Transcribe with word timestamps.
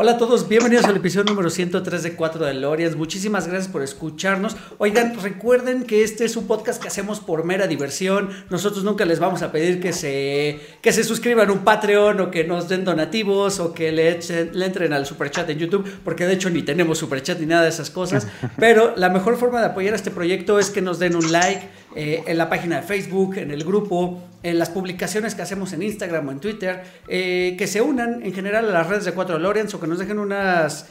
Hola 0.00 0.12
a 0.12 0.16
todos, 0.16 0.46
bienvenidos 0.48 0.84
al 0.84 0.94
episodio 0.94 1.24
número 1.24 1.50
103 1.50 2.04
de 2.04 2.14
4 2.14 2.46
de 2.46 2.54
Lorias. 2.54 2.94
Muchísimas 2.94 3.48
gracias 3.48 3.66
por 3.66 3.82
escucharnos. 3.82 4.56
Oigan, 4.78 5.20
recuerden 5.20 5.82
que 5.82 6.04
este 6.04 6.24
es 6.24 6.36
un 6.36 6.46
podcast 6.46 6.80
que 6.80 6.86
hacemos 6.86 7.18
por 7.18 7.42
mera 7.42 7.66
diversión. 7.66 8.28
Nosotros 8.48 8.84
nunca 8.84 9.04
les 9.04 9.18
vamos 9.18 9.42
a 9.42 9.50
pedir 9.50 9.80
que 9.80 9.92
se, 9.92 10.60
que 10.82 10.92
se 10.92 11.02
suscriban 11.02 11.48
a 11.48 11.52
un 11.52 11.64
Patreon 11.64 12.20
o 12.20 12.30
que 12.30 12.44
nos 12.44 12.68
den 12.68 12.84
donativos 12.84 13.58
o 13.58 13.74
que 13.74 13.90
le, 13.90 14.20
le 14.52 14.66
entren 14.66 14.92
al 14.92 15.04
superchat 15.04 15.50
en 15.50 15.58
YouTube, 15.58 15.84
porque 16.04 16.28
de 16.28 16.34
hecho 16.34 16.48
ni 16.48 16.62
tenemos 16.62 16.98
superchat 16.98 17.40
ni 17.40 17.46
nada 17.46 17.64
de 17.64 17.70
esas 17.70 17.90
cosas. 17.90 18.28
Pero 18.56 18.94
la 18.94 19.08
mejor 19.08 19.36
forma 19.36 19.58
de 19.58 19.66
apoyar 19.66 19.94
a 19.94 19.96
este 19.96 20.12
proyecto 20.12 20.60
es 20.60 20.70
que 20.70 20.80
nos 20.80 21.00
den 21.00 21.16
un 21.16 21.32
like 21.32 21.68
eh, 22.00 22.22
en 22.28 22.38
la 22.38 22.48
página 22.48 22.76
de 22.76 22.82
Facebook, 22.86 23.38
en 23.38 23.50
el 23.50 23.64
grupo, 23.64 24.22
en 24.44 24.56
las 24.56 24.70
publicaciones 24.70 25.34
que 25.34 25.42
hacemos 25.42 25.72
en 25.72 25.82
Instagram 25.82 26.28
o 26.28 26.30
en 26.30 26.38
Twitter, 26.38 26.80
eh, 27.08 27.56
que 27.58 27.66
se 27.66 27.80
unan 27.80 28.22
en 28.22 28.32
general 28.32 28.68
a 28.68 28.70
las 28.70 28.86
redes 28.86 29.04
de 29.04 29.10
4 29.10 29.36
Lorians 29.40 29.74
o 29.74 29.80
que 29.80 29.88
nos 29.88 29.98
dejen 29.98 30.20
unas... 30.20 30.86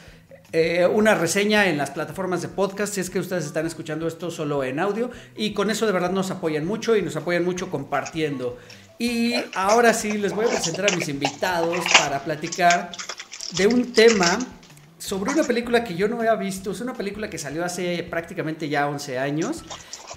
Eh, 0.52 0.86
una 0.86 1.14
reseña 1.14 1.66
en 1.66 1.78
las 1.78 1.90
plataformas 1.90 2.42
de 2.42 2.48
podcast 2.48 2.94
si 2.94 3.00
es 3.00 3.08
que 3.08 3.20
ustedes 3.20 3.46
están 3.46 3.66
escuchando 3.66 4.06
esto 4.06 4.30
solo 4.30 4.64
en 4.64 4.80
audio 4.80 5.10
y 5.36 5.52
con 5.52 5.70
eso 5.70 5.84
de 5.86 5.92
verdad 5.92 6.10
nos 6.10 6.30
apoyan 6.30 6.66
mucho 6.66 6.94
y 6.94 7.00
nos 7.00 7.16
apoyan 7.16 7.42
mucho 7.42 7.70
compartiendo. 7.70 8.58
Y 8.98 9.32
ahora 9.54 9.94
sí 9.94 10.18
les 10.18 10.34
voy 10.34 10.44
a 10.44 10.48
presentar 10.48 10.92
a 10.92 10.96
mis 10.96 11.08
invitados 11.08 11.78
para 11.98 12.22
platicar 12.22 12.90
de 13.56 13.66
un 13.66 13.94
tema 13.94 14.38
sobre 14.98 15.32
una 15.32 15.44
película 15.44 15.84
que 15.84 15.94
yo 15.94 16.06
no 16.06 16.18
había 16.18 16.34
visto. 16.34 16.72
Es 16.72 16.82
una 16.82 16.92
película 16.92 17.30
que 17.30 17.38
salió 17.38 17.64
hace 17.64 18.02
prácticamente 18.10 18.68
ya 18.68 18.88
11 18.88 19.18
años 19.18 19.64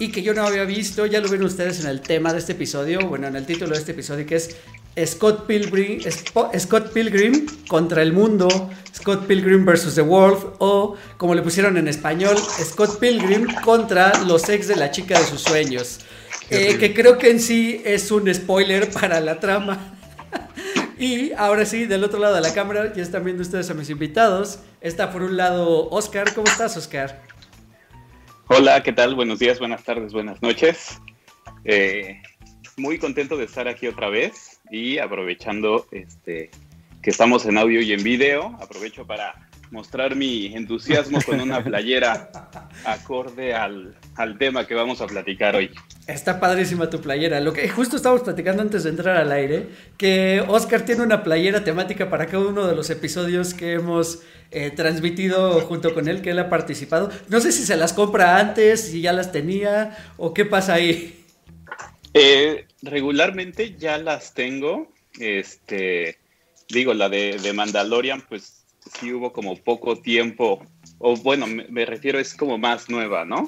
y 0.02 0.12
que 0.12 0.24
yo 0.24 0.34
no 0.34 0.44
había 0.44 0.66
visto. 0.66 1.06
Ya 1.06 1.22
lo 1.22 1.30
vieron 1.30 1.46
ustedes 1.46 1.80
en 1.82 1.88
el 1.88 2.02
tema 2.02 2.34
de 2.34 2.40
este 2.40 2.54
episodio, 2.54 3.08
bueno, 3.08 3.28
en 3.28 3.36
el 3.36 3.46
título 3.46 3.74
de 3.74 3.78
este 3.78 3.92
episodio, 3.92 4.26
que 4.26 4.36
es 4.36 4.58
Scott 5.06 5.46
Pilgrim, 5.46 6.02
Scott 6.58 6.92
Pilgrim 6.92 7.46
contra 7.68 8.02
el 8.02 8.12
mundo, 8.12 8.48
Scott 8.96 9.28
Pilgrim 9.28 9.64
versus 9.64 9.94
the 9.94 10.02
world, 10.02 10.56
o 10.58 10.96
como 11.18 11.36
le 11.36 11.44
pusieron 11.44 11.78
en 11.78 11.88
español, 11.88 12.36
Scott 12.36 13.00
Pilgrim 13.00 13.46
contra 13.64 14.24
los 14.24 14.50
ex 14.50 14.68
de 14.68 14.76
la 14.76 14.90
chica 14.90 15.20
de 15.20 15.26
sus 15.28 15.42
sueños. 15.42 16.00
Eh, 16.50 16.78
que 16.80 16.96
creo 16.96 17.20
que 17.20 17.30
en 17.30 17.40
sí 17.40 17.84
es 17.86 18.10
un 18.10 18.34
spoiler 18.34 18.90
para 18.90 19.20
la 19.20 19.40
trama. 19.40 19.94
y 20.98 21.32
ahora 21.34 21.64
sí, 21.64 21.86
del 21.86 22.04
otro 22.04 22.20
lado 22.20 22.34
de 22.34 22.42
la 22.42 22.56
cámara, 22.56 22.92
ya 22.92 23.04
están 23.04 23.24
viendo 23.24 23.44
ustedes 23.44 23.70
a 23.70 23.76
mis 23.76 23.92
invitados. 23.92 24.58
Está 24.82 25.12
por 25.12 25.22
un 25.22 25.38
lado 25.38 25.90
Oscar. 25.92 26.34
¿Cómo 26.34 26.48
estás, 26.48 26.76
Oscar? 26.76 27.31
Hola, 28.54 28.84
¿qué 28.84 28.92
tal? 28.92 29.16
Buenos 29.16 29.40
días, 29.40 29.60
buenas 29.60 29.82
tardes, 29.86 30.12
buenas 30.12 30.42
noches. 30.42 31.00
Eh, 31.64 32.22
muy 32.76 33.00
contento 33.00 33.38
de 33.38 33.46
estar 33.46 33.70
aquí 33.70 33.88
otra 33.88 34.10
vez 34.10 34.60
y 34.70 34.98
aprovechando 34.98 35.86
este, 35.92 36.52
que 37.02 37.10
estamos 37.10 37.46
en 37.46 37.58
audio 37.58 37.80
y 37.80 37.94
en 37.94 38.04
video, 38.04 38.58
aprovecho 38.60 39.08
para 39.08 39.50
mostrar 39.72 40.16
mi 40.16 40.54
entusiasmo 40.54 41.20
con 41.26 41.40
una 41.40 41.64
playera 41.64 42.30
acorde 42.86 43.54
al, 43.54 43.96
al, 44.16 44.38
tema 44.38 44.68
que 44.68 44.76
vamos 44.76 45.02
a 45.02 45.08
platicar 45.08 45.56
hoy. 45.56 45.72
Está 46.08 46.40
padrísima 46.40 46.90
tu 46.90 47.00
playera. 47.00 47.40
Lo 47.40 47.54
que 47.54 47.68
justo 47.70 47.96
estábamos 47.96 48.24
platicando 48.24 48.62
antes 48.62 48.84
de 48.84 48.90
entrar 48.90 49.16
al 49.16 49.32
aire, 49.32 49.70
que 49.98 50.44
Oscar 50.48 50.82
tiene 50.82 51.04
una 51.04 51.24
playera 51.24 51.64
temática 51.64 52.10
para 52.10 52.28
cada 52.28 52.46
uno 52.46 52.68
de 52.68 52.76
los 52.76 52.90
episodios 52.90 53.54
que 53.54 53.74
hemos 53.74 54.22
eh, 54.52 54.72
transmitido 54.72 55.62
junto 55.62 55.94
con 55.94 56.10
él, 56.10 56.22
que 56.22 56.32
él 56.32 56.40
ha 56.40 56.50
participado. 56.50 57.10
No 57.30 57.40
sé 57.40 57.54
si 57.54 57.64
se 57.64 57.78
las 57.78 57.94
compra 57.94 58.38
antes, 58.38 58.82
si 58.82 59.02
ya 59.02 59.14
las 59.14 59.32
tenía 59.32 59.98
o 60.18 60.34
qué 60.34 60.44
pasa 60.44 60.74
ahí. 60.74 61.24
Eh, 62.14 62.66
regularmente 62.82 63.76
ya 63.78 63.98
las 63.98 64.34
tengo. 64.34 64.92
Este, 65.18 66.18
digo, 66.68 66.94
la 66.94 67.08
de, 67.08 67.38
de 67.42 67.54
Mandalorian, 67.54 68.22
pues 68.28 68.61
sí 68.86 69.14
hubo 69.14 69.32
como 69.32 69.56
poco 69.56 69.98
tiempo, 69.98 70.64
o 71.00 71.16
bueno, 71.18 71.48
me, 71.48 71.86
refiero 71.86 72.20
es 72.20 72.34
como 72.34 72.58
más 72.58 72.90
nueva, 72.90 73.26
¿no? 73.26 73.48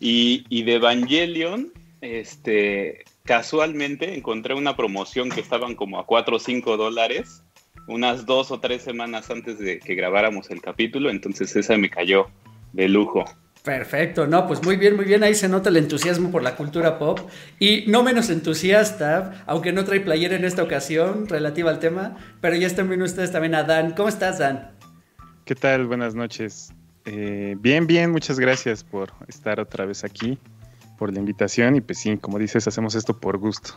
Y, 0.00 0.44
y, 0.48 0.62
de 0.62 0.74
Evangelion, 0.74 1.72
este, 2.00 3.04
casualmente 3.24 4.14
encontré 4.14 4.54
una 4.54 4.76
promoción 4.76 5.30
que 5.30 5.40
estaban 5.40 5.74
como 5.74 5.98
a 5.98 6.06
4 6.06 6.36
o 6.36 6.38
5 6.38 6.76
dólares, 6.76 7.42
unas 7.88 8.26
dos 8.26 8.50
o 8.50 8.60
tres 8.60 8.82
semanas 8.82 9.30
antes 9.30 9.58
de 9.58 9.78
que 9.80 9.94
grabáramos 9.94 10.50
el 10.50 10.60
capítulo, 10.60 11.10
entonces 11.10 11.56
esa 11.56 11.76
me 11.76 11.90
cayó 11.90 12.28
de 12.72 12.88
lujo. 12.88 13.24
Perfecto, 13.68 14.26
no, 14.26 14.46
pues 14.46 14.64
muy 14.64 14.76
bien, 14.76 14.96
muy 14.96 15.04
bien, 15.04 15.22
ahí 15.22 15.34
se 15.34 15.46
nota 15.46 15.68
el 15.68 15.76
entusiasmo 15.76 16.30
por 16.30 16.42
la 16.42 16.56
cultura 16.56 16.98
pop 16.98 17.20
y 17.58 17.84
no 17.86 18.02
menos 18.02 18.30
entusiasta, 18.30 19.44
aunque 19.44 19.74
no 19.74 19.84
trae 19.84 20.00
playera 20.00 20.36
en 20.36 20.46
esta 20.46 20.62
ocasión 20.62 21.28
relativa 21.28 21.70
al 21.70 21.78
tema, 21.78 22.16
pero 22.40 22.56
ya 22.56 22.66
están 22.66 22.88
viendo 22.88 23.04
ustedes 23.04 23.30
también 23.30 23.54
a 23.54 23.64
Dan. 23.64 23.92
¿Cómo 23.92 24.08
estás, 24.08 24.38
Dan? 24.38 24.70
¿Qué 25.44 25.54
tal? 25.54 25.86
Buenas 25.86 26.14
noches. 26.14 26.72
Eh, 27.04 27.56
bien, 27.60 27.86
bien, 27.86 28.10
muchas 28.10 28.40
gracias 28.40 28.82
por 28.82 29.12
estar 29.26 29.60
otra 29.60 29.84
vez 29.84 30.02
aquí, 30.02 30.38
por 30.96 31.12
la 31.12 31.20
invitación 31.20 31.76
y 31.76 31.82
pues 31.82 31.98
sí, 31.98 32.16
como 32.16 32.38
dices, 32.38 32.66
hacemos 32.66 32.94
esto 32.94 33.20
por 33.20 33.36
gusto. 33.36 33.74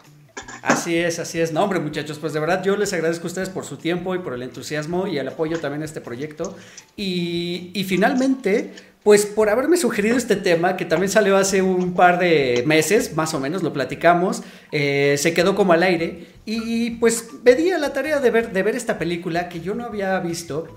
Así 0.62 0.96
es, 0.96 1.20
así 1.20 1.40
es. 1.40 1.52
No, 1.52 1.64
hombre, 1.64 1.80
muchachos, 1.80 2.20
pues 2.20 2.34
de 2.34 2.40
verdad 2.40 2.64
yo 2.64 2.78
les 2.78 2.94
agradezco 2.94 3.26
a 3.26 3.28
ustedes 3.28 3.50
por 3.50 3.66
su 3.66 3.78
tiempo 3.78 4.14
y 4.16 4.20
por 4.20 4.34
el 4.34 4.44
entusiasmo 4.44 5.08
y 5.08 5.18
el 5.18 5.28
apoyo 5.28 5.60
también 5.60 5.82
a 5.82 5.86
este 5.86 6.02
proyecto. 6.02 6.56
Y, 6.96 7.86
finalmente, 7.88 8.72
pues 9.04 9.26
por 9.26 9.50
haberme 9.50 9.78
sugerido 9.78 10.16
este 10.16 10.36
tema, 10.36 10.78
que 10.78 10.86
también 10.86 11.10
salió 11.10 11.38
hace 11.38 11.62
un 11.64 11.96
par 11.96 12.20
de 12.20 12.64
meses, 12.68 13.16
más 13.16 13.34
o 13.34 13.40
menos, 13.40 13.64
lo 13.64 13.74
platicamos, 13.74 14.44
eh, 14.72 15.16
se 15.18 15.34
quedó 15.34 15.56
como 15.56 15.74
al 15.74 15.82
aire, 15.82 16.28
y 16.46 16.92
pues 16.92 17.30
me 17.44 17.56
di 17.56 17.72
a 17.72 17.80
la 17.80 17.94
tarea 17.94 18.20
de 18.20 18.30
ver, 18.30 18.52
de 18.52 18.62
ver 18.62 18.76
esta 18.76 19.00
película 19.00 19.50
que 19.50 19.62
yo 19.62 19.74
no 19.74 19.86
había 19.86 20.20
visto, 20.20 20.68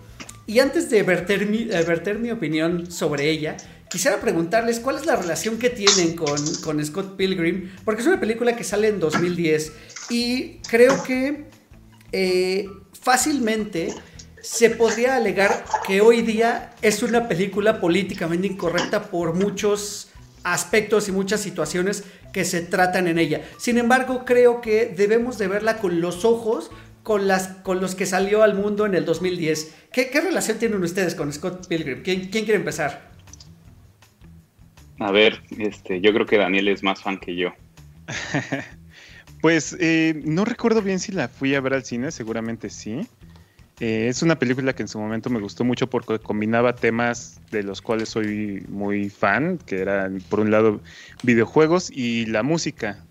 y 0.46 0.60
antes 0.60 0.88
de 0.88 1.02
verter 1.02 1.46
mi, 1.46 1.68
eh, 1.70 1.84
verter 1.86 2.18
mi 2.18 2.30
opinión 2.30 2.90
sobre 2.90 3.28
ella, 3.28 3.58
quisiera 3.88 4.20
preguntarles 4.20 4.80
cuál 4.80 4.96
es 4.96 5.06
la 5.06 5.16
relación 5.16 5.58
que 5.58 5.70
tienen 5.70 6.16
con, 6.16 6.38
con 6.62 6.84
Scott 6.84 7.16
Pilgrim, 7.16 7.70
porque 7.84 8.02
es 8.02 8.06
una 8.06 8.20
película 8.20 8.56
que 8.56 8.64
sale 8.64 8.88
en 8.88 9.00
2010, 9.00 9.72
y 10.10 10.58
creo 10.68 11.02
que 11.02 11.44
eh, 12.12 12.68
fácilmente 13.00 13.94
se 14.40 14.70
podría 14.70 15.16
alegar 15.16 15.64
que 15.86 16.00
hoy 16.00 16.22
día 16.22 16.74
es 16.82 17.02
una 17.02 17.28
película 17.28 17.80
políticamente 17.80 18.46
incorrecta 18.46 19.10
por 19.10 19.34
muchos 19.34 20.08
aspectos 20.42 21.08
y 21.08 21.12
muchas 21.12 21.40
situaciones 21.40 22.04
que 22.32 22.44
se 22.44 22.60
tratan 22.60 23.08
en 23.08 23.18
ella. 23.18 23.42
Sin 23.58 23.78
embargo, 23.78 24.24
creo 24.26 24.60
que 24.60 24.92
debemos 24.94 25.38
de 25.38 25.48
verla 25.48 25.78
con 25.78 26.00
los 26.00 26.24
ojos 26.24 26.70
con, 27.04 27.28
las, 27.28 27.48
con 27.62 27.80
los 27.80 27.94
que 27.94 28.06
salió 28.06 28.42
al 28.42 28.54
mundo 28.54 28.86
en 28.86 28.94
el 28.94 29.04
2010. 29.04 29.74
¿Qué, 29.92 30.10
relación 30.20 30.58
tienen 30.58 30.82
ustedes 30.82 31.14
con 31.14 31.32
Scott 31.32 31.68
Pilgrim? 31.68 32.02
¿Quién, 32.02 32.28
quiere 32.28 32.56
empezar? 32.56 33.13
A 34.98 35.10
ver, 35.10 35.42
este, 35.58 36.00
yo 36.00 36.12
creo 36.12 36.26
que 36.26 36.38
Daniel 36.38 36.68
es 36.68 36.82
más 36.82 37.02
fan 37.02 37.18
que 37.18 37.34
yo. 37.36 37.52
pues 39.40 39.76
eh, 39.80 40.20
no 40.24 40.44
recuerdo 40.44 40.82
bien 40.82 41.00
si 41.00 41.12
la 41.12 41.28
fui 41.28 41.54
a 41.54 41.60
ver 41.60 41.74
al 41.74 41.84
cine, 41.84 42.10
seguramente 42.10 42.70
sí. 42.70 43.06
Eh, 43.80 44.06
es 44.08 44.22
una 44.22 44.38
película 44.38 44.72
que 44.72 44.82
en 44.82 44.88
su 44.88 45.00
momento 45.00 45.30
me 45.30 45.40
gustó 45.40 45.64
mucho 45.64 45.88
porque 45.88 46.20
combinaba 46.20 46.76
temas 46.76 47.40
de 47.50 47.64
los 47.64 47.82
cuales 47.82 48.08
soy 48.08 48.64
muy 48.68 49.10
fan, 49.10 49.58
que 49.58 49.80
eran 49.80 50.22
por 50.28 50.38
un 50.38 50.52
lado 50.52 50.80
videojuegos 51.24 51.90
y 51.90 52.26
la 52.26 52.44
música. 52.44 53.04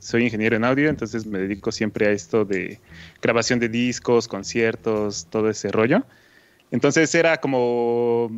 soy 0.00 0.24
ingeniero 0.24 0.56
en 0.56 0.64
audio, 0.64 0.88
entonces 0.88 1.26
me 1.26 1.38
dedico 1.38 1.72
siempre 1.72 2.06
a 2.06 2.10
esto 2.10 2.46
de 2.46 2.80
grabación 3.20 3.58
de 3.58 3.68
discos, 3.68 4.28
conciertos, 4.28 5.26
todo 5.28 5.50
ese 5.50 5.70
rollo. 5.70 6.06
Entonces 6.70 7.14
era 7.14 7.36
como 7.36 8.30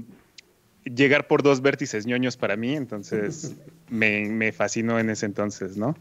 llegar 0.85 1.27
por 1.27 1.43
dos 1.43 1.63
vértices 1.63 2.07
ñoños 2.07 2.37
para 2.37 2.57
mí, 2.57 2.75
entonces 2.75 3.55
me, 3.89 4.27
me 4.29 4.53
fascinó 4.53 4.99
en 4.99 5.11
ese 5.11 5.27
entonces, 5.27 5.77
¿no? 5.77 5.97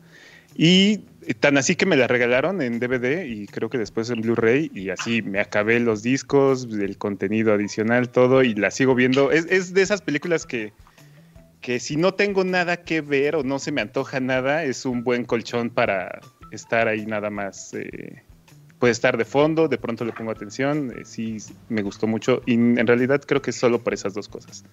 Y 0.56 0.98
tan 1.40 1.58
así 1.58 1.76
que 1.76 1.86
me 1.86 1.96
la 1.96 2.08
regalaron 2.08 2.62
en 2.62 2.80
DVD 2.80 3.26
y 3.26 3.48
creo 3.48 3.70
que 3.70 3.78
después 3.78 4.10
en 4.10 4.22
Blu-ray 4.22 4.70
y 4.74 4.90
así 4.90 5.22
me 5.22 5.40
acabé 5.40 5.80
los 5.80 6.04
discos, 6.04 6.68
el 6.72 6.98
contenido 6.98 7.54
adicional, 7.54 8.10
todo 8.10 8.44
y 8.44 8.54
la 8.54 8.70
sigo 8.70 8.94
viendo. 8.94 9.32
Es, 9.32 9.74
de 9.74 9.82
esas 9.82 10.02
películas 10.02 10.46
que, 10.46 10.74
que 11.62 11.80
si 11.80 11.96
no 11.96 12.14
tengo 12.14 12.44
nada 12.44 12.78
que 12.78 13.02
ver 13.02 13.36
o 13.36 13.44
no 13.44 13.58
se 13.58 13.72
me 13.72 13.82
antoja 13.82 14.20
nada, 14.20 14.64
es 14.64 14.86
un 14.86 15.04
buen 15.04 15.26
colchón 15.26 15.72
para 15.72 16.20
estar 16.52 16.88
ahí 16.88 17.06
nada 17.08 17.32
más. 17.32 17.74
Eh, 17.74 18.22
puede 18.84 18.92
estar 18.92 19.16
de 19.16 19.24
fondo, 19.24 19.70
de 19.70 19.78
pronto 19.78 20.04
le 20.04 20.12
pongo 20.12 20.32
atención, 20.32 20.92
eh, 20.92 21.06
sí 21.06 21.38
me 21.70 21.82
gustó 21.84 22.06
mucho 22.06 22.42
y 22.46 22.56
en 22.56 22.86
realidad 22.86 23.22
creo 23.26 23.42
que 23.42 23.52
es 23.52 23.56
solo 23.56 23.80
por 23.82 23.94
esas 23.94 24.14
dos 24.14 24.28
cosas. 24.28 24.66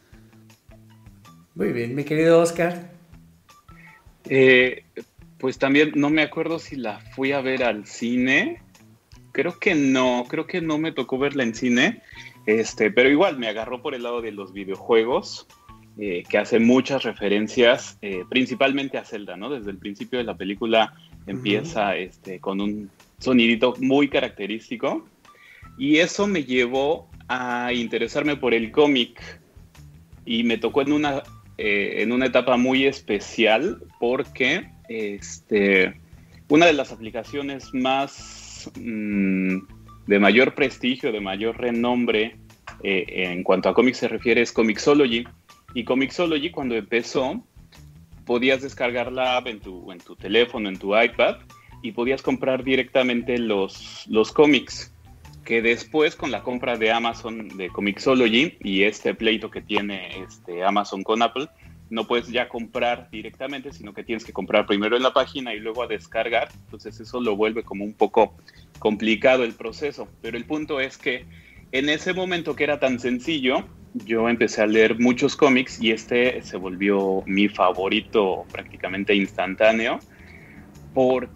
Muy 1.54 1.72
bien, 1.72 1.94
mi 1.94 2.02
querido 2.02 2.40
Oscar. 2.40 2.90
Eh, 4.28 4.82
Pues 5.38 5.58
también 5.58 5.92
no 5.94 6.10
me 6.10 6.22
acuerdo 6.22 6.58
si 6.58 6.74
la 6.74 6.98
fui 7.14 7.30
a 7.30 7.40
ver 7.40 7.62
al 7.62 7.86
cine. 7.86 8.60
Creo 9.30 9.60
que 9.60 9.76
no, 9.76 10.26
creo 10.28 10.44
que 10.48 10.60
no 10.60 10.76
me 10.76 10.90
tocó 10.90 11.16
verla 11.16 11.44
en 11.44 11.54
cine. 11.54 12.02
Este, 12.46 12.90
pero 12.90 13.08
igual 13.08 13.38
me 13.38 13.46
agarró 13.46 13.80
por 13.80 13.94
el 13.94 14.02
lado 14.02 14.20
de 14.22 14.32
los 14.32 14.52
videojuegos, 14.52 15.46
eh, 15.98 16.24
que 16.28 16.36
hace 16.36 16.58
muchas 16.58 17.04
referencias, 17.04 17.96
eh, 18.02 18.24
principalmente 18.28 18.98
a 18.98 19.04
Zelda, 19.04 19.36
¿no? 19.36 19.50
Desde 19.50 19.70
el 19.70 19.78
principio 19.78 20.18
de 20.18 20.24
la 20.24 20.36
película 20.36 20.94
empieza 21.28 21.96
este, 21.96 22.40
con 22.40 22.60
un 22.60 22.90
sonidito 23.20 23.74
muy 23.78 24.08
característico. 24.08 25.06
Y 25.78 25.98
eso 25.98 26.26
me 26.26 26.44
llevó 26.44 27.08
a 27.28 27.72
interesarme 27.72 28.36
por 28.36 28.52
el 28.52 28.72
cómic. 28.72 29.40
Y 30.26 30.42
me 30.42 30.58
tocó 30.58 30.82
en 30.82 30.92
una, 30.92 31.22
eh, 31.56 31.96
en 31.98 32.12
una 32.12 32.26
etapa 32.26 32.56
muy 32.56 32.86
especial 32.86 33.82
porque 33.98 34.68
este, 34.88 35.94
una 36.48 36.66
de 36.66 36.72
las 36.72 36.92
aplicaciones 36.92 37.72
más 37.72 38.70
mm, 38.78 39.58
de 40.06 40.18
mayor 40.18 40.54
prestigio, 40.54 41.12
de 41.12 41.20
mayor 41.20 41.58
renombre 41.58 42.36
eh, 42.82 43.04
en 43.08 43.42
cuanto 43.42 43.68
a 43.68 43.74
cómics 43.74 43.98
se 43.98 44.08
refiere 44.08 44.42
es 44.42 44.52
Comixology. 44.52 45.24
Y 45.74 45.84
Comixology 45.84 46.50
cuando 46.50 46.74
empezó 46.74 47.42
podías 48.26 48.62
descargar 48.62 49.10
la 49.10 49.36
app 49.36 49.46
en 49.46 49.60
tu, 49.60 49.90
en 49.90 49.98
tu 49.98 50.14
teléfono, 50.16 50.68
en 50.68 50.78
tu 50.78 51.00
iPad 51.00 51.36
y 51.82 51.92
podías 51.92 52.22
comprar 52.22 52.64
directamente 52.64 53.38
los, 53.38 54.06
los 54.08 54.32
cómics 54.32 54.92
que 55.44 55.62
después 55.62 56.14
con 56.14 56.30
la 56.30 56.42
compra 56.42 56.76
de 56.76 56.92
Amazon 56.92 57.56
de 57.56 57.68
Comixology 57.70 58.58
y 58.60 58.82
este 58.82 59.14
pleito 59.14 59.50
que 59.50 59.62
tiene 59.62 60.22
este 60.22 60.62
Amazon 60.62 61.02
con 61.02 61.22
Apple, 61.22 61.48
no 61.88 62.06
puedes 62.06 62.28
ya 62.28 62.48
comprar 62.48 63.08
directamente, 63.10 63.72
sino 63.72 63.92
que 63.92 64.04
tienes 64.04 64.24
que 64.24 64.32
comprar 64.32 64.66
primero 64.66 64.96
en 64.96 65.02
la 65.02 65.12
página 65.12 65.52
y 65.54 65.58
luego 65.58 65.82
a 65.82 65.88
descargar. 65.88 66.48
Entonces 66.66 67.00
eso 67.00 67.20
lo 67.20 67.36
vuelve 67.36 67.64
como 67.64 67.84
un 67.84 67.94
poco 67.94 68.36
complicado 68.78 69.42
el 69.42 69.54
proceso. 69.54 70.08
Pero 70.22 70.36
el 70.36 70.44
punto 70.44 70.78
es 70.80 70.96
que 70.96 71.26
en 71.72 71.88
ese 71.88 72.14
momento 72.14 72.54
que 72.54 72.64
era 72.64 72.78
tan 72.78 73.00
sencillo, 73.00 73.64
yo 73.94 74.28
empecé 74.28 74.62
a 74.62 74.66
leer 74.66 75.00
muchos 75.00 75.34
cómics 75.34 75.82
y 75.82 75.90
este 75.90 76.42
se 76.42 76.56
volvió 76.56 77.24
mi 77.26 77.48
favorito 77.48 78.44
prácticamente 78.52 79.14
instantáneo 79.14 79.98
por, 80.94 81.28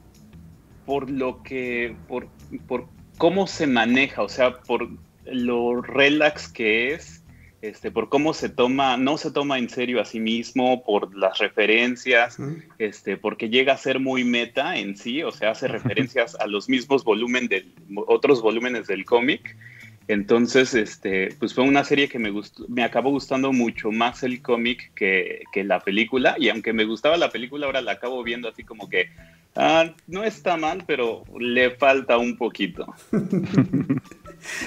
por 0.86 1.10
lo 1.10 1.42
que, 1.42 1.96
por, 2.08 2.28
por 2.66 2.86
cómo 3.18 3.46
se 3.46 3.66
maneja, 3.66 4.22
o 4.22 4.28
sea, 4.28 4.58
por 4.58 4.88
lo 5.24 5.82
relax 5.82 6.48
que 6.48 6.92
es, 6.92 7.24
este, 7.62 7.90
por 7.90 8.10
cómo 8.10 8.34
se 8.34 8.50
toma, 8.50 8.98
no 8.98 9.16
se 9.16 9.30
toma 9.30 9.58
en 9.58 9.70
serio 9.70 9.98
a 10.00 10.04
sí 10.04 10.20
mismo, 10.20 10.84
por 10.84 11.16
las 11.16 11.38
referencias, 11.38 12.36
este, 12.78 13.16
porque 13.16 13.48
llega 13.48 13.72
a 13.72 13.78
ser 13.78 14.00
muy 14.00 14.22
meta 14.22 14.76
en 14.76 14.98
sí, 14.98 15.22
o 15.22 15.32
sea, 15.32 15.52
hace 15.52 15.68
referencias 15.68 16.34
a 16.34 16.46
los 16.46 16.68
mismos 16.68 17.04
volúmenes 17.04 17.48
de 17.48 17.66
otros 18.06 18.42
volúmenes 18.42 18.86
del 18.86 19.04
cómic. 19.06 19.56
Entonces, 20.06 20.74
este, 20.74 21.34
pues 21.38 21.54
fue 21.54 21.64
una 21.64 21.82
serie 21.82 22.10
que 22.10 22.18
me 22.18 22.28
gustó, 22.28 22.66
me 22.68 22.84
acabó 22.84 23.08
gustando 23.08 23.50
mucho 23.54 23.90
más 23.90 24.22
el 24.22 24.42
cómic 24.42 24.92
que, 24.94 25.44
que 25.50 25.64
la 25.64 25.80
película, 25.80 26.36
y 26.38 26.50
aunque 26.50 26.74
me 26.74 26.84
gustaba 26.84 27.16
la 27.16 27.30
película, 27.30 27.64
ahora 27.64 27.80
la 27.80 27.92
acabo 27.92 28.22
viendo 28.22 28.46
así 28.46 28.62
como 28.64 28.90
que, 28.90 29.08
Ah, 29.56 29.94
no 30.08 30.24
está 30.24 30.56
mal, 30.56 30.84
pero 30.86 31.24
le 31.38 31.70
falta 31.76 32.18
un 32.18 32.36
poquito. 32.36 32.86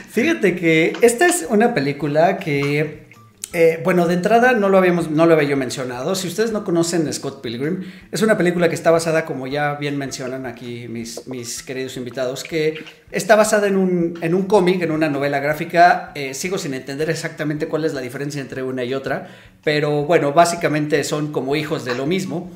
Fíjate 0.09 0.55
que 0.55 0.93
esta 1.01 1.25
es 1.25 1.45
una 1.49 1.73
película 1.73 2.37
que, 2.37 3.07
eh, 3.51 3.81
bueno, 3.83 4.07
de 4.07 4.13
entrada 4.13 4.53
no 4.53 4.69
lo, 4.69 4.77
habíamos, 4.77 5.11
no 5.11 5.25
lo 5.25 5.33
había 5.33 5.49
yo 5.49 5.57
mencionado. 5.57 6.15
Si 6.15 6.29
ustedes 6.29 6.53
no 6.53 6.63
conocen 6.63 7.11
Scott 7.11 7.41
Pilgrim, 7.41 7.83
es 8.13 8.21
una 8.21 8.37
película 8.37 8.69
que 8.69 8.75
está 8.75 8.89
basada, 8.89 9.25
como 9.25 9.45
ya 9.45 9.75
bien 9.75 9.97
mencionan 9.97 10.45
aquí 10.45 10.87
mis, 10.87 11.27
mis 11.27 11.63
queridos 11.63 11.97
invitados, 11.97 12.45
que 12.45 12.85
está 13.11 13.35
basada 13.35 13.67
en 13.67 13.75
un, 13.75 14.17
en 14.21 14.33
un 14.33 14.43
cómic, 14.43 14.81
en 14.81 14.91
una 14.91 15.09
novela 15.09 15.39
gráfica. 15.39 16.13
Eh, 16.15 16.33
sigo 16.33 16.57
sin 16.57 16.73
entender 16.73 17.09
exactamente 17.09 17.67
cuál 17.67 17.83
es 17.83 17.93
la 17.93 17.99
diferencia 17.99 18.39
entre 18.39 18.63
una 18.63 18.85
y 18.85 18.93
otra, 18.93 19.27
pero 19.65 20.05
bueno, 20.05 20.31
básicamente 20.31 21.03
son 21.03 21.33
como 21.33 21.57
hijos 21.57 21.83
de 21.83 21.93
lo 21.93 22.05
mismo. 22.05 22.49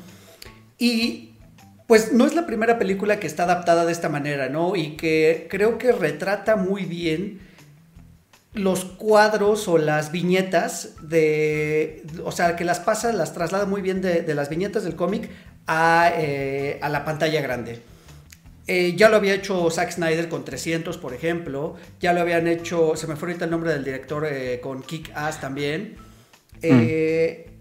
Y 0.78 1.31
pues 1.92 2.10
no 2.10 2.24
es 2.24 2.34
la 2.34 2.46
primera 2.46 2.78
película 2.78 3.20
que 3.20 3.26
está 3.26 3.42
adaptada 3.42 3.84
de 3.84 3.92
esta 3.92 4.08
manera, 4.08 4.48
¿no? 4.48 4.76
Y 4.76 4.96
que 4.96 5.46
creo 5.50 5.76
que 5.76 5.92
retrata 5.92 6.56
muy 6.56 6.86
bien 6.86 7.40
los 8.54 8.86
cuadros 8.86 9.68
o 9.68 9.76
las 9.76 10.10
viñetas 10.10 10.94
de, 11.02 12.02
o 12.24 12.32
sea, 12.32 12.56
que 12.56 12.64
las 12.64 12.80
pasa, 12.80 13.12
las 13.12 13.34
traslada 13.34 13.66
muy 13.66 13.82
bien 13.82 14.00
de, 14.00 14.24
las 14.34 14.48
viñetas 14.48 14.84
del 14.84 14.96
cómic 14.96 15.28
a, 15.66 16.10
eh, 16.16 16.80
la 16.80 17.04
pantalla 17.04 17.42
grande. 17.42 17.80
Eh, 18.66 18.94
ya 18.96 19.10
lo 19.10 19.16
había 19.16 19.34
hecho 19.34 19.70
Zack 19.70 19.90
Snyder 19.90 20.30
con 20.30 20.46
300, 20.46 20.96
por 20.96 21.12
ejemplo. 21.12 21.76
Ya 22.00 22.14
lo 22.14 22.22
habían 22.22 22.48
hecho, 22.48 22.96
se 22.96 23.06
me 23.06 23.16
fue 23.16 23.28
ahorita 23.28 23.44
el 23.44 23.50
nombre 23.50 23.70
del 23.70 23.84
director 23.84 24.26
eh, 24.26 24.60
con 24.62 24.82
Kick 24.82 25.10
Ass 25.14 25.42
también. 25.42 25.96
Mm. 26.62 27.51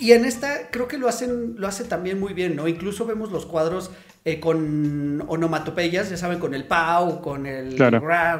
Y 0.00 0.12
en 0.12 0.24
esta 0.24 0.70
creo 0.70 0.86
que 0.86 0.96
lo 0.96 1.08
hacen, 1.08 1.56
lo 1.58 1.66
hace 1.66 1.84
también 1.84 2.20
muy 2.20 2.32
bien, 2.32 2.54
¿no? 2.54 2.68
Incluso 2.68 3.04
vemos 3.04 3.32
los 3.32 3.46
cuadros 3.46 3.90
eh, 4.24 4.38
con 4.38 5.24
onomatopeyas, 5.26 6.08
ya 6.08 6.16
saben, 6.16 6.38
con 6.38 6.54
el 6.54 6.64
pau, 6.64 7.20
con 7.20 7.46
el 7.46 7.76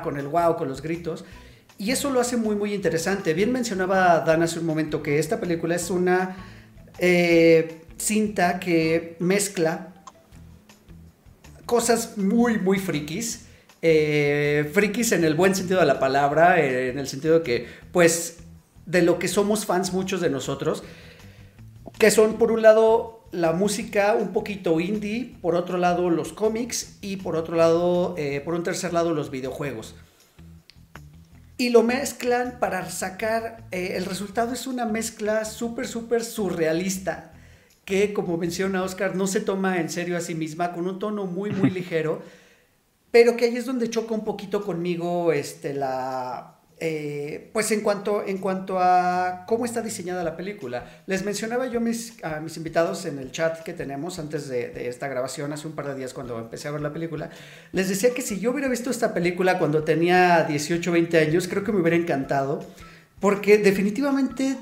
con 0.02 0.18
el 0.18 0.28
wow, 0.28 0.56
con 0.56 0.68
los 0.68 0.82
gritos. 0.82 1.24
Y 1.76 1.90
eso 1.90 2.10
lo 2.10 2.20
hace 2.20 2.36
muy, 2.36 2.54
muy 2.54 2.74
interesante. 2.74 3.34
Bien 3.34 3.50
mencionaba 3.50 4.20
Dan 4.20 4.42
hace 4.42 4.60
un 4.60 4.66
momento 4.66 5.02
que 5.02 5.18
esta 5.18 5.40
película 5.40 5.74
es 5.74 5.90
una 5.90 6.36
eh, 6.98 7.80
cinta 7.96 8.60
que 8.60 9.16
mezcla 9.18 9.94
cosas 11.66 12.18
muy, 12.18 12.58
muy 12.58 12.78
frikis. 12.78 13.46
Eh, 13.82 14.70
frikis 14.72 15.10
en 15.10 15.24
el 15.24 15.34
buen 15.34 15.56
sentido 15.56 15.80
de 15.80 15.86
la 15.86 15.98
palabra, 15.98 16.60
en 16.60 17.00
el 17.00 17.08
sentido 17.08 17.40
de 17.40 17.44
que, 17.44 17.66
pues, 17.90 18.38
de 18.86 19.02
lo 19.02 19.18
que 19.18 19.26
somos 19.26 19.66
fans 19.66 19.92
muchos 19.92 20.20
de 20.20 20.30
nosotros 20.30 20.84
que 21.98 22.10
son 22.10 22.38
por 22.38 22.52
un 22.52 22.62
lado 22.62 23.18
la 23.32 23.52
música 23.52 24.14
un 24.14 24.32
poquito 24.32 24.80
indie, 24.80 25.36
por 25.42 25.54
otro 25.54 25.78
lado 25.78 26.10
los 26.10 26.32
cómics 26.32 26.96
y 27.00 27.16
por 27.16 27.36
otro 27.36 27.56
lado, 27.56 28.14
eh, 28.16 28.40
por 28.40 28.54
un 28.54 28.62
tercer 28.62 28.92
lado 28.92 29.12
los 29.14 29.30
videojuegos. 29.30 29.96
Y 31.58 31.70
lo 31.70 31.82
mezclan 31.82 32.58
para 32.60 32.88
sacar, 32.88 33.64
eh, 33.72 33.94
el 33.96 34.04
resultado 34.04 34.52
es 34.52 34.68
una 34.68 34.86
mezcla 34.86 35.44
súper, 35.44 35.88
súper 35.88 36.24
surrealista, 36.24 37.32
que 37.84 38.12
como 38.12 38.36
menciona 38.36 38.84
Oscar, 38.84 39.16
no 39.16 39.26
se 39.26 39.40
toma 39.40 39.80
en 39.80 39.90
serio 39.90 40.16
a 40.16 40.20
sí 40.20 40.36
misma, 40.36 40.72
con 40.72 40.86
un 40.86 41.00
tono 41.00 41.26
muy, 41.26 41.50
muy 41.50 41.70
ligero, 41.78 42.22
pero 43.10 43.36
que 43.36 43.46
ahí 43.46 43.56
es 43.56 43.66
donde 43.66 43.90
choca 43.90 44.14
un 44.14 44.24
poquito 44.24 44.64
conmigo 44.64 45.32
este, 45.32 45.74
la, 45.74 46.57
eh, 46.80 47.50
pues 47.52 47.72
en 47.72 47.80
cuanto, 47.80 48.24
en 48.24 48.38
cuanto 48.38 48.78
a 48.78 49.44
cómo 49.48 49.64
está 49.64 49.82
diseñada 49.82 50.22
la 50.22 50.36
película, 50.36 51.02
les 51.06 51.24
mencionaba 51.24 51.66
yo 51.66 51.80
mis, 51.80 52.22
a 52.22 52.38
mis 52.38 52.56
invitados 52.56 53.04
en 53.04 53.18
el 53.18 53.32
chat 53.32 53.64
que 53.64 53.72
tenemos 53.72 54.20
antes 54.20 54.48
de, 54.48 54.88
esta 54.88 55.08
grabación, 55.08 55.52
hace 55.52 55.66
un 55.66 55.72
par 55.72 55.88
de 55.88 55.96
días 55.96 56.14
cuando 56.14 56.38
empecé 56.38 56.68
a 56.68 56.70
ver 56.70 56.80
la 56.80 56.92
película, 56.92 57.30
les 57.72 57.88
decía 57.88 58.14
que 58.14 58.22
si 58.22 58.38
yo 58.38 58.52
hubiera 58.52 58.68
visto 58.68 58.90
esta 58.90 59.12
película 59.12 59.58
cuando 59.58 59.82
tenía 59.82 60.44
18, 60.44 60.92
20 60.92 61.18
años, 61.18 61.48
creo 61.48 61.64
que 61.64 61.72
me 61.72 61.80
hubiera 61.80 61.96
encantado, 61.96 62.64
porque 63.18 63.58
definitivamente 63.58 64.56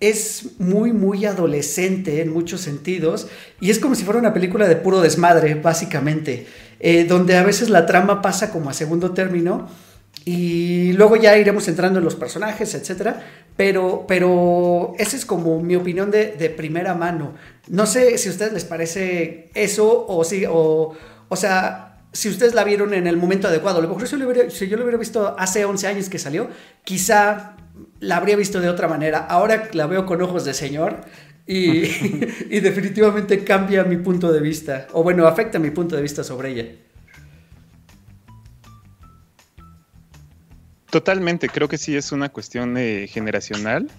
es 0.00 0.58
muy, 0.58 0.92
muy 0.92 1.24
adolescente 1.24 2.20
en 2.20 2.34
muchos 2.34 2.60
sentidos, 2.60 3.28
y 3.60 3.70
es 3.70 3.78
como 3.78 3.94
si 3.94 4.04
fuera 4.04 4.20
una 4.20 4.34
película 4.34 4.68
de 4.68 4.76
puro 4.76 5.00
desmadre, 5.00 5.54
básicamente, 5.54 6.46
eh, 6.80 7.04
donde 7.04 7.38
a 7.38 7.42
veces 7.44 7.70
la 7.70 7.86
trama 7.86 8.20
pasa 8.20 8.52
como 8.52 8.68
a 8.68 8.74
segundo 8.74 9.12
término 9.12 9.70
y 10.28 10.92
luego 10.94 11.14
ya 11.14 11.38
iremos 11.38 11.68
entrando 11.68 12.00
en 12.00 12.04
los 12.04 12.16
personajes, 12.16 12.74
etcétera. 12.74 13.24
Pero, 13.56 14.06
pero 14.08 14.92
esa 14.98 15.16
es 15.16 15.24
como 15.24 15.60
mi 15.60 15.76
opinión 15.76 16.10
de, 16.10 16.32
de, 16.32 16.50
primera 16.50 16.94
mano. 16.94 17.34
No 17.68 17.86
sé 17.86 18.18
si 18.18 18.28
a 18.28 18.32
ustedes 18.32 18.52
les 18.52 18.64
parece 18.64 19.50
eso 19.54 20.04
o 20.08 20.24
si, 20.24 20.44
o, 20.44 20.96
o 21.28 21.36
sea, 21.36 22.02
si 22.12 22.28
ustedes 22.28 22.54
la 22.54 22.64
vieron 22.64 22.92
en 22.92 23.06
el 23.06 23.16
momento 23.16 23.46
adecuado. 23.46 23.78
A 23.78 23.82
lo 23.82 23.88
mejor 23.88 24.08
si, 24.08 24.16
si 24.50 24.66
yo 24.66 24.76
lo 24.76 24.82
hubiera 24.82 24.98
visto 24.98 25.36
hace 25.38 25.64
11 25.64 25.86
años 25.86 26.08
que 26.08 26.18
salió, 26.18 26.48
quizá 26.82 27.54
la 28.00 28.16
habría 28.16 28.34
visto 28.34 28.60
de 28.60 28.68
otra 28.68 28.88
manera. 28.88 29.18
Ahora 29.18 29.68
la 29.74 29.86
veo 29.86 30.06
con 30.06 30.20
ojos 30.22 30.44
de 30.44 30.54
señor 30.54 31.02
y, 31.46 31.82
y 32.50 32.58
definitivamente 32.58 33.44
cambia 33.44 33.84
mi 33.84 33.98
punto 33.98 34.32
de 34.32 34.40
vista. 34.40 34.88
O 34.92 35.04
bueno, 35.04 35.28
afecta 35.28 35.60
mi 35.60 35.70
punto 35.70 35.94
de 35.94 36.02
vista 36.02 36.24
sobre 36.24 36.50
ella. 36.50 36.66
Totalmente, 40.90 41.48
creo 41.48 41.68
que 41.68 41.78
sí 41.78 41.96
es 41.96 42.12
una 42.12 42.28
cuestión 42.28 42.76
eh, 42.76 43.06
generacional. 43.08 43.90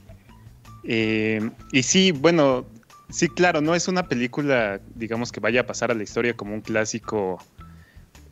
Eh, 0.84 1.50
y 1.72 1.84
sí, 1.84 2.12
bueno, 2.12 2.66
sí, 3.10 3.28
claro, 3.28 3.62
no 3.62 3.76
es 3.76 3.88
una 3.88 4.08
película, 4.08 4.80
digamos, 4.96 5.32
que 5.32 5.40
vaya 5.40 5.62
a 5.62 5.66
pasar 5.66 5.92
a 5.92 5.94
la 5.94 6.04
historia 6.04 6.36
como 6.36 6.54
un 6.54 6.62
clásico 6.62 7.40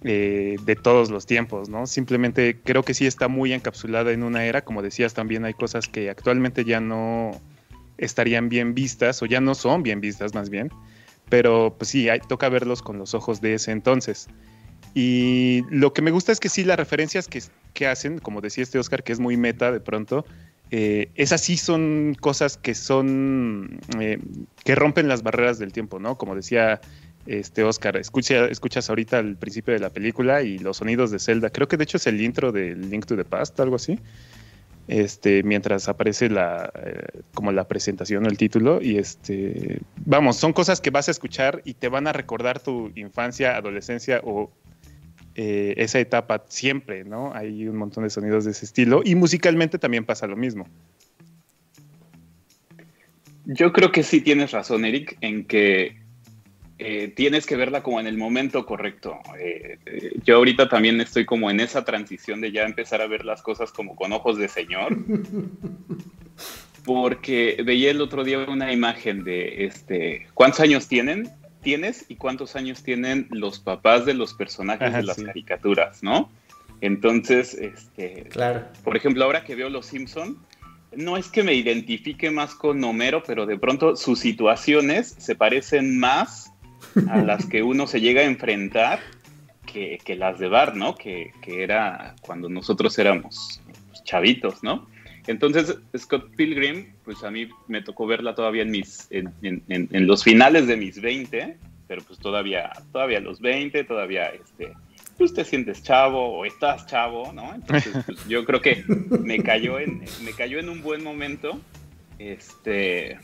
eh, 0.03 0.55
de 0.63 0.75
todos 0.75 1.09
los 1.09 1.25
tiempos, 1.25 1.67
¿no? 1.67 1.87
Simplemente 1.87 2.61
creo 2.63 2.83
que 2.83 2.93
sí 2.93 3.05
está 3.05 3.27
muy 3.27 3.53
encapsulada 3.53 4.11
en 4.11 4.23
una 4.23 4.45
era, 4.45 4.63
como 4.63 4.81
decías, 4.81 5.13
también 5.13 5.45
hay 5.45 5.53
cosas 5.53 5.87
que 5.87 6.09
actualmente 6.09 6.63
ya 6.63 6.79
no 6.79 7.41
estarían 7.97 8.47
bien 8.47 8.75
vistas 8.75 9.21
o 9.21 9.25
ya 9.25 9.41
no 9.41 9.55
son 9.55 9.83
bien 9.83 10.01
vistas 10.01 10.33
más 10.33 10.49
bien, 10.49 10.69
pero 11.29 11.75
pues 11.77 11.89
sí, 11.89 12.07
toca 12.27 12.49
verlos 12.49 12.81
con 12.81 12.97
los 12.99 13.13
ojos 13.13 13.41
de 13.41 13.55
ese 13.55 13.71
entonces. 13.71 14.27
Y 14.93 15.63
lo 15.69 15.93
que 15.93 16.01
me 16.01 16.11
gusta 16.11 16.31
es 16.31 16.39
que 16.39 16.49
sí, 16.49 16.63
las 16.63 16.77
referencias 16.77 17.27
que, 17.27 17.41
que 17.73 17.87
hacen, 17.87 18.19
como 18.19 18.41
decía 18.41 18.63
este 18.63 18.79
Oscar, 18.79 19.03
que 19.03 19.11
es 19.11 19.19
muy 19.19 19.37
meta 19.37 19.71
de 19.71 19.79
pronto, 19.79 20.25
eh, 20.71 21.09
esas 21.15 21.41
sí 21.41 21.57
son 21.57 22.15
cosas 22.19 22.57
que 22.57 22.75
son, 22.75 23.79
eh, 23.99 24.19
que 24.63 24.75
rompen 24.75 25.07
las 25.07 25.23
barreras 25.23 25.59
del 25.59 25.73
tiempo, 25.73 25.99
¿no? 25.99 26.17
Como 26.17 26.35
decía 26.35 26.81
este 27.25 27.63
Oscar, 27.63 27.97
escucha, 27.97 28.45
escuchas 28.45 28.89
ahorita 28.89 29.17
al 29.17 29.35
principio 29.35 29.73
de 29.73 29.79
la 29.79 29.89
película 29.89 30.43
y 30.43 30.59
los 30.59 30.77
sonidos 30.77 31.11
de 31.11 31.19
Zelda, 31.19 31.49
creo 31.49 31.67
que 31.67 31.77
de 31.77 31.83
hecho 31.83 31.97
es 31.97 32.07
el 32.07 32.21
intro 32.21 32.51
de 32.51 32.75
Link 32.75 33.05
to 33.05 33.15
the 33.15 33.25
Past, 33.25 33.59
algo 33.59 33.75
así 33.75 33.99
este, 34.87 35.41
mientras 35.43 35.89
aparece 35.89 36.29
la, 36.29 36.71
eh, 36.75 37.21
como 37.33 37.51
la 37.51 37.67
presentación 37.67 38.25
o 38.25 38.29
el 38.29 38.37
título. 38.37 38.81
Y 38.81 38.97
este, 38.97 39.81
vamos, 40.05 40.37
son 40.37 40.53
cosas 40.53 40.81
que 40.81 40.89
vas 40.89 41.07
a 41.07 41.11
escuchar 41.11 41.61
y 41.65 41.73
te 41.73 41.89
van 41.89 42.07
a 42.07 42.13
recordar 42.13 42.59
tu 42.59 42.91
infancia, 42.95 43.55
adolescencia 43.55 44.21
o 44.23 44.51
eh, 45.35 45.73
esa 45.77 45.99
etapa 45.99 46.45
siempre, 46.47 47.03
¿no? 47.03 47.33
Hay 47.33 47.67
un 47.67 47.77
montón 47.77 48.03
de 48.03 48.09
sonidos 48.09 48.45
de 48.45 48.51
ese 48.51 48.65
estilo 48.65 49.01
y 49.03 49.15
musicalmente 49.15 49.77
también 49.77 50.05
pasa 50.05 50.27
lo 50.27 50.35
mismo. 50.35 50.67
Yo 53.45 53.71
creo 53.71 53.91
que 53.91 54.03
sí 54.03 54.21
tienes 54.21 54.51
razón, 54.51 54.85
Eric, 54.85 55.17
en 55.21 55.45
que 55.45 55.97
eh, 56.77 57.13
tienes 57.15 57.45
que 57.45 57.55
verla 57.55 57.83
como 57.83 58.01
en 58.01 58.07
el 58.07 58.17
momento 58.17 58.65
correcto. 58.65 59.19
Eh, 59.39 59.77
eh, 59.85 60.11
yo 60.25 60.35
ahorita 60.37 60.67
también 60.67 60.99
estoy 60.99 61.25
como 61.25 61.49
en 61.49 61.61
esa 61.61 61.85
transición 61.85 62.41
de 62.41 62.51
ya 62.51 62.63
empezar 62.63 63.01
a 63.01 63.07
ver 63.07 63.23
las 63.23 63.41
cosas 63.41 63.71
como 63.71 63.95
con 63.95 64.11
ojos 64.11 64.37
de 64.37 64.49
señor. 64.49 64.97
Porque 66.83 67.61
veía 67.65 67.91
el 67.91 68.01
otro 68.01 68.23
día 68.23 68.39
una 68.39 68.71
imagen 68.73 69.23
de 69.23 69.65
este, 69.65 70.27
¿cuántos 70.33 70.59
años 70.59 70.87
tienen? 70.87 71.29
Tienes 71.65 72.05
y 72.07 72.15
cuántos 72.15 72.55
años 72.55 72.83
tienen 72.83 73.27
los 73.31 73.59
papás 73.59 74.05
de 74.05 74.13
los 74.13 74.35
personajes 74.35 74.93
de 74.93 75.01
las 75.01 75.21
caricaturas, 75.21 76.03
¿no? 76.03 76.29
Entonces, 76.79 77.55
este, 77.55 78.25
claro. 78.29 78.67
por 78.83 78.95
ejemplo, 78.95 79.23
ahora 79.25 79.43
que 79.43 79.55
veo 79.55 79.69
Los 79.69 79.87
Simpson, 79.87 80.37
no 80.95 81.17
es 81.17 81.27
que 81.29 81.41
me 81.41 81.55
identifique 81.55 82.29
más 82.29 82.53
con 82.53 82.83
Homero, 82.83 83.23
pero 83.25 83.47
de 83.47 83.57
pronto 83.57 83.95
sus 83.95 84.19
situaciones 84.19 85.15
se 85.17 85.35
parecen 85.35 85.97
más 85.97 86.53
a 87.09 87.17
las 87.17 87.47
que 87.47 87.63
uno 87.63 87.87
se 87.87 87.99
llega 87.99 88.21
a 88.21 88.25
enfrentar 88.25 88.99
que, 89.65 90.15
las 90.15 90.37
de 90.37 90.47
Bar, 90.47 90.75
¿no? 90.75 90.95
Que, 90.95 91.31
era 91.47 92.15
cuando 92.21 92.47
nosotros 92.47 92.97
éramos 92.99 93.59
chavitos, 94.03 94.63
¿no? 94.63 94.87
Entonces, 95.27 95.77
Scott 95.97 96.29
Pilgrim, 96.35 96.93
pues 97.03 97.23
a 97.23 97.31
mí 97.31 97.49
me 97.67 97.81
tocó 97.81 98.05
verla 98.05 98.35
todavía 98.35 98.61
en 98.63 98.71
mis, 98.71 99.07
en, 99.09 100.07
los 100.07 100.23
finales 100.23 100.67
de 100.67 100.77
mis 100.77 101.01
20, 101.01 101.57
pero 101.87 102.03
pues 102.03 102.19
todavía, 102.19 102.71
todavía 102.91 103.19
los 103.19 103.39
20, 103.39 103.83
todavía, 103.85 104.27
este, 104.27 104.73
pues 105.17 105.33
te 105.33 105.43
sientes 105.43 105.81
chavo 105.83 106.37
o 106.37 106.45
estás 106.45 106.85
chavo, 106.85 107.33
¿no? 107.33 107.53
Entonces, 107.55 107.93
pues, 108.05 108.27
yo 108.27 108.45
creo 108.45 108.61
que 108.61 108.83
me 109.21 109.41
cayó 109.41 109.79
en, 109.79 110.03
me 110.23 110.31
cayó 110.31 110.59
en 110.59 110.69
un 110.69 110.81
buen 110.81 111.03
momento, 111.03 111.59
este, 112.19 113.17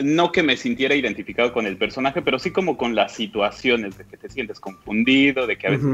no 0.00 0.32
que 0.32 0.42
me 0.42 0.56
sintiera 0.56 0.94
identificado 0.94 1.52
con 1.52 1.66
el 1.66 1.76
personaje, 1.76 2.22
pero 2.22 2.38
sí 2.38 2.50
como 2.50 2.76
con 2.76 2.94
las 2.94 3.12
situaciones 3.12 3.98
de 3.98 4.04
que 4.04 4.16
te 4.16 4.30
sientes 4.30 4.60
confundido, 4.60 5.46
de 5.46 5.58
que 5.58 5.66
a 5.66 5.70
veces 5.70 5.90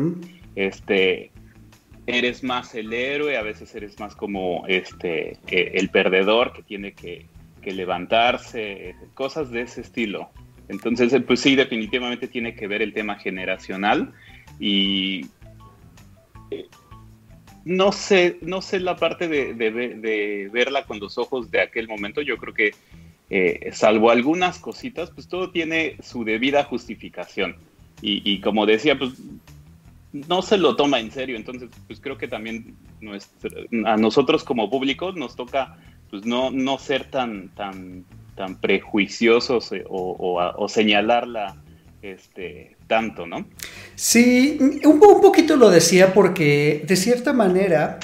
este, 0.55 1.31
eres 2.09 2.43
más 2.43 2.75
el 2.75 2.93
héroe, 2.93 3.37
a 3.37 3.43
veces 3.43 3.75
eres 3.75 3.99
más 4.01 4.15
como 4.17 4.65
este, 4.67 5.39
el 5.49 5.91
perdedor 5.91 6.53
que 6.53 6.63
tiene 6.63 6.93
que, 6.93 7.27
levantarse, 7.65 8.95
cosas 9.13 9.51
de 9.51 9.61
ese 9.61 9.83
estilo. 9.83 10.31
Entonces, 10.69 11.13
eh, 11.13 11.21
pues 11.21 11.41
sí, 11.41 11.55
definitivamente 11.55 12.27
tiene 12.27 12.55
que 12.55 12.67
ver 12.67 12.81
el 12.81 12.95
tema 12.95 13.17
generacional 13.17 14.15
y 14.59 15.27
eh, 16.51 16.67
no 17.67 17.93
sé, 17.93 18.39
no 18.41 18.63
sé 18.63 18.81
la 18.81 18.97
parte 18.97 19.29
de, 19.29 20.49
verla 20.51 20.87
con 20.87 20.99
los 20.99 21.19
ojos 21.19 21.51
de 21.51 21.61
aquel 21.61 21.89
momento. 21.89 22.23
Yo 22.23 22.39
creo 22.39 22.55
que 22.55 22.71
eh, 23.29 23.69
salvo 23.73 24.11
algunas 24.11 24.59
cositas, 24.59 25.11
pues 25.11 25.29
todo 25.29 25.51
tiene 25.51 25.97
su 26.03 26.25
debida 26.25 26.65
justificación. 26.65 27.57
Y, 28.01 28.41
como 28.43 28.65
decía, 28.65 28.97
pues 28.97 29.15
no 30.13 30.43
se 30.43 30.57
lo 30.59 30.77
toma 30.77 31.01
en 31.01 31.11
serio. 31.11 31.37
Entonces, 31.37 31.71
pues 31.87 32.01
creo 32.01 32.19
que 32.19 32.29
también 32.29 32.77
a 33.85 33.97
nosotros 33.97 34.45
como 34.45 34.71
público 34.71 35.13
nos 35.13 35.37
toca 35.37 35.77
pues 36.11 36.25
no, 36.25 36.51
no 36.51 36.79
ser 36.79 37.11
tan, 37.11 37.49
tan, 37.51 38.05
tan 38.35 38.61
prejuiciosos 38.61 39.73
eh, 39.73 39.85
o, 39.89 40.67
señalarla 40.69 41.57
este, 42.01 42.77
tanto, 42.87 43.27
¿no? 43.27 43.47
Sí, 43.95 44.57
un, 44.61 44.81
un 44.85 45.21
poquito 45.21 45.57
lo 45.57 45.69
decía 45.69 46.15
porque 46.15 46.83
de 46.87 46.97
cierta 46.97 47.33
manera 47.33 47.99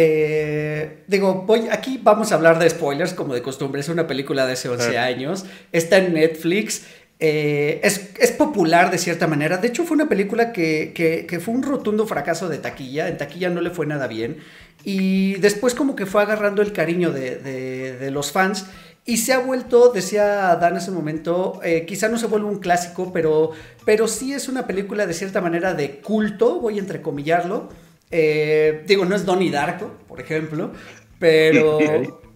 eh, 0.00 1.02
digo, 1.06 1.42
voy, 1.46 1.62
aquí 1.70 1.98
vamos 2.02 2.30
a 2.30 2.34
hablar 2.34 2.58
de 2.58 2.68
spoilers, 2.68 3.14
como 3.14 3.34
de 3.34 3.42
costumbre. 3.42 3.80
Es 3.80 3.88
una 3.88 4.06
película 4.06 4.46
de 4.46 4.52
hace 4.52 4.68
11 4.68 4.98
años. 4.98 5.44
Está 5.72 5.98
en 5.98 6.14
Netflix. 6.14 6.86
Eh, 7.20 7.80
es, 7.82 8.30
popular 8.32 8.90
de 8.90 8.98
cierta 8.98 9.26
manera. 9.26 9.58
De 9.58 9.68
hecho, 9.68 9.84
fue 9.84 9.96
una 9.96 10.08
película 10.08 10.52
que, 10.52 11.40
fue 11.44 11.54
un 11.54 11.62
rotundo 11.62 12.06
fracaso 12.06 12.48
de 12.48 12.58
taquilla. 12.58 13.08
En 13.08 13.18
taquilla 13.18 13.50
no 13.50 13.60
le 13.60 13.70
fue 13.70 13.86
nada 13.86 14.06
bien. 14.06 14.38
Y 14.84 15.34
después 15.34 15.74
como 15.74 15.96
que 15.96 16.06
fue 16.06 16.22
agarrando 16.22 16.62
el 16.62 16.72
cariño 16.72 17.10
de, 17.10 18.10
los 18.12 18.32
fans. 18.32 18.66
Y 19.04 19.16
se 19.16 19.32
ha 19.32 19.38
vuelto, 19.38 19.90
decía 19.90 20.54
Dan 20.56 20.72
en 20.72 20.78
ese 20.78 20.90
momento, 20.90 21.60
eh, 21.64 21.86
quizá 21.86 22.10
no 22.10 22.18
se 22.18 22.26
vuelve 22.26 22.46
un 22.46 22.58
clásico, 22.58 23.10
pero, 23.10 23.52
pero 23.86 24.06
sí 24.06 24.34
es 24.34 24.48
una 24.48 24.66
película 24.66 25.06
de 25.06 25.14
cierta 25.14 25.40
manera 25.40 25.72
de 25.72 26.00
culto, 26.00 26.60
voy 26.60 26.76
a 26.76 26.80
entrecomillarlo. 26.80 27.70
Eh, 28.10 28.84
digo, 28.86 29.06
no 29.06 29.16
es 29.16 29.24
Donnie 29.24 29.50
Darko, 29.50 29.94
por 30.06 30.20
ejemplo, 30.20 30.72
pero, 31.18 31.78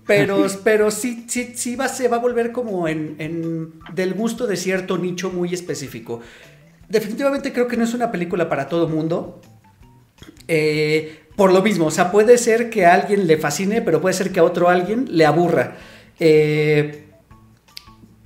pero, 0.07 0.47
pero 0.65 0.91
sí, 0.91 1.27
sí, 1.29 1.53
sí 1.55 1.77
va, 1.77 1.89
se 1.89 2.09
va 2.09 2.17
a 2.17 2.21
volver 2.21 2.51
como 2.51 2.89
en, 2.89 3.73
del 3.95 4.15
gusto 4.15 4.47
de 4.47 4.57
cierto 4.57 4.99
nicho 4.99 5.31
muy 5.31 5.55
específico. 5.55 6.21
Definitivamente 6.89 7.53
creo 7.53 7.69
que 7.69 7.77
no 7.77 7.85
es 7.85 7.95
una 7.95 8.11
película 8.11 8.49
para 8.49 8.69
todo 8.69 8.89
mundo. 8.89 9.41
Eh, 10.49 11.21
por 11.37 11.53
lo 11.53 11.63
mismo, 11.63 11.87
o 11.87 11.91
sea, 11.91 12.11
puede 12.11 12.37
ser 12.37 12.69
que 12.69 12.85
a 12.85 12.95
alguien 12.95 13.27
le 13.27 13.39
fascine, 13.39 13.81
pero 13.81 14.01
puede 14.01 14.15
ser 14.15 14.33
que 14.33 14.41
a 14.41 14.45
otro 14.45 14.69
alguien 14.69 15.07
le 15.09 15.25
aburra. 15.25 15.77
Eh, 16.19 17.07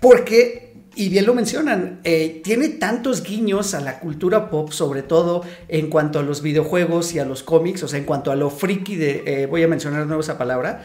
porque 0.00 0.66
y 0.98 1.10
bien 1.10 1.26
lo 1.26 1.34
mencionan, 1.34 2.00
eh, 2.04 2.40
tiene 2.42 2.70
tantos 2.70 3.22
guiños 3.22 3.74
a 3.74 3.82
la 3.82 4.00
cultura 4.00 4.48
pop, 4.48 4.70
sobre 4.70 5.02
todo 5.02 5.42
en 5.68 5.90
cuanto 5.90 6.18
a 6.18 6.22
los 6.22 6.40
videojuegos 6.40 7.14
y 7.14 7.18
a 7.18 7.26
los 7.26 7.42
cómics, 7.42 7.82
o 7.82 7.88
sea, 7.88 7.98
en 7.98 8.06
cuanto 8.06 8.32
a 8.32 8.36
lo 8.36 8.48
friki 8.48 8.96
de, 8.96 9.46
voy 9.50 9.62
a 9.62 9.68
mencionar 9.68 10.08
de 10.08 10.18
esa 10.18 10.38
palabra, 10.38 10.82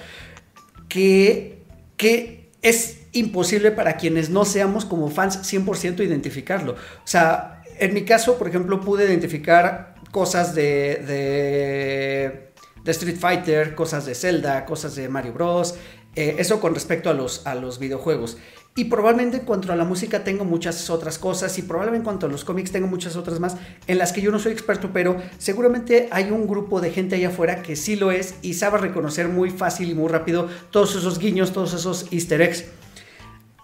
que, 0.92 1.64
que 1.96 2.50
es 2.62 3.04
imposible 3.14 3.72
para 3.72 3.96
quienes 3.96 4.30
no 4.30 4.44
seamos 4.44 4.84
como 4.84 5.10
fans 5.10 5.40
100% 5.42 6.04
identificarlo. 6.04 6.74
O 6.74 7.08
sea, 7.08 7.64
en 7.80 7.94
mi 7.94 8.04
caso, 8.04 8.38
por 8.38 8.50
ejemplo, 8.50 8.82
pude 8.82 9.06
identificar 9.06 9.96
cosas 10.12 10.54
de, 10.54 12.52
de, 12.84 12.92
Street 12.92 13.16
Fighter, 13.18 13.74
cosas 13.74 14.06
de 14.06 14.16
Zelda, 14.16 14.66
cosas 14.66 14.94
de 14.98 15.08
Mario 15.08 15.32
Bros. 15.32 15.76
Eh, 16.18 16.36
eso 16.40 16.60
con 16.60 16.74
respecto 16.74 17.10
a 17.10 17.14
los, 17.14 17.48
a 17.48 17.56
los 17.56 17.80
videojuegos. 17.80 18.36
Y 18.74 18.86
probablemente 18.86 19.38
en 19.38 19.46
cuanto 19.46 19.74
a 19.74 19.76
la 19.76 19.84
música 19.84 20.24
tengo 20.24 20.46
muchas 20.46 20.90
otras 20.90 21.20
cosas 21.20 21.58
y 21.58 21.62
probablemente 21.64 22.00
en 22.00 22.04
cuanto 22.06 22.26
a 22.26 22.30
los 22.30 22.46
cómics 22.46 22.72
tengo 22.72 22.88
muchas 22.88 23.18
otras 23.18 23.40
más 23.42 23.58
en 23.86 23.98
las 23.98 24.14
que 24.14 24.22
yo 24.22 24.32
no 24.32 24.40
soy 24.40 24.54
experto, 24.54 24.92
pero 24.94 25.18
seguramente 25.40 26.08
hay 26.10 26.32
un 26.32 26.48
grupo 26.48 26.80
de 26.80 26.92
gente 26.92 27.16
allá 27.16 27.28
afuera 27.28 27.62
que 27.64 27.76
sí 27.76 27.98
lo 27.98 28.12
es 28.12 28.36
y 28.42 28.54
sabe 28.54 28.78
reconocer 28.78 29.28
muy 29.28 29.50
fácil 29.50 29.90
y 29.90 29.94
muy 29.94 30.08
rápido 30.08 30.48
todos 30.70 30.96
esos 30.96 31.20
guiños, 31.20 31.52
todos 31.52 31.74
esos 31.74 32.08
easter 32.14 32.42
eggs. 32.42 32.64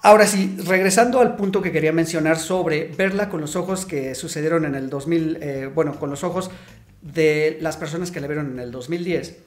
Ahora 0.04 0.28
sí, 0.28 0.58
regresando 0.66 1.22
al 1.22 1.36
punto 1.36 1.62
que 1.62 1.72
quería 1.72 1.92
mencionar 1.92 2.38
sobre 2.38 2.88
verla 2.98 3.30
con 3.30 3.42
los 3.42 3.56
ojos 3.56 3.86
que 3.86 4.14
sucedieron 4.14 4.66
en 4.66 4.76
el 4.76 4.90
2000, 4.90 5.38
eh, 5.42 5.72
bueno, 5.74 5.98
con 6.00 6.10
los 6.10 6.24
ojos 6.24 6.52
de 7.02 7.58
las 7.62 7.78
personas 7.78 8.12
que 8.12 8.20
la 8.20 8.28
vieron 8.28 8.52
en 8.52 8.60
el 8.60 8.72
2010. 8.72 9.38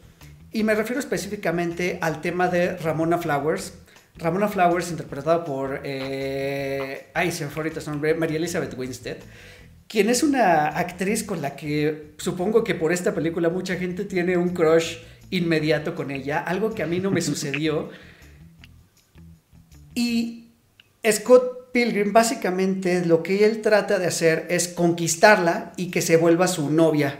Y 0.53 0.65
me 0.65 0.75
refiero 0.75 0.99
específicamente 0.99 1.99
al 2.01 2.21
tema 2.21 2.49
de 2.49 2.77
Ramona 2.77 3.19
Flowers, 3.19 3.75
Ramona 4.21 4.49
Flowers, 4.49 4.91
interpretada 4.91 5.45
por, 5.45 5.81
eh, 5.83 7.09
ay, 7.15 7.33
se 7.33 7.45
me 7.45 7.51
fue 7.51 7.63
ahorita 7.63 7.81
su 7.81 7.91
nombre, 7.91 8.15
María 8.15 8.37
Elizabeth 8.37 8.77
Winstead, 8.77 9.17
quien 9.89 10.11
es 10.11 10.23
una 10.23 10.69
actriz 10.69 11.25
con 11.25 11.43
la 11.43 11.57
que 11.57 12.13
supongo 12.19 12.63
que 12.63 12.75
por 12.75 12.93
esta 12.93 13.15
película 13.15 13.49
mucha 13.49 13.77
gente 13.77 14.05
tiene 14.05 14.37
un 14.37 14.51
crush 14.51 14.99
inmediato 15.31 15.95
con 15.95 16.11
ella, 16.11 16.39
algo 16.39 16.75
que 16.75 16.83
a 16.83 16.87
mí 16.87 17.01
no 17.01 17.11
me 17.11 17.23
sucedió. 17.23 17.91
Y 19.95 20.51
Scott 21.11 21.73
Pilgrim 21.73 22.13
básicamente 22.13 23.05
lo 23.05 23.23
que 23.23 23.45
él 23.45 23.63
trata 23.63 23.99
de 23.99 24.07
hacer 24.07 24.47
es 24.51 24.69
conquistarla 24.69 25.73
y 25.77 25.91
que 25.91 26.03
se 26.03 26.17
vuelva 26.17 26.47
su 26.47 26.71
novia. 26.71 27.19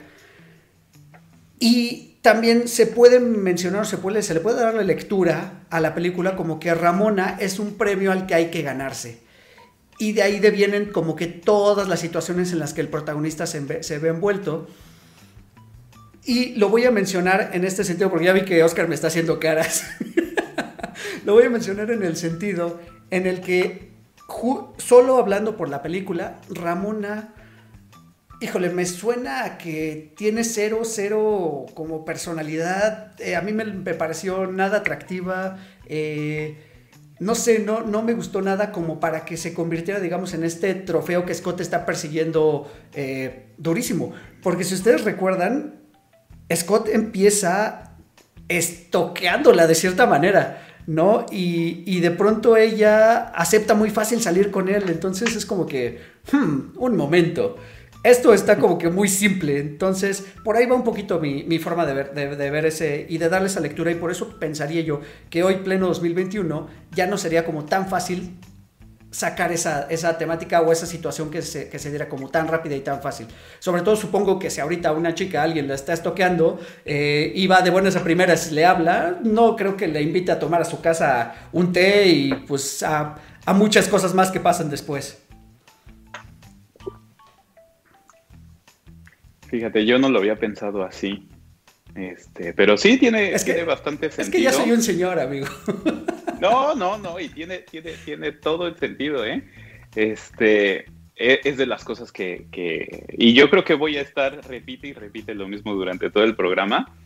Y 1.59 2.10
también 2.23 2.69
se 2.69 2.87
puede 2.87 3.19
mencionar, 3.19 3.87
se, 3.87 3.97
se 4.23 4.35
le 4.35 4.41
puede 4.41 4.61
dar 4.61 4.75
la 4.75 4.83
lectura 4.83 5.65
a 5.71 5.81
la 5.81 5.95
película 5.95 6.37
como 6.37 6.61
que 6.61 6.75
Ramona 6.75 7.39
es 7.41 7.59
un 7.59 7.75
premio 7.75 8.13
al 8.13 8.27
que 8.27 8.35
hay 8.35 8.51
que 8.51 8.63
ganarse. 8.63 9.23
y 9.99 10.13
de 10.13 10.23
ahí 10.23 10.39
devienen 10.39 10.87
como 10.93 11.15
que 11.15 11.27
todas 11.27 11.87
las 11.87 12.01
situaciones 12.01 12.53
en 12.53 12.59
las 12.59 12.73
que 12.73 12.81
el 12.81 12.89
protagonista 12.89 13.47
se, 13.47 13.61
ve 13.61 14.09
envuelto. 14.09 14.67
Y 16.25 16.55
lo 16.55 16.71
voy 16.71 16.85
a 16.85 16.91
mencionar 16.91 17.51
en 17.53 17.65
este 17.65 17.85
sentido, 17.85 18.09
porque 18.09 18.25
ya 18.25 18.33
vi 18.33 18.47
que 18.47 18.63
Oscar 18.63 18.89
me 18.89 18.95
está 18.95 19.09
haciendo 19.09 19.39
caras. 19.39 19.85
lo 21.27 21.35
voy 21.35 21.45
a 21.45 21.51
mencionar 21.51 21.91
en 21.91 22.03
el 22.03 22.17
sentido 22.17 22.81
en 23.11 23.27
el 23.27 23.43
que, 23.43 23.93
solo 24.79 25.19
hablando 25.19 25.59
por 25.59 25.69
la 25.69 25.83
película, 25.83 26.41
Ramona, 26.49 27.35
híjole, 28.41 28.71
me 28.71 28.87
suena 28.87 29.45
a 29.45 29.59
que 29.59 30.13
tiene 30.17 30.45
cero, 30.45 30.81
cero 30.85 31.67
como 31.75 32.05
personalidad. 32.05 33.13
Eh, 33.21 33.37
a 33.37 33.43
mí 33.43 33.53
me, 33.53 33.65
pareció 33.95 34.47
nada 34.47 34.79
atractiva. 34.79 35.59
Eh, 35.87 36.59
no 37.19 37.35
sé, 37.35 37.59
no, 37.59 37.83
no 37.83 38.03
me 38.03 38.15
gustó 38.15 38.41
nada 38.41 38.73
como 38.73 38.99
para 38.99 39.27
que 39.27 39.37
se 39.37 39.53
convirtiera, 39.53 40.01
digamos, 40.01 40.33
en 40.33 40.43
este 40.43 40.75
trofeo 40.75 41.27
que 41.27 41.35
Scott 41.35 41.61
está 41.61 41.85
persiguiendo 41.85 42.73
eh, 42.95 43.53
durísimo. 43.59 44.13
Porque 44.43 44.65
si 44.65 44.75
ustedes 44.75 45.05
recuerdan, 45.05 45.81
Scott 46.55 46.89
empieza 46.89 47.95
estoqueándola 48.49 49.67
de 49.67 49.75
cierta 49.75 50.07
manera, 50.07 50.67
¿no? 50.87 51.27
Y, 51.31 51.85
y, 51.87 52.01
de 52.01 52.11
pronto 52.11 52.57
ella 52.57 53.29
acepta 53.29 53.75
muy 53.75 53.91
fácil 53.91 54.21
salir 54.23 54.51
con 54.51 54.69
él, 54.69 54.85
entonces 54.89 55.37
es 55.37 55.47
como 55.47 55.67
que, 55.67 56.01
hmm, 56.33 56.79
un 56.79 56.97
momento. 56.97 57.57
Esto 58.03 58.33
está 58.33 58.57
como 58.57 58.79
que 58.79 58.89
muy 58.89 59.09
simple, 59.09 59.59
entonces 59.59 60.25
por 60.43 60.57
ahí 60.57 60.65
va 60.65 60.75
un 60.75 60.85
poquito 60.85 61.21
mi, 61.21 61.59
forma 61.59 61.85
de 61.85 61.93
ver, 62.51 62.65
ese 62.65 63.05
y 63.07 63.19
de 63.19 63.29
darle 63.29 63.49
esa 63.49 63.61
lectura 63.61 63.91
y 63.91 63.95
por 63.95 64.11
eso 64.11 64.39
pensaría 64.39 64.81
yo 64.81 65.03
que 65.29 65.43
hoy 65.43 65.57
pleno 65.57 65.89
2021 65.89 66.67
ya 66.93 67.07
no 67.07 67.19
sería 67.19 67.45
como 67.45 67.67
tan 67.67 67.89
fácil 67.89 68.39
sacar 69.11 69.53
esa, 69.53 69.87
esa 69.91 70.17
temática 70.17 70.63
o 70.63 70.73
esa 70.73 70.87
situación 70.87 71.31
que 71.31 71.43
se, 71.43 71.69
que 71.69 71.79
se 71.79 71.91
diera 71.91 72.09
como 72.09 72.31
tan 72.31 72.49
rápida 72.49 72.75
y 72.75 72.81
tan 72.81 73.03
fácil. 73.03 73.27
Sobre 73.59 73.83
todo 73.83 73.97
supongo 73.97 74.39
que 74.39 74.49
si 74.49 74.63
ahorita 74.63 74.93
una 74.93 75.15
chica, 75.15 75.43
alguien 75.43 75.69
la 75.69 75.75
está 75.75 75.93
estoqueando 75.93 76.59
eh, 76.87 77.33
y 77.35 77.47
va 77.49 77.61
de 77.61 77.69
buenas 77.69 77.97
a 77.97 78.05
primeras 78.05 78.51
le 78.51 78.65
habla, 78.65 79.19
no 79.23 79.57
creo 79.57 79.77
que 79.77 79.89
le 79.89 80.01
invite 80.01 80.33
a 80.33 80.39
tomar 80.39 80.63
a 80.63 80.65
su 80.65 80.81
casa 80.81 81.35
un 81.53 81.71
té 81.73 82.09
y 82.09 82.33
pues 82.33 82.83
a, 82.83 83.17
a 83.45 83.53
muchas 83.53 83.89
cosas 83.89 84.15
más 84.15 84.31
que 84.31 84.41
pasan 84.41 84.71
después. 84.71 85.20
Fíjate, 89.51 89.85
yo 89.85 89.99
no 89.99 90.09
lo 90.09 90.21
había 90.21 90.37
pensado 90.37 90.85
así. 90.85 91.29
Este, 91.97 92.53
pero 92.55 92.77
sí 92.77 92.99
tiene, 92.99 93.35
tiene 93.45 93.65
bastante 93.65 94.11
sentido. 94.11 94.23
Es 94.23 94.31
que 94.31 94.43
ya 94.43 94.53
soy 94.53 94.71
un 94.71 94.83
señor, 94.83 95.19
amigo. 95.19 95.47
No, 96.41 96.75
no, 96.75 96.97
no, 96.97 97.21
y 97.21 97.29
tiene, 97.29 97.59
tiene, 97.59 97.93
tiene 98.03 98.33
todo 98.33 98.67
el 98.67 98.75
sentido, 98.79 99.27
¿eh? 99.27 99.45
Este, 99.95 100.87
e, 101.15 101.41
es 101.45 101.59
de 101.59 101.67
las 101.67 101.85
cosas 101.85 102.13
que, 102.13 102.47
que, 102.51 103.05
y 103.13 103.35
yo 103.35 103.51
creo 103.51 103.63
que 103.63 103.75
voy 103.75 103.99
a 103.99 104.01
estar, 104.01 104.41
repite 104.49 104.89
y 104.89 104.95
repite 104.95 105.35
lo 105.35 105.47
mismo 105.47 105.75
durante 105.75 106.09
todo 106.11 106.25
el 106.25 106.35
programa. 106.35 106.97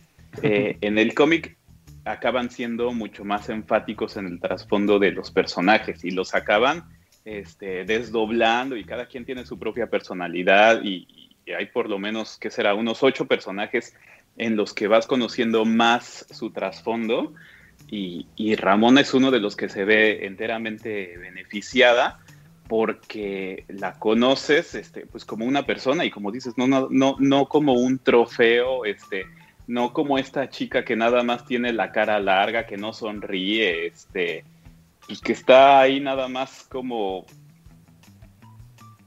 Eh, 0.40 0.78
en 0.82 0.98
el 0.98 1.14
cómic 1.14 1.56
acaban 2.04 2.48
siendo 2.48 2.92
mucho 2.92 3.24
más 3.24 3.48
enfáticos 3.48 4.16
en 4.16 4.26
el 4.26 4.40
trasfondo 4.40 5.00
de 5.00 5.10
los 5.10 5.32
personajes 5.32 6.04
y 6.04 6.12
los 6.12 6.32
acaban 6.36 6.84
este, 7.24 7.84
desdoblando 7.84 8.76
y 8.76 8.84
cada 8.84 9.06
quien 9.06 9.24
tiene 9.24 9.46
su 9.46 9.58
propia 9.58 9.88
personalidad 9.88 10.82
y, 10.84 11.08
hay 11.52 11.66
por 11.66 11.88
lo 11.88 11.98
menos, 11.98 12.38
¿qué 12.38 12.50
será? 12.50 12.74
Unos 12.74 13.02
ocho 13.02 13.26
personajes 13.26 13.94
en 14.36 14.56
los 14.56 14.72
que 14.72 14.88
vas 14.88 15.06
conociendo 15.06 15.64
más 15.64 16.26
su 16.30 16.50
trasfondo 16.50 17.34
y, 17.88 18.26
y, 18.36 18.56
Ramona 18.56 19.02
es 19.02 19.14
uno 19.14 19.30
de 19.30 19.40
los 19.40 19.56
que 19.56 19.68
se 19.68 19.84
ve 19.84 20.26
enteramente 20.26 21.16
beneficiada 21.18 22.20
porque 22.68 23.64
la 23.68 23.94
conoces 23.98 24.74
este, 24.74 25.06
pues 25.06 25.24
como 25.24 25.44
una 25.44 25.66
persona 25.66 26.04
y 26.04 26.10
como 26.10 26.32
dices, 26.32 26.54
no, 26.56 26.66
no, 26.66 26.88
no, 26.90 27.16
no 27.18 27.46
como 27.46 27.74
un 27.74 27.98
trofeo, 27.98 28.84
este, 28.84 29.26
no 29.66 29.92
como 29.92 30.18
esta 30.18 30.48
chica 30.48 30.84
que 30.84 30.96
nada 30.96 31.22
más 31.22 31.44
tiene 31.46 31.72
la 31.72 31.92
cara 31.92 32.18
larga, 32.20 32.66
que 32.66 32.76
no 32.76 32.92
sonríe, 32.92 33.87
este, 33.87 34.44
que 35.22 35.33
está 35.33 35.80
ahí 35.80 36.00
nada 36.00 36.28
más 36.28 36.66
como 36.70 37.26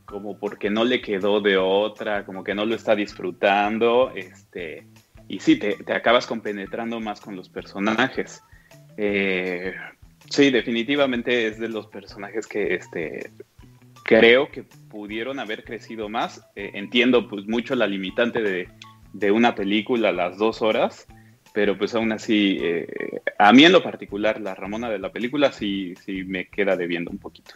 como 0.07 0.39
porque 0.39 0.69
no 0.69 0.85
le 0.85 1.01
quedó 1.01 1.41
de 1.41 1.57
otra, 1.57 2.25
como 2.25 2.43
que 2.43 2.55
no 2.55 2.65
lo 2.65 2.73
está 2.73 2.95
disfrutando, 2.95 4.11
este, 4.15 4.87
y 5.27 5.39
sí, 5.39 5.57
te, 5.57 5.75
acabas 5.93 6.25
compenetrando 6.25 6.99
más 7.01 7.19
con 7.19 7.35
los 7.35 7.49
personajes. 7.49 8.41
Eh, 8.95 9.75
sí, 10.29 10.49
definitivamente 10.49 11.47
es 11.47 11.59
de 11.59 11.67
los 11.67 11.87
personajes 11.87 12.47
que 12.47 12.75
este, 12.75 13.31
creo 14.03 14.49
que 14.49 14.63
pudieron 14.63 15.39
haber 15.39 15.65
crecido 15.65 16.07
más. 16.07 16.41
Eh, 16.55 16.71
entiendo 16.75 17.27
pues 17.27 17.45
mucho 17.45 17.75
la 17.75 17.85
limitante 17.85 18.41
de, 18.41 18.69
de, 19.11 19.31
una 19.31 19.55
película, 19.55 20.13
las 20.13 20.37
dos 20.37 20.61
horas, 20.61 21.05
pero 21.53 21.77
pues 21.77 21.93
aún 21.95 22.13
así, 22.13 22.59
eh, 22.61 23.21
a 23.37 23.51
mí 23.51 23.65
en 23.65 23.73
lo 23.73 23.83
particular, 23.83 24.39
la 24.39 24.55
Ramona 24.55 24.89
de 24.89 24.99
la 24.99 25.11
película 25.11 25.51
sí, 25.51 25.95
sí 26.05 26.23
me 26.23 26.47
queda 26.47 26.77
debiendo 26.77 27.11
un 27.11 27.17
poquito. 27.17 27.55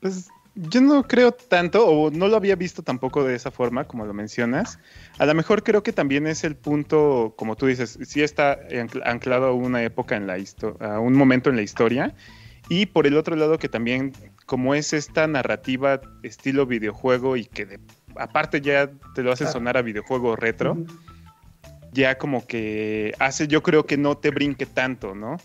Pues 0.00 0.30
yo 0.54 0.80
no 0.80 1.06
creo 1.06 1.32
tanto, 1.32 1.86
o 1.86 2.10
no 2.10 2.28
lo 2.28 2.36
había 2.36 2.56
visto 2.56 2.82
tampoco 2.82 3.24
de 3.24 3.34
esa 3.34 3.50
forma, 3.50 3.84
como 3.84 4.04
lo 4.04 4.12
mencionas. 4.12 4.78
A 5.18 5.26
lo 5.26 5.34
mejor 5.34 5.62
creo 5.62 5.82
que 5.82 5.92
también 5.92 6.26
es 6.26 6.44
el 6.44 6.56
punto, 6.56 7.34
como 7.36 7.56
tú 7.56 7.66
dices, 7.66 7.98
sí 8.02 8.22
está 8.22 8.58
anclado 9.04 9.46
a 9.46 9.52
una 9.52 9.82
época 9.82 10.16
en 10.16 10.26
la 10.26 10.38
historia, 10.38 10.94
a 10.94 11.00
un 11.00 11.14
momento 11.14 11.50
en 11.50 11.56
la 11.56 11.62
historia. 11.62 12.14
Y 12.68 12.86
por 12.86 13.06
el 13.06 13.16
otro 13.16 13.36
lado, 13.36 13.58
que 13.58 13.68
también, 13.68 14.12
como 14.46 14.74
es 14.74 14.92
esta 14.92 15.26
narrativa 15.26 16.00
estilo 16.22 16.66
videojuego 16.66 17.36
y 17.36 17.44
que 17.44 17.80
aparte 18.16 18.60
ya 18.60 18.90
te 19.14 19.22
lo 19.22 19.32
hace 19.32 19.46
sonar 19.46 19.76
a 19.76 19.82
videojuego 19.82 20.36
retro, 20.36 20.76
ya 21.92 22.18
como 22.18 22.46
que 22.46 23.14
hace, 23.18 23.48
yo 23.48 23.62
creo 23.62 23.86
que 23.86 23.96
no 23.96 24.16
te 24.16 24.30
brinque 24.30 24.66
tanto, 24.66 25.14
¿no? 25.14 25.36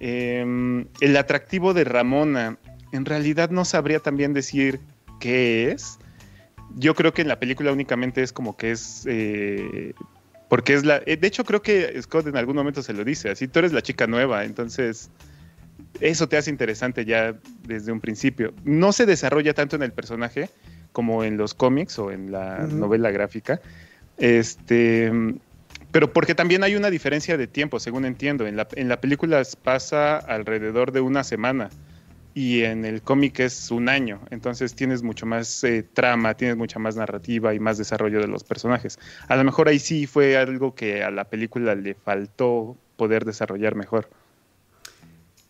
Em, 0.00 0.86
el 1.00 1.16
atractivo 1.16 1.72
de 1.72 1.84
Ramona 1.84 2.58
en 2.92 3.04
realidad 3.04 3.50
no 3.50 3.64
sabría 3.64 4.00
también 4.00 4.32
decir 4.32 4.80
qué 5.20 5.70
es. 5.70 5.98
Yo 6.76 6.94
creo 6.94 7.12
que 7.12 7.22
en 7.22 7.28
la 7.28 7.38
película 7.38 7.72
únicamente 7.72 8.22
es 8.22 8.32
como 8.32 8.56
que 8.56 8.72
es... 8.72 9.04
Eh, 9.06 9.94
porque 10.48 10.74
es 10.74 10.84
la... 10.84 11.02
Eh, 11.06 11.16
de 11.16 11.26
hecho 11.26 11.44
creo 11.44 11.62
que 11.62 12.00
Scott 12.02 12.26
en 12.26 12.36
algún 12.36 12.56
momento 12.56 12.82
se 12.82 12.92
lo 12.92 13.04
dice, 13.04 13.30
así 13.30 13.48
tú 13.48 13.58
eres 13.58 13.72
la 13.72 13.82
chica 13.82 14.06
nueva, 14.06 14.44
entonces 14.44 15.10
eso 16.00 16.28
te 16.28 16.36
hace 16.36 16.50
interesante 16.50 17.04
ya 17.04 17.34
desde 17.64 17.92
un 17.92 18.00
principio. 18.00 18.52
No 18.64 18.92
se 18.92 19.06
desarrolla 19.06 19.54
tanto 19.54 19.76
en 19.76 19.82
el 19.82 19.92
personaje 19.92 20.50
como 20.92 21.24
en 21.24 21.36
los 21.36 21.54
cómics 21.54 21.98
o 21.98 22.10
en 22.10 22.32
la 22.32 22.66
novela 22.66 23.10
gráfica. 23.10 23.60
Este, 24.18 25.12
pero 25.90 26.12
porque 26.12 26.34
también 26.34 26.64
hay 26.64 26.74
una 26.74 26.90
diferencia 26.90 27.36
de 27.36 27.46
tiempo, 27.46 27.80
según 27.80 28.04
entiendo. 28.04 28.46
En 28.46 28.56
la, 28.56 28.68
en 28.72 28.88
la 28.88 29.00
película 29.00 29.42
pasa 29.62 30.16
alrededor 30.18 30.92
de 30.92 31.00
una 31.00 31.24
semana 31.24 31.70
y 32.36 32.64
en 32.64 32.84
el 32.84 33.00
cómic 33.00 33.40
es 33.40 33.70
un 33.70 33.88
año, 33.88 34.20
entonces 34.28 34.74
tienes 34.74 35.02
mucho 35.02 35.24
más 35.24 35.64
eh, 35.64 35.82
trama, 35.82 36.34
tienes 36.34 36.58
mucha 36.58 36.78
más 36.78 36.94
narrativa 36.94 37.54
y 37.54 37.58
más 37.58 37.78
desarrollo 37.78 38.20
de 38.20 38.26
los 38.26 38.44
personajes. 38.44 38.98
A 39.26 39.36
lo 39.36 39.44
mejor 39.44 39.68
ahí 39.68 39.78
sí 39.78 40.06
fue 40.06 40.36
algo 40.36 40.74
que 40.74 41.02
a 41.02 41.10
la 41.10 41.24
película 41.24 41.74
le 41.74 41.94
faltó 41.94 42.76
poder 42.98 43.24
desarrollar 43.24 43.74
mejor. 43.74 44.10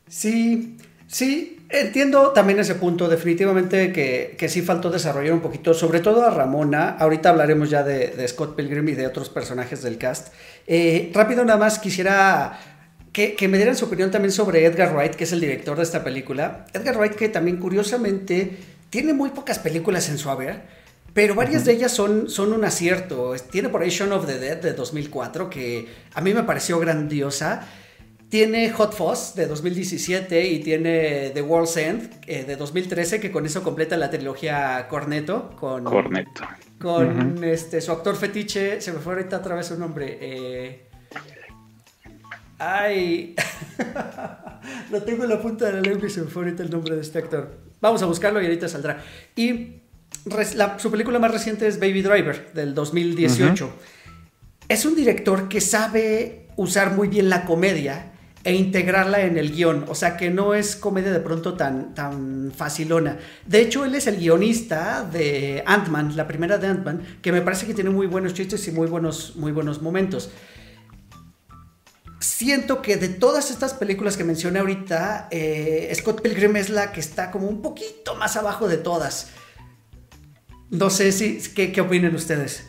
Sí, 0.07 0.77
sí, 1.09 1.59
entiendo 1.71 2.31
también 2.31 2.61
ese 2.61 2.77
punto, 2.77 3.09
definitivamente 3.09 3.93
que, 3.93 4.37
que 4.39 4.49
sí 4.49 4.63
faltó 4.63 4.89
desarrollar 4.89 5.33
un 5.33 5.41
poquito, 5.41 5.75
sobre 5.75 5.99
todo 5.99 6.25
a 6.25 6.31
Ramona, 6.31 6.91
ahorita 7.01 7.31
hablaremos 7.31 7.69
ya 7.69 7.83
de, 7.83 8.29
Scott 8.29 8.55
Pilgrim 8.55 8.89
y 8.91 8.93
de 8.93 9.09
otros 9.09 9.29
personajes 9.29 9.83
del 9.83 9.99
cast. 9.99 10.33
Eh, 10.69 11.11
rápido 11.13 11.45
nada 11.45 11.59
más 11.59 11.81
quisiera 11.81 12.76
que, 13.17 13.49
me 13.49 13.57
dieran 13.57 13.75
su 13.77 13.87
opinión 13.87 14.11
también 14.11 14.31
sobre 14.31 14.67
Edgar 14.67 14.95
Wright, 14.95 15.15
que 15.15 15.25
es 15.25 15.33
el 15.33 15.41
director 15.41 15.75
de 15.75 15.85
esta 15.85 16.05
película. 16.05 16.67
Edgar 16.75 16.99
Wright, 16.99 17.15
que 17.15 17.31
también 17.31 17.57
curiosamente 17.57 18.59
tiene 18.91 19.15
muy 19.15 19.31
pocas 19.31 19.59
películas 19.59 20.11
en 20.11 20.19
su 20.19 20.29
haber, 20.29 20.65
pero 21.15 21.35
varias 21.35 21.65
de 21.65 21.73
ellas 21.73 21.93
son, 21.93 22.29
son 22.29 22.53
un 22.53 22.63
acierto. 22.67 23.35
Tiene 23.51 23.71
por 23.71 23.81
ahí 23.81 23.89
Shaun 23.89 24.13
of 24.13 24.27
the 24.27 24.39
Dead 24.39 24.59
de 24.59 24.75
2004, 24.75 25.49
que 25.49 25.89
a 26.13 26.21
mí 26.21 26.35
me 26.35 26.43
pareció 26.43 26.79
grandiosa. 26.79 27.67
Tiene 28.29 28.71
Hot 28.71 28.93
Fuzz 28.93 29.35
de 29.35 29.47
2017 29.47 30.49
y 30.49 30.59
tiene 30.59 31.31
The 31.31 31.41
World's 31.41 31.77
End 31.79 32.11
eh, 32.27 32.45
de 32.45 32.57
2013, 32.57 33.19
que 33.19 33.33
con 33.33 33.47
eso 33.47 33.63
completa 33.63 33.97
la 33.97 34.11
trilogía 34.11 34.87
Corneto. 34.91 35.57
Con, 35.57 35.85
Corneto. 35.85 36.43
Con 36.79 37.43
este, 37.43 37.81
su 37.81 37.93
actor 37.93 38.15
fetiche, 38.15 38.83
se 38.83 38.93
me 38.93 38.99
fue 38.99 39.15
ahorita 39.15 39.39
otra 39.39 39.55
vez 39.55 39.69
su 39.69 39.79
nombre. 39.79 40.19
Eh, 40.21 40.87
Ay, 42.59 43.35
lo 44.91 45.03
tengo 45.03 45.25
en 45.25 45.31
la 45.31 45.41
punta 45.41 45.67
de 45.67 45.73
la 45.75 45.81
lengua 45.81 46.07
y 46.07 46.11
se 46.11 46.23
me 46.23 46.29
fue 46.29 46.45
ahorita 46.45 46.63
el 46.63 46.71
nombre 46.71 46.95
de 46.95 47.03
este 47.03 47.19
actor. 47.19 47.59
Vamos 47.81 48.03
a 48.03 48.07
buscarlo 48.07 48.41
y 48.41 48.47
ahorita 48.47 48.69
saldrá. 48.69 49.03
Y 49.35 49.83
su 50.79 50.91
película 50.91 51.19
más 51.19 51.31
reciente 51.31 51.67
es 51.67 51.79
Baby 51.79 52.03
Driver, 52.03 52.53
del 52.53 52.75
2018. 52.75 53.71
Es 54.69 54.85
un 54.87 54.97
director 54.97 55.49
que 55.49 55.61
sabe 55.61 56.49
usar 56.57 56.93
muy 56.93 57.09
bien 57.09 57.29
la 57.29 57.45
comedia 57.45 58.13
e 58.43 58.55
integrarla 58.55 59.21
en 59.21 59.37
el 59.39 59.53
guion. 59.53 59.85
O 59.89 59.95
sea 59.95 60.17
que 60.17 60.31
no 60.31 60.55
es 60.55 60.77
comedia 60.77 61.13
de 61.13 61.21
pronto 61.21 61.55
tan, 61.55 61.95
tan 61.95 62.53
facilona. 62.57 63.19
De 63.45 63.61
hecho, 63.61 63.85
él 63.85 63.95
es 63.95 64.07
el 64.07 64.17
guionista 64.17 65.03
de 65.03 65.63
Ant-Man, 65.67 66.17
la 66.17 66.27
primera 66.27 66.57
de 66.57 66.69
Ant-Man, 66.69 67.03
que 67.21 67.33
me 67.33 67.43
parece 67.43 67.67
que 67.67 67.75
tiene 67.75 67.91
muy 67.91 68.07
buenos 68.07 68.35
chistes 68.35 68.67
y 68.69 68.73
muy 68.73 68.87
buenos, 68.87 69.37
muy 69.37 69.53
buenos 69.53 69.83
momentos. 69.83 70.31
Siento 72.27 72.83
que 72.83 72.97
de 72.97 73.09
todas 73.09 73.53
estas 73.53 73.73
películas 73.73 74.17
que 74.17 74.25
mencioné 74.25 74.59
ahorita, 74.59 75.29
eh, 75.31 75.93
Scott 75.95 76.23
Pilgrim 76.23 76.57
es 76.57 76.71
la 76.71 76.91
que 76.91 76.99
está 76.99 77.31
como 77.31 77.47
un 77.47 77.63
poquito 77.63 78.17
más 78.17 78.37
abajo 78.37 78.67
de 78.67 78.79
todas. 78.79 79.31
No 80.69 80.91
sé 80.91 81.13
si, 81.13 81.39
¿qué, 81.55 81.71
qué 81.71 81.81
opinan 81.81 82.17
ustedes? 82.17 82.69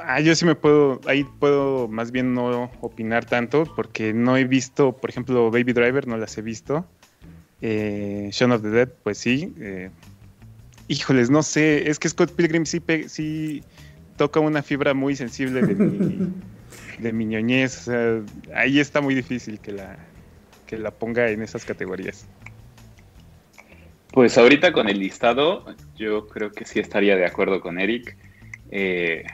Ah, 0.00 0.20
yo 0.20 0.34
sí 0.34 0.46
me 0.46 0.54
puedo, 0.54 1.02
ahí 1.06 1.24
puedo 1.38 1.86
más 1.86 2.12
bien 2.12 2.32
no 2.32 2.70
opinar 2.80 3.26
tanto 3.26 3.70
porque 3.76 4.14
no 4.14 4.38
he 4.38 4.44
visto, 4.44 4.96
por 4.96 5.10
ejemplo, 5.10 5.50
Baby 5.50 5.74
Driver, 5.74 6.08
no 6.08 6.16
las 6.16 6.38
he 6.38 6.42
visto. 6.42 6.86
Eh, 7.60 8.30
Shaun 8.32 8.52
of 8.52 8.62
the 8.62 8.70
Dead, 8.70 8.88
pues 9.02 9.18
sí. 9.18 9.52
Eh, 9.60 9.90
híjoles, 10.88 11.28
no 11.28 11.42
sé, 11.42 11.90
es 11.90 11.98
que 11.98 12.08
Scott 12.08 12.32
Pilgrim 12.32 12.64
sí, 12.64 12.82
sí 13.06 13.62
toca 14.16 14.40
una 14.40 14.62
fibra 14.62 14.94
muy 14.94 15.14
sensible 15.14 15.60
de 15.60 15.74
mi, 15.74 16.32
de 17.02 17.12
mi 17.12 17.24
ñoñez. 17.26 17.76
O 17.78 17.90
sea, 17.90 18.20
ahí 18.54 18.80
está 18.80 19.00
muy 19.00 19.14
difícil 19.14 19.58
que 19.58 19.72
la, 19.72 19.96
que 20.66 20.78
la 20.78 20.90
ponga 20.90 21.28
en 21.28 21.42
esas 21.42 21.64
categorías. 21.64 22.26
Pues 24.12 24.36
ahorita 24.36 24.72
con 24.72 24.88
el 24.88 24.98
listado, 24.98 25.64
yo 25.96 26.28
creo 26.28 26.52
que 26.52 26.64
sí 26.64 26.78
estaría 26.78 27.16
de 27.16 27.24
acuerdo 27.24 27.60
con 27.60 27.78
Eric. 27.78 28.16
Eh, 28.70 29.24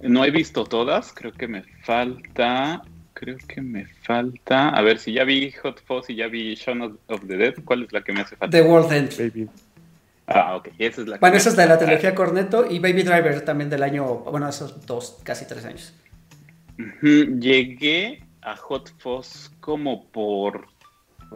no 0.00 0.24
he 0.24 0.30
visto 0.30 0.64
todas, 0.64 1.12
creo 1.12 1.32
que 1.32 1.46
me 1.46 1.62
falta. 1.82 2.82
Creo 3.12 3.36
que 3.46 3.60
me 3.60 3.86
falta. 4.02 4.70
A 4.70 4.82
ver, 4.82 4.98
si 4.98 5.12
ya 5.12 5.24
vi 5.24 5.52
Hot 5.62 5.82
Fuzz 5.84 6.10
y 6.10 6.16
ya 6.16 6.26
vi 6.26 6.54
Shaun 6.54 6.98
of 7.06 7.20
the 7.26 7.36
Dead, 7.36 7.54
¿cuál 7.64 7.84
es 7.84 7.92
la 7.92 8.02
que 8.02 8.12
me 8.12 8.22
hace 8.22 8.34
falta? 8.36 8.58
The 8.58 8.62
World 8.62 8.92
End. 8.92 9.16
Baby. 9.18 9.48
Ah, 10.26 10.56
ok. 10.56 10.68
Esa 10.78 11.02
es 11.02 11.06
la 11.06 11.18
bueno, 11.18 11.36
esa 11.36 11.50
es 11.50 11.56
de 11.56 11.66
la 11.66 11.78
trilogía 11.78 12.14
Corneto 12.14 12.66
y 12.68 12.78
Baby 12.78 13.02
Driver 13.02 13.42
también 13.42 13.70
del 13.70 13.82
año. 13.82 14.04
Bueno, 14.04 14.48
esos 14.48 14.84
dos, 14.86 15.18
casi 15.22 15.46
tres 15.46 15.64
años. 15.64 15.94
Llegué 17.02 18.24
a 18.42 18.56
Hot 18.56 18.92
Fuzz 18.98 19.50
como 19.60 20.06
por 20.10 20.66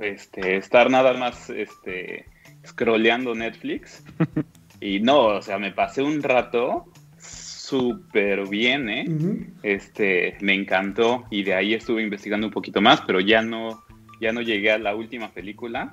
este, 0.00 0.56
estar 0.56 0.90
nada 0.90 1.14
más 1.14 1.50
este, 1.50 2.26
scrolleando 2.66 3.34
Netflix. 3.34 4.04
y 4.80 5.00
no, 5.00 5.26
o 5.26 5.42
sea, 5.42 5.58
me 5.58 5.72
pasé 5.72 6.02
un 6.02 6.22
rato 6.22 6.86
súper 7.18 8.48
bien, 8.48 8.88
¿eh? 8.88 9.04
Este, 9.62 10.36
me 10.40 10.54
encantó 10.54 11.24
y 11.30 11.42
de 11.42 11.54
ahí 11.54 11.74
estuve 11.74 12.02
investigando 12.02 12.46
un 12.46 12.52
poquito 12.52 12.80
más, 12.80 13.02
pero 13.02 13.20
ya 13.20 13.42
no, 13.42 13.84
ya 14.20 14.32
no 14.32 14.40
llegué 14.40 14.72
a 14.72 14.78
la 14.78 14.94
última 14.94 15.30
película. 15.30 15.92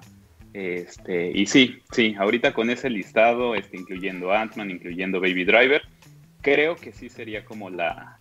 Este, 0.54 1.32
y 1.36 1.46
sí, 1.48 1.80
sí, 1.92 2.16
ahorita 2.18 2.54
con 2.54 2.70
ese 2.70 2.90
listado, 2.90 3.56
este, 3.56 3.76
incluyendo 3.76 4.32
Ant-Man, 4.32 4.72
incluyendo 4.72 5.20
Baby 5.20 5.44
Driver, 5.44 5.82
creo 6.42 6.78
que 6.78 6.94
sí 6.94 7.10
sería 7.10 7.44
como 7.44 7.70
la, 7.70 8.20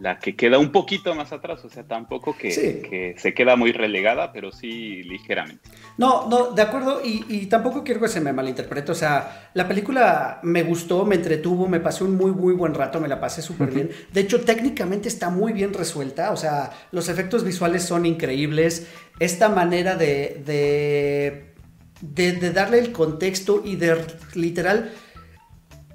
la 0.00 0.18
que 0.18 0.36
queda 0.36 0.58
un 0.58 0.72
poquito 0.72 1.14
más 1.14 1.32
atrás, 1.32 1.64
o 1.64 1.68
sea, 1.68 1.84
tampoco 1.84 2.36
que, 2.36 3.14
se 3.16 3.34
queda 3.34 3.56
muy 3.56 3.72
relegada, 3.72 4.32
pero 4.32 4.52
sí 4.52 5.02
ligeramente. 5.02 5.68
No, 5.98 6.28
no, 6.28 6.52
de 6.52 6.62
acuerdo, 6.62 7.00
y, 7.04 7.46
tampoco 7.46 7.84
quiero 7.84 8.00
que 8.00 8.08
se 8.08 8.20
me 8.20 8.32
malinterprete, 8.32 8.92
o 8.92 8.94
sea, 8.94 9.50
la 9.54 9.68
película 9.68 10.40
me 10.42 10.62
gustó, 10.62 11.04
me 11.04 11.16
entretuvo, 11.16 11.68
me 11.68 11.80
pasé 11.80 12.04
un 12.04 12.16
muy, 12.16 12.32
muy 12.32 12.54
buen 12.54 12.74
rato, 12.74 13.00
me 13.00 13.08
la 13.08 13.20
pasé 13.20 13.42
súper 13.42 13.70
bien. 13.70 13.90
De 14.12 14.20
hecho, 14.20 14.40
técnicamente 14.40 15.08
está 15.08 15.30
muy 15.30 15.52
bien 15.52 15.72
resuelta, 15.72 16.32
o 16.32 16.36
sea, 16.36 16.70
los 16.90 17.08
efectos 17.08 17.44
visuales 17.44 17.84
son 17.84 18.06
increíbles, 18.06 18.88
esta 19.20 19.48
manera 19.48 19.96
de, 19.96 20.42
de, 20.44 22.34
de 22.40 22.50
darle 22.50 22.78
el 22.78 22.92
contexto 22.92 23.62
y 23.64 23.76
de 23.76 23.96
literal 24.34 24.92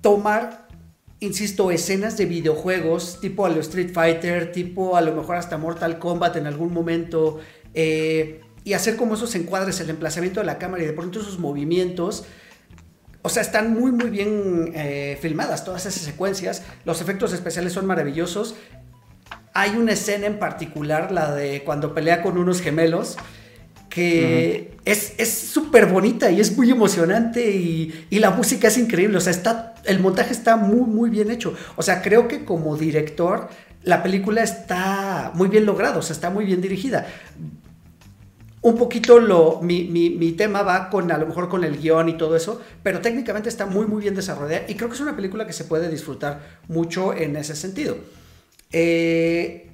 tomar 0.02 0.69
insisto, 1.20 1.72
escenas 1.72 2.18
de 2.18 2.26
videojuegos, 2.26 3.20
tipo 3.20 3.46
a 3.46 3.50
lo 3.50 3.60
Street 3.60 3.92
Fighter, 3.94 4.52
tipo 4.52 4.96
a 4.96 5.02
lo 5.02 5.14
mejor 5.14 5.36
hasta 5.36 5.58
Mortal 5.58 6.00
Kombat 6.00 6.38
en 6.38 6.48
algún 6.48 6.74
momento, 6.74 7.40
eh, 7.74 8.42
y 8.64 8.74
hacer 8.74 8.96
como 8.96 9.16
esos 9.16 9.36
encuadres, 9.36 9.80
el 9.80 9.90
emplazamiento 9.90 10.40
de 10.40 10.46
la 10.46 10.58
cámara 10.58 10.84
y 10.84 10.86
de 10.86 10.94
pronto 10.94 11.20
esos 11.20 11.40
movimientos. 11.40 12.26
O 13.22 13.30
sea, 13.30 13.42
están 13.42 13.74
muy, 13.74 13.92
muy 13.92 14.10
bien 14.10 14.72
eh, 14.76 15.18
filmadas 15.22 15.66
todas 15.66 15.86
esas 15.86 16.04
secuencias. 16.04 16.64
Los 16.86 17.02
efectos 17.02 17.34
especiales 17.34 17.74
son 17.74 17.86
maravillosos. 17.86 18.56
Hay 19.54 19.72
una 19.72 19.94
escena 19.94 20.28
en 20.28 20.40
particular, 20.40 21.12
la 21.12 21.34
de 21.36 21.64
cuando 21.64 21.94
pelea 21.94 22.22
con 22.22 22.38
unos 22.38 22.62
gemelos, 22.62 23.18
que 23.90 24.78
es 24.86 25.30
súper 25.30 25.88
bonita 25.88 26.32
y 26.32 26.40
es 26.40 26.56
muy 26.56 26.72
emocionante 26.72 27.52
y, 27.52 28.06
y, 28.10 28.20
la 28.20 28.32
música 28.32 28.68
es 28.68 28.78
increíble. 28.78 29.18
O 29.18 29.22
sea, 29.22 29.32
está, 29.32 29.76
el 29.86 30.00
montaje 30.00 30.32
está 30.32 30.56
muy, 30.56 30.82
muy 30.82 31.10
bien 31.10 31.32
hecho. 31.32 31.54
O 31.76 31.82
sea, 31.82 32.02
creo 32.02 32.28
que 32.28 32.46
como 32.46 32.78
director 32.78 33.50
la 33.84 34.04
película 34.04 34.44
está 34.44 35.32
muy 35.34 35.48
bien 35.48 35.66
lograda, 35.66 35.98
o 35.98 36.02
sea, 36.02 36.14
está 36.14 36.30
muy 36.30 36.46
bien 36.46 36.62
dirigida. 36.62 37.08
Un 38.62 38.76
poquito 38.76 39.20
lo, 39.20 39.62
mi, 39.62 39.86
mi, 39.86 40.10
mi, 40.10 40.34
tema 40.34 40.64
va 40.64 40.90
con 40.90 41.10
a 41.12 41.18
lo 41.18 41.26
mejor 41.26 41.48
con 41.48 41.64
el 41.64 41.78
guion 41.78 42.10
y 42.10 42.18
todo 42.18 42.36
eso, 42.36 42.62
pero 42.84 43.00
técnicamente 43.00 43.48
está 43.48 43.66
muy 43.66 43.88
muy 43.88 44.02
bien 44.02 44.16
desarrollada 44.16 44.66
y 44.68 44.76
creo 44.76 44.90
que 44.90 44.96
es 44.96 45.02
una 45.02 45.16
película 45.16 45.48
que 45.48 45.54
se 45.54 45.64
puede 45.64 45.88
disfrutar 45.88 46.60
mucho 46.68 47.14
en 47.14 47.38
ese 47.38 47.56
sentido. 47.56 47.96
Eh, 48.74 49.70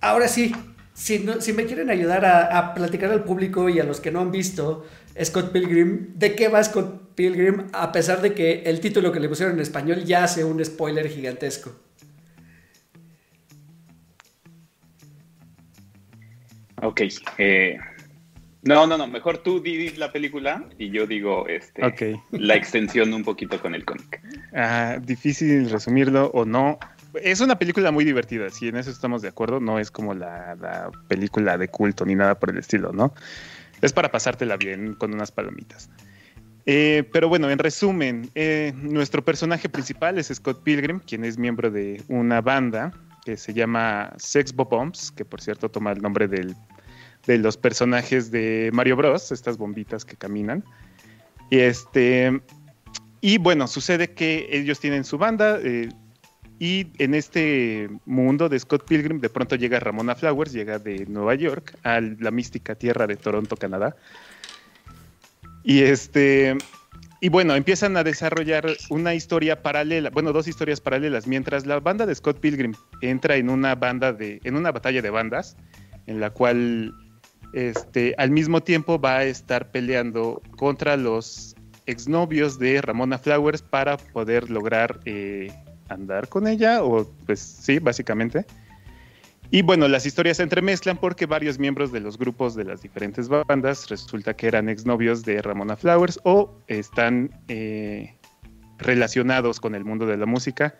ahora 0.00 0.26
sí, 0.26 0.54
si, 1.00 1.26
si 1.40 1.54
me 1.54 1.64
quieren 1.64 1.88
ayudar 1.88 2.26
a, 2.26 2.74
platicar 2.74 3.10
al 3.10 3.24
público 3.24 3.70
y 3.70 3.80
a 3.80 3.84
los 3.84 4.00
que 4.00 4.10
no 4.10 4.20
han 4.20 4.30
visto 4.30 4.84
Scott 5.24 5.50
Pilgrim, 5.50 6.08
¿de 6.14 6.34
qué 6.34 6.48
va 6.48 6.62
Scott 6.62 7.14
Pilgrim? 7.14 7.68
A 7.72 7.90
pesar 7.90 8.20
de 8.20 8.34
que 8.34 8.64
el 8.66 8.80
título 8.80 9.10
que 9.10 9.18
le 9.18 9.28
pusieron 9.28 9.54
en 9.54 9.62
español 9.62 10.04
ya 10.04 10.24
hace 10.24 10.44
un 10.44 10.62
spoiler 10.62 11.08
gigantesco. 11.08 11.72
Ok. 16.82 17.00
Eh, 17.38 17.78
no, 18.62 18.86
no, 18.86 18.98
no. 18.98 19.06
Mejor 19.06 19.38
tú 19.38 19.60
di 19.60 19.88
la 19.92 20.12
película 20.12 20.66
y 20.78 20.90
yo 20.90 21.06
digo 21.06 21.46
este, 21.48 22.20
la 22.32 22.56
extensión 22.56 23.14
un 23.14 23.24
poquito 23.24 23.58
con 23.58 23.74
el 23.74 23.86
cómic. 23.86 24.20
Ah, 24.52 24.98
difícil 25.02 25.70
resumirlo 25.70 26.30
o 26.34 26.44
no 26.44 26.78
es 27.14 27.40
una 27.40 27.58
película 27.58 27.90
muy 27.90 28.04
divertida, 28.04 28.50
si 28.50 28.68
en 28.68 28.76
eso 28.76 28.90
estamos 28.90 29.22
de 29.22 29.28
acuerdo, 29.28 29.60
no 29.60 29.78
es 29.78 29.90
como 29.90 30.14
la, 30.14 30.90
película 31.08 31.58
de 31.58 31.68
culto 31.68 32.04
ni 32.04 32.14
nada 32.14 32.38
por 32.38 32.50
el 32.50 32.58
estilo, 32.58 32.92
¿no? 32.92 33.12
Es 33.80 33.92
para 33.92 34.10
pasártela 34.10 34.56
bien 34.56 34.94
con 34.94 35.14
unas 35.14 35.32
palomitas. 35.32 35.88
Eh, 36.66 37.08
pero 37.12 37.28
bueno, 37.28 37.50
en 37.50 37.58
resumen, 37.58 38.30
eh, 38.34 38.72
nuestro 38.76 39.24
personaje 39.24 39.68
principal 39.68 40.18
es 40.18 40.28
Scott 40.28 40.62
Pilgrim, 40.62 41.00
quien 41.00 41.24
es 41.24 41.38
miembro 41.38 41.70
de 41.70 42.02
una 42.08 42.40
banda 42.40 42.92
que 43.24 43.36
se 43.36 43.54
llama 43.54 44.12
Sex 44.18 44.54
Bombs, 44.54 45.10
que 45.10 45.24
por 45.24 45.40
cierto 45.40 45.70
toma 45.70 45.92
el 45.92 46.02
nombre 46.02 46.28
de 46.28 47.38
los 47.38 47.56
personajes 47.56 48.30
de 48.30 48.70
Mario 48.72 48.96
Bros, 48.96 49.32
estas 49.32 49.56
bombitas 49.56 50.04
que 50.04 50.16
caminan. 50.16 50.64
Y 51.50 51.58
este, 51.58 52.40
y 53.20 53.38
bueno, 53.38 53.66
sucede 53.66 54.12
que 54.12 54.48
ellos 54.50 54.80
tienen 54.80 55.04
su 55.04 55.18
banda, 55.18 55.58
eh, 55.62 55.90
y 56.60 56.88
en 56.98 57.14
este 57.14 57.88
mundo 58.04 58.50
de 58.50 58.60
Scott 58.60 58.86
Pilgrim, 58.86 59.18
de 59.18 59.30
pronto 59.30 59.56
llega 59.56 59.80
Ramona 59.80 60.14
Flowers, 60.14 60.52
llega 60.52 60.78
de 60.78 61.06
Nueva 61.06 61.34
York 61.34 61.74
a 61.84 62.02
la 62.02 62.30
mística 62.30 62.74
tierra 62.74 63.06
de 63.06 63.16
Toronto, 63.16 63.56
Canadá. 63.56 63.96
Y 65.64 65.80
este. 65.80 66.58
Y 67.22 67.30
bueno, 67.30 67.54
empiezan 67.54 67.96
a 67.96 68.04
desarrollar 68.04 68.66
una 68.90 69.14
historia 69.14 69.62
paralela, 69.62 70.10
bueno, 70.10 70.34
dos 70.34 70.48
historias 70.48 70.82
paralelas, 70.82 71.26
mientras 71.26 71.64
la 71.64 71.80
banda 71.80 72.04
de 72.04 72.14
Scott 72.14 72.40
Pilgrim 72.40 72.74
entra 73.00 73.36
en 73.36 73.48
una 73.48 73.74
banda 73.74 74.12
de, 74.12 74.40
en 74.44 74.54
una 74.54 74.70
batalla 74.70 75.00
de 75.00 75.10
bandas, 75.10 75.56
en 76.06 76.20
la 76.20 76.28
cual 76.28 76.94
este, 77.54 78.14
al 78.18 78.30
mismo 78.30 78.62
tiempo 78.62 79.00
va 79.00 79.18
a 79.18 79.24
estar 79.24 79.70
peleando 79.70 80.42
contra 80.56 80.98
los 80.98 81.56
exnovios 81.86 82.58
de 82.58 82.82
Ramona 82.82 83.18
Flowers 83.18 83.62
para 83.62 83.96
poder 83.96 84.50
lograr 84.50 85.00
eh, 85.04 85.50
andar 85.90 86.28
con 86.28 86.46
ella, 86.46 86.82
o 86.82 87.06
pues 87.26 87.40
sí, 87.40 87.78
básicamente. 87.78 88.46
Y 89.52 89.62
bueno, 89.62 89.88
las 89.88 90.06
historias 90.06 90.36
se 90.36 90.44
entremezclan 90.44 90.96
porque 90.96 91.26
varios 91.26 91.58
miembros 91.58 91.90
de 91.90 91.98
los 92.00 92.16
grupos 92.16 92.54
de 92.54 92.64
las 92.64 92.82
diferentes 92.82 93.28
bandas 93.28 93.88
resulta 93.88 94.34
que 94.34 94.46
eran 94.46 94.68
exnovios 94.68 95.24
de 95.24 95.42
Ramona 95.42 95.76
Flowers 95.76 96.20
o 96.22 96.54
están 96.68 97.30
eh, 97.48 98.14
relacionados 98.78 99.58
con 99.58 99.74
el 99.74 99.84
mundo 99.84 100.06
de 100.06 100.16
la 100.16 100.26
música 100.26 100.76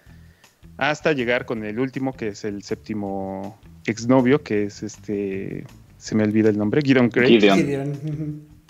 hasta 0.76 1.12
llegar 1.12 1.46
con 1.46 1.64
el 1.64 1.80
último 1.80 2.12
que 2.12 2.28
es 2.28 2.44
el 2.44 2.62
séptimo 2.62 3.58
exnovio 3.86 4.42
que 4.42 4.64
es 4.64 4.84
este 4.84 5.64
se 5.98 6.14
me 6.14 6.22
olvida 6.22 6.48
el 6.48 6.56
nombre 6.56 6.80
Gideon 6.80 7.10
Gray 7.10 7.38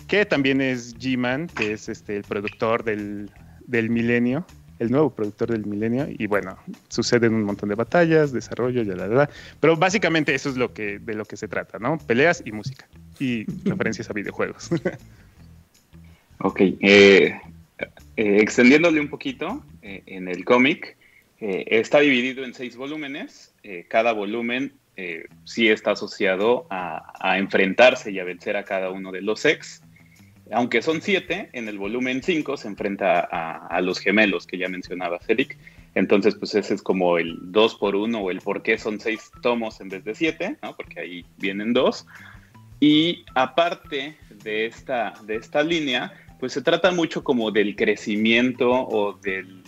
que 0.08 0.24
también 0.24 0.62
es 0.62 0.96
G-Man 0.96 1.46
que 1.48 1.74
es 1.74 1.88
este 1.90 2.16
el 2.16 2.24
productor 2.24 2.84
del, 2.84 3.30
del 3.66 3.90
milenio 3.90 4.46
el 4.80 4.90
nuevo 4.90 5.14
productor 5.14 5.52
del 5.52 5.64
milenio. 5.64 6.08
Y 6.10 6.26
bueno, 6.26 6.58
suceden 6.88 7.34
un 7.34 7.44
montón 7.44 7.68
de 7.68 7.76
batallas, 7.76 8.32
desarrollo, 8.32 8.82
ya 8.82 8.94
la, 8.96 9.06
la, 9.06 9.30
Pero 9.60 9.76
básicamente 9.76 10.34
eso 10.34 10.48
es 10.48 10.56
lo 10.56 10.74
que, 10.74 10.98
de 10.98 11.14
lo 11.14 11.24
que 11.24 11.36
se 11.36 11.46
trata, 11.46 11.78
¿no? 11.78 11.98
Peleas 11.98 12.42
y 12.44 12.50
música. 12.50 12.88
Y 13.20 13.44
referencias 13.64 14.10
a 14.10 14.12
videojuegos. 14.12 14.70
ok. 16.40 16.60
Eh, 16.80 17.40
eh, 18.16 18.36
extendiéndole 18.40 19.00
un 19.00 19.08
poquito, 19.08 19.64
eh, 19.82 20.02
en 20.06 20.28
el 20.28 20.44
cómic 20.44 20.96
eh, 21.40 21.64
está 21.68 22.00
dividido 22.00 22.44
en 22.44 22.54
seis 22.54 22.76
volúmenes. 22.76 23.54
cada 23.88 24.12
volumen 24.12 24.72
sí 25.44 25.68
está 25.68 25.92
asociado 25.92 26.66
a, 26.68 27.38
enfrentarse 27.38 28.10
y 28.10 28.18
a 28.18 28.24
vencer 28.24 28.56
a 28.56 28.64
cada 28.64 28.90
uno 28.90 29.10
de 29.12 29.22
los 29.22 29.44
ex. 29.44 29.82
Aunque 30.52 30.82
son 30.82 31.00
siete, 31.00 31.48
en 31.52 31.68
el 31.68 31.78
volumen 31.78 32.22
5 32.22 32.56
se 32.56 32.68
enfrenta 32.68 33.20
a, 33.20 33.80
los 33.80 33.98
gemelos 33.98 34.46
que 34.46 34.58
ya 34.58 34.68
mencionaba 34.68 35.20
Eric. 35.28 35.56
Entonces, 35.94 36.34
pues 36.34 36.54
ese 36.54 36.74
es 36.74 36.82
como 36.82 37.18
el 37.18 37.36
dos 37.40 37.74
por 37.74 37.96
uno 37.96 38.20
o 38.20 38.30
el 38.30 38.40
por 38.40 38.62
qué 38.62 38.78
son 38.78 39.00
seis 39.00 39.30
tomos 39.42 39.80
en 39.80 39.88
vez 39.88 40.04
de 40.04 40.14
siete, 40.14 40.56
¿no? 40.62 40.76
Porque 40.76 41.00
ahí 41.00 41.26
vienen 41.38 41.72
dos. 41.72 42.06
Y 42.78 43.24
aparte 43.34 44.16
de 44.42 44.66
esta, 44.66 45.14
de 45.24 45.36
esta 45.36 45.62
línea, 45.62 46.12
pues 46.38 46.52
se 46.52 46.62
trata 46.62 46.90
mucho 46.92 47.22
como 47.22 47.50
del 47.50 47.76
crecimiento 47.76 48.70
o 48.70 49.14
del, 49.14 49.62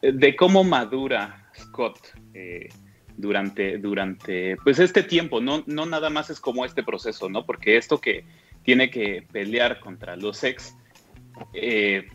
de 0.00 0.36
cómo 0.36 0.64
madura 0.64 1.50
Scott 1.56 1.98
eh, 2.34 2.68
durante, 3.16 3.78
durante 3.78 4.56
pues 4.64 4.78
este 4.78 5.02
tiempo, 5.02 5.40
no, 5.40 5.62
no 5.66 5.86
nada 5.86 6.10
más 6.10 6.30
es 6.30 6.40
como 6.40 6.64
este 6.64 6.82
proceso, 6.82 7.28
¿no? 7.28 7.44
Porque 7.44 7.76
esto 7.76 8.00
que 8.00 8.24
tiene 8.62 8.90
que 8.90 9.24
pelear 9.32 9.80
contra 9.80 10.16
los 10.16 10.42
ex 10.44 10.76
eh, 11.54 12.08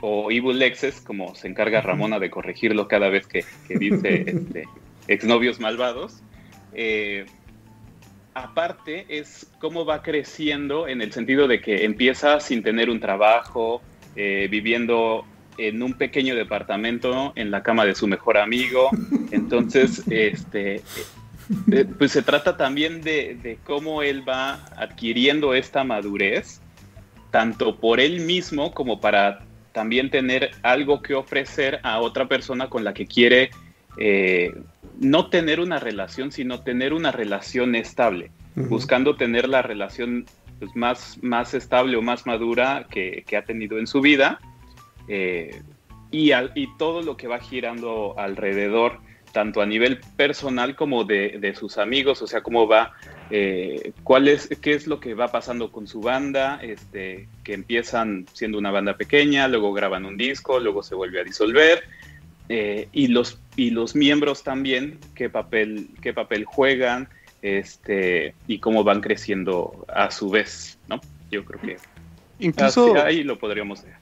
o 0.00 0.30
evil 0.30 0.60
exes, 0.62 1.00
como 1.00 1.34
se 1.34 1.48
encarga 1.48 1.80
Ramona 1.80 2.18
de 2.18 2.30
corregirlo 2.30 2.88
cada 2.88 3.08
vez 3.08 3.26
que, 3.26 3.44
dice 3.68 4.24
este, 4.26 4.64
exnovios 5.06 5.60
malvados, 5.60 6.22
eh, 6.74 7.24
aparte 8.34 9.06
es 9.08 9.50
cómo 9.60 9.84
va 9.84 10.02
creciendo 10.02 10.88
en 10.88 11.02
el 11.02 11.12
sentido 11.12 11.46
de 11.46 11.60
que 11.60 11.84
empieza 11.84 12.40
sin 12.40 12.62
tener 12.62 12.90
un 12.90 13.00
trabajo, 13.00 13.82
eh, 14.16 14.48
viviendo 14.50 15.24
en 15.58 15.82
un 15.82 15.94
pequeño 15.94 16.34
departamento 16.34 17.32
en 17.36 17.50
la 17.50 17.62
cama 17.62 17.84
de 17.84 17.94
su 17.94 18.06
mejor 18.06 18.38
amigo. 18.38 18.90
Entonces, 19.30 20.02
este, 20.10 20.82
eh, 21.70 21.84
pues 21.98 22.12
se 22.12 22.22
trata 22.22 22.56
también 22.56 23.02
de, 23.02 23.58
cómo 23.64 24.02
él 24.02 24.26
va 24.28 24.64
adquiriendo 24.76 25.54
esta 25.54 25.84
madurez, 25.84 26.60
tanto 27.30 27.76
por 27.76 28.00
él 28.00 28.20
mismo 28.20 28.72
como 28.72 29.00
para 29.00 29.44
también 29.72 30.10
tener 30.10 30.50
algo 30.62 31.02
que 31.02 31.14
ofrecer 31.14 31.80
a 31.82 32.00
otra 32.00 32.28
persona 32.28 32.68
con 32.68 32.84
la 32.84 32.92
que 32.92 33.06
quiere 33.06 33.50
eh, 33.96 34.54
no 35.00 35.28
tener 35.28 35.60
una 35.60 35.78
relación, 35.78 36.32
sino 36.32 36.60
tener 36.60 36.92
una 36.92 37.12
relación 37.12 37.74
estable, 37.74 38.30
buscando 38.54 39.16
tener 39.16 39.48
la 39.48 39.62
relación 39.62 40.26
pues, 40.58 40.76
más, 40.76 41.18
más 41.22 41.54
estable 41.54 41.96
o 41.96 42.02
más 42.02 42.26
madura 42.26 42.86
que, 42.90 43.24
ha 43.36 43.42
tenido 43.42 43.78
en 43.78 43.86
su 43.86 44.00
vida 44.00 44.38
eh, 45.08 45.62
y, 46.10 46.32
y, 46.32 46.68
todo 46.78 47.02
lo 47.02 47.16
que 47.16 47.26
va 47.26 47.40
girando 47.40 48.14
alrededor, 48.18 49.00
tanto 49.32 49.60
a 49.60 49.66
nivel 49.66 49.98
personal 50.16 50.76
como 50.76 51.04
de, 51.04 51.54
sus 51.58 51.78
amigos, 51.78 52.22
o 52.22 52.26
sea, 52.26 52.42
cómo 52.42 52.68
va, 52.68 52.92
eh, 53.30 53.92
cuál 54.04 54.28
es, 54.28 54.48
qué 54.60 54.74
es 54.74 54.86
lo 54.86 55.00
que 55.00 55.14
va 55.14 55.28
pasando 55.28 55.72
con 55.72 55.86
su 55.86 56.00
banda, 56.00 56.60
este, 56.62 57.28
que 57.42 57.54
empiezan 57.54 58.26
siendo 58.32 58.58
una 58.58 58.70
banda 58.70 58.96
pequeña, 58.96 59.48
luego 59.48 59.72
graban 59.72 60.04
un 60.04 60.16
disco, 60.16 60.60
luego 60.60 60.82
se 60.82 60.94
vuelve 60.94 61.20
a 61.20 61.24
disolver 61.24 61.84
eh, 62.48 62.88
y, 62.92 63.08
los, 63.08 63.38
y 63.56 63.70
los 63.70 63.94
miembros 63.94 64.42
también, 64.42 64.98
qué 65.14 65.30
papel, 65.30 65.88
qué 66.02 66.12
papel 66.12 66.44
juegan 66.44 67.08
este, 67.40 68.34
y 68.46 68.58
cómo 68.58 68.84
van 68.84 69.00
creciendo 69.00 69.86
a 69.88 70.10
su 70.10 70.30
vez, 70.30 70.78
¿no? 70.88 71.00
Yo 71.30 71.44
creo 71.44 71.60
que 71.60 71.76
incluso 72.38 72.94
ahí 73.02 73.24
lo 73.24 73.38
podríamos 73.38 73.82
ver. 73.82 73.94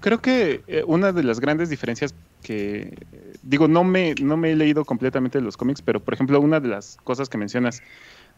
Creo 0.00 0.20
que 0.20 0.62
eh, 0.68 0.84
una 0.86 1.12
de 1.12 1.22
las 1.24 1.40
grandes 1.40 1.70
diferencias 1.70 2.14
que 2.42 2.96
digo, 3.42 3.68
no 3.68 3.84
me, 3.84 4.14
no 4.20 4.36
me 4.36 4.52
he 4.52 4.56
leído 4.56 4.84
completamente 4.84 5.40
los 5.40 5.56
cómics, 5.56 5.82
pero 5.82 6.00
por 6.00 6.14
ejemplo, 6.14 6.40
una 6.40 6.60
de 6.60 6.68
las 6.68 6.98
cosas 7.04 7.28
que 7.28 7.38
mencionas 7.38 7.82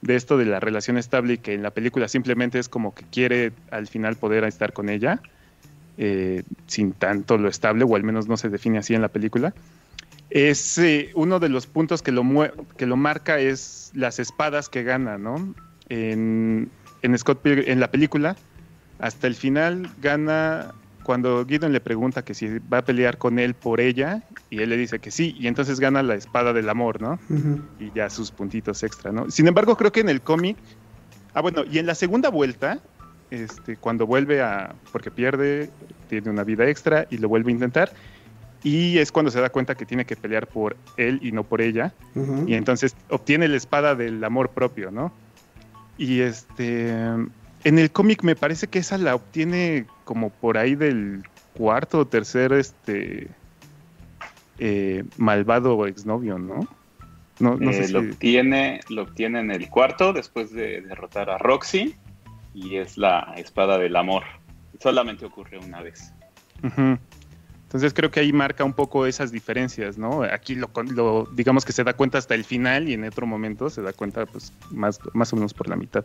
de 0.02 0.16
esto 0.16 0.38
de 0.38 0.46
la 0.46 0.60
relación 0.60 0.96
estable 0.96 1.34
y 1.34 1.38
que 1.38 1.54
en 1.54 1.62
la 1.62 1.70
película 1.70 2.08
simplemente 2.08 2.58
es 2.58 2.68
como 2.68 2.94
que 2.94 3.04
quiere 3.04 3.52
al 3.70 3.86
final 3.86 4.16
poder 4.16 4.44
estar 4.44 4.72
con 4.72 4.88
ella, 4.88 5.20
eh, 5.98 6.42
sin 6.66 6.92
tanto 6.92 7.36
lo 7.36 7.48
estable, 7.48 7.84
o 7.84 7.96
al 7.96 8.04
menos 8.04 8.26
no 8.26 8.36
se 8.36 8.48
define 8.48 8.78
así 8.78 8.94
en 8.94 9.02
la 9.02 9.08
película. 9.08 9.54
Es 10.30 10.78
eh, 10.78 11.10
uno 11.14 11.40
de 11.40 11.48
los 11.48 11.66
puntos 11.66 12.02
que 12.02 12.12
lo, 12.12 12.24
que 12.76 12.86
lo 12.86 12.96
marca 12.96 13.38
es 13.40 13.90
las 13.94 14.18
espadas 14.18 14.68
que 14.68 14.84
gana, 14.84 15.18
¿no? 15.18 15.54
En, 15.88 16.70
en, 17.02 17.18
Scott 17.18 17.44
en 17.44 17.80
la 17.80 17.90
película, 17.90 18.36
hasta 19.00 19.26
el 19.26 19.34
final 19.34 19.90
gana 20.00 20.72
cuando 21.02 21.44
Gideon 21.46 21.72
le 21.72 21.80
pregunta 21.80 22.22
que 22.22 22.34
si 22.34 22.58
va 22.72 22.78
a 22.78 22.84
pelear 22.84 23.18
con 23.18 23.38
él 23.38 23.54
por 23.54 23.80
ella, 23.80 24.22
y 24.50 24.60
él 24.60 24.70
le 24.70 24.76
dice 24.76 24.98
que 24.98 25.10
sí, 25.10 25.34
y 25.38 25.46
entonces 25.46 25.80
gana 25.80 26.02
la 26.02 26.14
espada 26.14 26.52
del 26.52 26.68
amor, 26.68 27.00
¿no? 27.00 27.18
Y 27.78 27.90
ya 27.94 28.10
sus 28.10 28.30
puntitos 28.30 28.82
extra, 28.82 29.12
¿no? 29.12 29.30
Sin 29.30 29.48
embargo, 29.48 29.76
creo 29.76 29.92
que 29.92 30.00
en 30.00 30.08
el 30.08 30.20
cómic, 30.20 30.56
ah, 31.34 31.40
bueno, 31.40 31.64
y 31.70 31.78
en 31.78 31.86
la 31.86 31.94
segunda 31.94 32.28
vuelta, 32.28 32.80
este, 33.30 33.76
cuando 33.76 34.06
vuelve 34.06 34.42
a, 34.42 34.74
porque 34.92 35.10
pierde, 35.10 35.70
tiene 36.08 36.30
una 36.30 36.44
vida 36.44 36.68
extra 36.68 37.06
y 37.10 37.18
lo 37.18 37.28
vuelve 37.28 37.50
a 37.50 37.54
intentar. 37.54 37.92
Y 38.62 38.98
es 38.98 39.10
cuando 39.10 39.30
se 39.30 39.40
da 39.40 39.48
cuenta 39.48 39.74
que 39.74 39.86
tiene 39.86 40.04
que 40.04 40.16
pelear 40.16 40.46
por 40.46 40.76
él 40.98 41.18
y 41.22 41.32
no 41.32 41.44
por 41.44 41.62
ella. 41.62 41.94
Y 42.46 42.54
entonces 42.54 42.94
obtiene 43.08 43.48
la 43.48 43.56
espada 43.56 43.94
del 43.94 44.22
amor 44.22 44.50
propio, 44.50 44.90
¿no? 44.90 45.12
Y 45.96 46.20
este, 46.20 46.90
en 46.90 47.78
el 47.78 47.90
cómic 47.90 48.22
me 48.22 48.36
parece 48.36 48.66
que 48.66 48.80
esa 48.80 48.98
la 48.98 49.14
obtiene 49.14 49.86
como 50.10 50.30
por 50.30 50.58
ahí 50.58 50.74
del 50.74 51.22
cuarto 51.54 52.00
o 52.00 52.04
tercer, 52.04 52.52
este, 52.52 53.28
eh, 54.58 55.04
malvado 55.18 55.86
exnovio, 55.86 56.36
¿no? 56.36 56.66
No, 57.38 57.56
no 57.56 57.72
sé 57.72 57.84
eh, 57.84 57.88
lo, 57.90 58.00
obtiene, 58.00 58.80
lo 58.88 59.02
obtiene 59.02 59.38
en 59.38 59.52
el 59.52 59.68
cuarto 59.68 60.12
después 60.12 60.52
de 60.52 60.80
derrotar 60.80 61.30
a 61.30 61.38
Roxy 61.38 61.94
y 62.54 62.74
es 62.74 62.98
la 62.98 63.34
espada 63.36 63.78
del 63.78 63.94
amor. 63.94 64.24
Solamente 64.80 65.26
ocurre 65.26 65.58
una 65.58 65.80
vez. 65.80 66.12
Entonces 66.60 67.94
creo 67.94 68.10
que 68.10 68.18
ahí 68.18 68.32
marca 68.32 68.64
un 68.64 68.72
poco 68.72 69.06
esas 69.06 69.30
diferencias, 69.30 69.96
¿no? 69.96 70.24
Aquí 70.24 70.56
lo, 70.56 70.72
lo, 70.92 71.28
digamos 71.36 71.64
que 71.64 71.70
se 71.70 71.84
da 71.84 71.92
cuenta 71.92 72.18
hasta 72.18 72.34
el 72.34 72.42
final 72.42 72.88
y 72.88 72.94
en 72.94 73.04
otro 73.04 73.28
momento 73.28 73.70
se 73.70 73.80
da 73.80 73.92
cuenta 73.92 74.26
pues 74.26 74.52
más, 74.72 74.98
más 75.12 75.32
o 75.32 75.36
menos 75.36 75.54
por 75.54 75.68
la 75.68 75.76
mitad. 75.76 76.04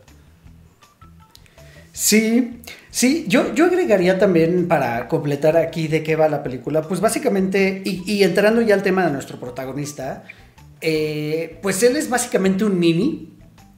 Sí, 1.96 2.60
sí, 2.90 3.24
yo, 3.26 3.54
yo 3.54 3.64
agregaría 3.64 4.18
también 4.18 4.68
para 4.68 5.08
completar 5.08 5.56
aquí 5.56 5.88
de 5.88 6.02
qué 6.02 6.14
va 6.14 6.28
la 6.28 6.42
película, 6.42 6.82
pues 6.82 7.00
básicamente, 7.00 7.80
y, 7.86 8.22
entrando 8.22 8.60
ya 8.60 8.74
al 8.74 8.82
tema 8.82 9.06
de 9.06 9.12
nuestro 9.12 9.40
protagonista, 9.40 10.24
eh, 10.82 11.58
pues 11.62 11.82
él 11.82 11.96
es 11.96 12.10
básicamente 12.10 12.66
un 12.66 12.78
mini, 12.78 13.32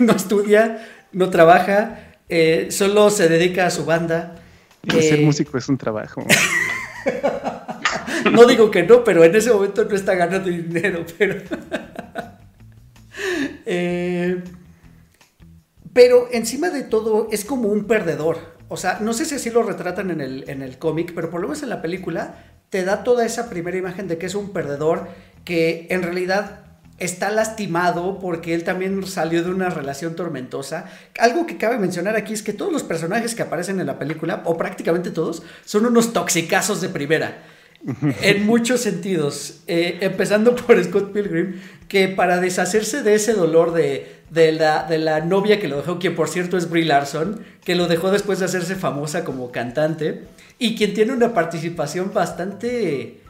no 0.00 0.12
estudia, 0.12 0.84
no 1.12 1.30
trabaja, 1.30 2.16
eh, 2.28 2.66
solo 2.70 3.10
se 3.10 3.28
dedica 3.28 3.66
a 3.66 3.70
su 3.70 3.84
banda. 3.84 4.42
ser 4.90 5.20
eh, 5.20 5.24
músico 5.24 5.56
es 5.56 5.68
un 5.68 5.78
trabajo. 5.78 6.26
no 8.32 8.44
digo 8.46 8.72
que 8.72 8.82
no, 8.82 9.04
pero 9.04 9.22
en 9.22 9.36
ese 9.36 9.52
momento 9.52 9.84
no 9.84 9.94
está 9.94 10.16
ganando 10.16 10.50
dinero, 10.50 11.06
pero... 11.16 11.36
Pero 15.94 16.28
encima 16.32 16.68
de 16.68 16.82
todo 16.82 17.28
es 17.30 17.44
como 17.46 17.68
un 17.68 17.84
perdedor. 17.84 18.38
O 18.68 18.76
sea, 18.76 18.98
no 19.00 19.14
sé 19.14 19.24
si 19.24 19.36
así 19.36 19.48
lo 19.48 19.62
retratan 19.62 20.10
en 20.10 20.20
el, 20.20 20.50
en 20.50 20.60
el 20.60 20.76
cómic, 20.76 21.12
pero 21.14 21.30
por 21.30 21.40
lo 21.40 21.48
menos 21.48 21.62
en 21.62 21.70
la 21.70 21.80
película 21.80 22.44
te 22.68 22.84
da 22.84 23.04
toda 23.04 23.24
esa 23.24 23.48
primera 23.48 23.78
imagen 23.78 24.08
de 24.08 24.18
que 24.18 24.26
es 24.26 24.34
un 24.34 24.52
perdedor 24.52 25.08
que 25.44 25.86
en 25.90 26.02
realidad 26.02 26.64
está 26.98 27.30
lastimado 27.30 28.18
porque 28.18 28.54
él 28.54 28.64
también 28.64 29.06
salió 29.06 29.44
de 29.44 29.50
una 29.50 29.70
relación 29.70 30.16
tormentosa. 30.16 30.86
Algo 31.18 31.46
que 31.46 31.56
cabe 31.56 31.78
mencionar 31.78 32.16
aquí 32.16 32.32
es 32.32 32.42
que 32.42 32.52
todos 32.52 32.72
los 32.72 32.82
personajes 32.82 33.34
que 33.34 33.42
aparecen 33.42 33.78
en 33.78 33.86
la 33.86 33.98
película, 33.98 34.42
o 34.44 34.56
prácticamente 34.56 35.10
todos, 35.10 35.42
son 35.64 35.86
unos 35.86 36.12
toxicazos 36.12 36.80
de 36.80 36.88
primera. 36.88 37.44
en 38.22 38.46
muchos 38.46 38.80
sentidos. 38.80 39.60
Eh, 39.66 39.98
empezando 40.00 40.56
por 40.56 40.82
Scott 40.82 41.12
Pilgrim, 41.12 41.60
que 41.88 42.08
para 42.08 42.40
deshacerse 42.40 43.02
de 43.02 43.14
ese 43.14 43.34
dolor 43.34 43.72
de, 43.72 44.23
de, 44.34 44.52
la, 44.52 44.84
de 44.84 44.98
la 44.98 45.20
novia 45.20 45.60
que 45.60 45.68
lo 45.68 45.76
dejó, 45.76 45.98
quien 45.98 46.14
por 46.14 46.28
cierto 46.28 46.58
es 46.58 46.68
Brie 46.68 46.84
Larson, 46.84 47.40
que 47.64 47.74
lo 47.74 47.86
dejó 47.86 48.10
después 48.10 48.40
de 48.40 48.46
hacerse 48.46 48.74
famosa 48.74 49.24
como 49.24 49.50
cantante, 49.52 50.24
y 50.58 50.76
quien 50.76 50.92
tiene 50.92 51.12
una 51.12 51.32
participación 51.32 52.12
bastante 52.12 53.20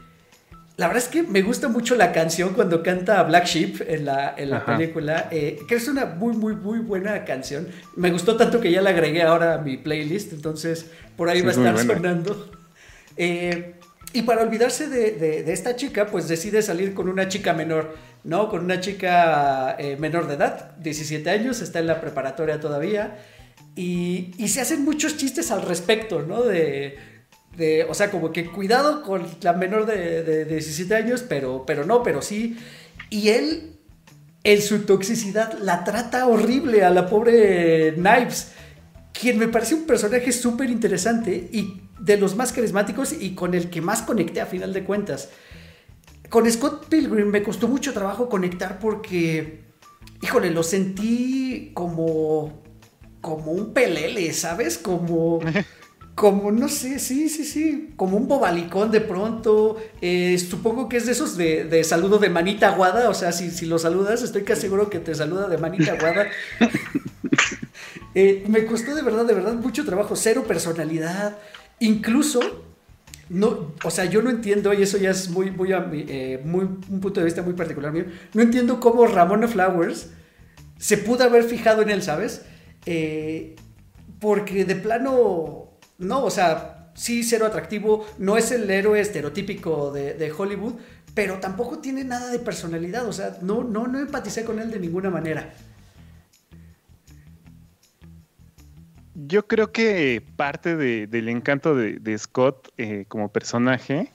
la 0.77 0.89
verdad 0.89 1.05
es 1.05 1.09
que 1.09 1.23
me 1.23 1.43
gusta 1.43 1.69
mucho 1.69 1.95
la 1.95 2.11
canción 2.11 2.53
cuando 2.53 2.83
canta 2.83 3.23
Black 3.23 3.47
Sheep 3.47 3.83
en 3.87 4.07
la, 4.07 4.35
en 4.37 4.51
la 4.51 4.67
película, 4.67 5.29
eh, 5.31 5.59
que 5.69 5.77
es 5.77 5.87
una 5.87 6.05
muy, 6.05 6.37
muy, 6.37 6.57
muy 6.57 6.81
buena 6.81 7.25
canción. 7.25 7.69
Me 7.95 8.11
gustó 8.11 8.37
tanto 8.37 8.61
que 8.61 8.73
ya 8.73 8.83
la 8.83 8.91
agregué 8.91 9.23
ahora 9.23 9.55
a 9.55 9.59
mi 9.59 9.77
playlist, 9.77 10.33
entonces 10.33 10.87
por 11.17 11.29
ahí 11.29 11.43
va 11.43 11.51
a 11.51 11.53
estar 11.53 11.79
sonando. 11.79 12.51
Eh, 13.17 13.75
y 14.13 14.23
para 14.23 14.43
olvidarse 14.43 14.89
de, 14.89 15.53
esta 15.53 15.77
chica, 15.77 16.07
pues 16.07 16.27
decide 16.27 16.61
salir 16.61 16.93
con 16.93 17.09
una 17.09 17.29
chica 17.29 17.53
menor, 17.53 17.95
¿no? 18.25 18.49
Con 18.49 18.65
una 18.65 18.81
chica 18.81 19.77
eh, 19.79 19.97
menor 19.99 20.27
de 20.27 20.35
edad, 20.35 20.77
17 20.79 21.29
años, 21.31 21.61
está 21.61 21.79
en 21.79 21.87
la 21.87 22.01
preparatoria 22.01 22.59
todavía. 22.59 23.19
Y, 23.77 24.33
y 24.39 24.49
se 24.49 24.61
hacen 24.61 24.85
muchos 24.85 25.17
chistes 25.17 25.51
al 25.51 25.63
respecto, 25.63 26.23
¿no? 26.23 26.43
De, 26.43 26.97
de, 27.57 27.85
o 27.89 27.95
sea, 27.95 28.11
como 28.11 28.33
que 28.33 28.47
cuidado 28.47 29.03
con 29.03 29.27
la 29.43 29.53
menor 29.53 29.87
de, 29.87 30.23
de, 30.23 30.45
17 30.45 30.95
años, 30.95 31.25
pero, 31.29 31.65
pero 31.67 31.85
no, 31.85 32.03
pero 32.03 32.23
sí. 32.23 32.57
Y 33.11 33.29
él, 33.29 33.77
en 34.43 34.63
su 34.63 34.81
toxicidad, 34.81 35.59
la 35.61 35.85
trata 35.85 36.27
horrible 36.27 36.85
a 36.85 36.91
la 36.91 37.09
pobre 37.09 37.95
Knives, 37.95 38.53
quien 39.13 39.39
me 39.39 39.49
parece 39.49 39.75
un 39.75 39.85
personaje 39.85 40.33
súper 40.33 40.71
interesante 40.71 41.49
y 41.53 41.83
de 42.01 42.17
los 42.17 42.37
más 42.37 42.53
carismáticos 42.53 43.13
y 43.13 43.35
con 43.35 43.55
el 43.55 43.71
que 43.71 43.81
más 43.81 44.03
conecté 44.03 44.41
a 44.41 44.47
final 44.47 44.73
de 44.73 44.85
cuentas. 44.85 45.31
Con 46.29 46.51
Scott 46.51 46.87
Pilgrim 46.87 47.29
me 47.29 47.43
costó 47.43 47.69
mucho 47.69 47.93
trabajo 47.93 48.29
conectar 48.29 48.79
porque, 48.79 49.65
híjole, 50.23 50.51
lo 50.51 50.63
sentí 50.63 51.71
como, 51.75 52.63
como 53.21 53.53
un 53.53 53.73
pelele, 53.73 54.33
¿sabes? 54.33 54.79
Como, 54.79 55.41
como, 56.15 56.51
no 56.51 56.69
sé, 56.69 56.99
sí, 56.99 57.29
sí, 57.29 57.45
sí, 57.45 57.93
como 57.97 58.17
un 58.17 58.27
bobalicón 58.27 58.91
de 58.91 59.01
pronto. 59.01 59.77
Eh, 60.01 60.39
supongo 60.39 60.89
que 60.89 60.97
es 60.97 61.07
de 61.07 61.13
esos 61.13 61.37
de, 61.37 61.85
saludo 61.85 62.19
de 62.19 62.31
manita 62.31 62.69
aguada, 62.69 63.09
o 63.11 63.15
sea, 63.15 63.33
si, 63.33 63.51
si 63.51 63.67
lo 63.67 63.79
saludas, 63.79 64.23
estoy 64.23 64.43
casi 64.43 64.63
seguro 64.63 64.91
que 64.91 64.99
te 64.99 65.15
saluda 65.15 65.49
de 65.49 65.59
manita 65.59 65.93
aguada. 65.93 66.27
Eh, 68.17 68.45
me 68.47 68.65
costó 68.65 68.95
de 68.95 69.03
verdad, 69.03 69.25
de 69.25 69.35
verdad 69.35 69.55
mucho 69.55 69.85
trabajo, 69.85 70.15
cero 70.15 70.45
personalidad. 70.47 71.37
Incluso, 71.81 72.64
no, 73.29 73.73
o 73.83 73.91
sea, 73.91 74.05
yo 74.05 74.23
no 74.23 74.31
entiendo, 74.31 74.73
y 74.73 74.83
eso 74.83 74.99
ya 74.99 75.11
es 75.11 75.31
muy, 75.31 75.51
muy, 75.51 75.71
eh, 75.73 76.41
muy, 76.45 76.65
un 76.65 77.01
punto 77.01 77.21
de 77.21 77.25
vista 77.25 77.43
muy 77.43 77.55
particular 77.55 77.93
mío, 77.93 78.05
no 78.35 78.43
entiendo 78.43 78.81
cómo 78.81 79.07
Ramona 79.07 79.49
Flowers 79.49 80.11
se 80.79 80.99
pudo 80.99 81.25
haber 81.25 81.45
fijado 81.45 81.83
en 81.83 81.91
él, 81.91 82.03
¿sabes? 82.03 82.43
Eh, 82.87 83.57
porque 84.21 84.65
de 84.65 84.77
plano, 84.77 85.71
no, 85.99 86.25
o 86.25 86.31
sea, 86.31 86.91
sí, 86.95 87.23
cero 87.23 87.47
atractivo, 87.47 88.07
no 88.19 88.37
es 88.37 88.51
el 88.51 88.71
héroe 88.71 89.01
estereotípico 89.01 89.93
de, 89.93 90.15
de 90.15 90.33
Hollywood, 90.33 90.75
pero 91.15 91.39
tampoco 91.39 91.79
tiene 91.79 92.05
nada 92.05 92.31
de 92.31 92.39
personalidad, 92.39 93.07
o 93.07 93.13
sea, 93.13 93.39
no, 93.41 93.65
no, 93.65 93.87
no 93.87 94.01
empaticé 94.01 94.45
con 94.45 94.59
él 94.59 94.71
de 94.71 94.81
ninguna 94.81 95.11
manera. 95.11 95.55
Yo 99.15 99.47
creo 99.47 99.73
que 99.73 100.23
parte 100.37 100.77
del 100.77 101.29
encanto 101.29 101.75
de, 101.75 102.19
Scott 102.19 102.69
eh, 102.77 103.05
como 103.09 103.31
personaje, 103.31 104.13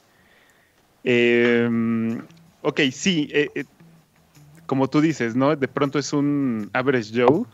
em, 1.04 2.22
ok, 2.62 2.82
sí, 2.92 3.30
eh, 3.32 3.50
eh, 3.56 3.64
como 4.66 4.90
tú 4.90 5.02
dices, 5.02 5.36
¿no? 5.36 5.56
De 5.56 5.68
pronto 5.68 6.00
es 6.00 6.14
un 6.14 6.70
average 6.74 7.12
Joe. 7.14 7.46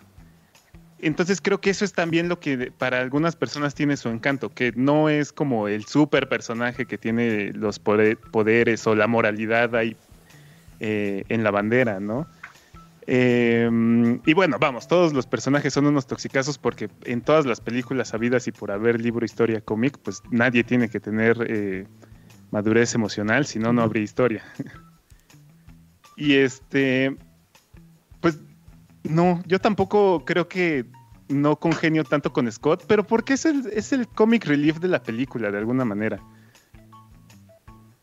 Entonces 0.99 1.39
creo 1.39 1.61
que 1.61 1.69
eso 1.69 1.85
es 1.85 1.93
también 1.93 2.29
lo 2.29 2.39
que 2.39 2.71
para 2.71 2.99
algunas 2.99 3.35
personas 3.35 3.75
tiene 3.75 3.95
su 3.95 4.09
encanto, 4.09 4.49
que 4.49 4.73
no 4.75 5.07
es 5.09 5.31
como 5.31 5.67
el 5.67 5.85
super 5.85 6.27
personaje 6.27 6.85
que 6.85 6.97
tiene 6.97 7.51
los 7.53 7.79
poderes 7.79 8.87
o 8.87 8.95
la 8.95 9.05
moralidad 9.05 9.75
ahí 9.75 9.95
en 10.79 11.43
la 11.43 11.51
bandera, 11.51 11.99
¿no? 11.99 12.27
Em, 13.07 14.19
y 14.25 14.33
bueno, 14.33 14.57
vamos, 14.59 14.87
todos 14.87 15.13
los 15.13 15.27
personajes 15.27 15.73
son 15.73 15.85
unos 15.85 16.07
toxicazos 16.07 16.57
porque 16.57 16.89
en 17.03 17.21
todas 17.21 17.45
las 17.45 17.61
películas 17.61 18.13
habidas 18.15 18.47
y 18.47 18.51
por 18.51 18.71
haber 18.71 18.99
libro, 18.99 19.25
historia, 19.25 19.61
cómic, 19.61 19.99
pues 20.03 20.23
nadie 20.31 20.63
tiene 20.63 20.89
que 20.89 20.99
tener 20.99 21.45
eh, 21.47 21.87
madurez 22.51 22.95
emocional, 22.95 23.45
si 23.45 23.59
no, 23.59 23.73
no 23.73 23.83
habría 23.83 24.03
historia. 24.03 24.43
y 26.17 26.33
este, 26.33 27.15
pues 28.21 28.39
no, 29.03 29.43
yo 29.45 29.59
tampoco 29.59 30.25
creo 30.25 30.47
que 30.47 30.85
no 31.27 31.59
congenio 31.59 32.03
tanto 32.03 32.33
con 32.33 32.51
Scott, 32.51 32.85
pero 32.87 33.05
porque 33.05 33.33
es 33.33 33.45
el, 33.45 33.67
es 33.67 33.93
el 33.93 34.07
comic 34.07 34.45
relief 34.45 34.79
de 34.79 34.87
la 34.87 35.03
película, 35.03 35.51
de 35.51 35.59
alguna 35.59 35.85
manera. 35.85 36.19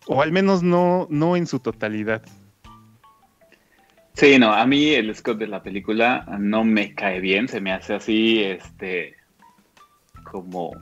O 0.06 0.22
al 0.22 0.32
menos 0.32 0.62
no, 0.62 1.06
no 1.10 1.36
en 1.36 1.46
su 1.46 1.58
totalidad. 1.60 2.22
Sí, 4.14 4.38
no, 4.38 4.52
a 4.52 4.66
mí 4.66 4.90
el 4.90 5.14
Scott 5.14 5.38
de 5.38 5.46
la 5.46 5.62
película 5.62 6.26
no 6.38 6.64
me 6.64 6.94
cae 6.94 7.20
bien, 7.20 7.48
se 7.48 7.60
me 7.60 7.72
hace 7.72 7.94
así, 7.94 8.42
este, 8.42 9.16
como, 10.22 10.72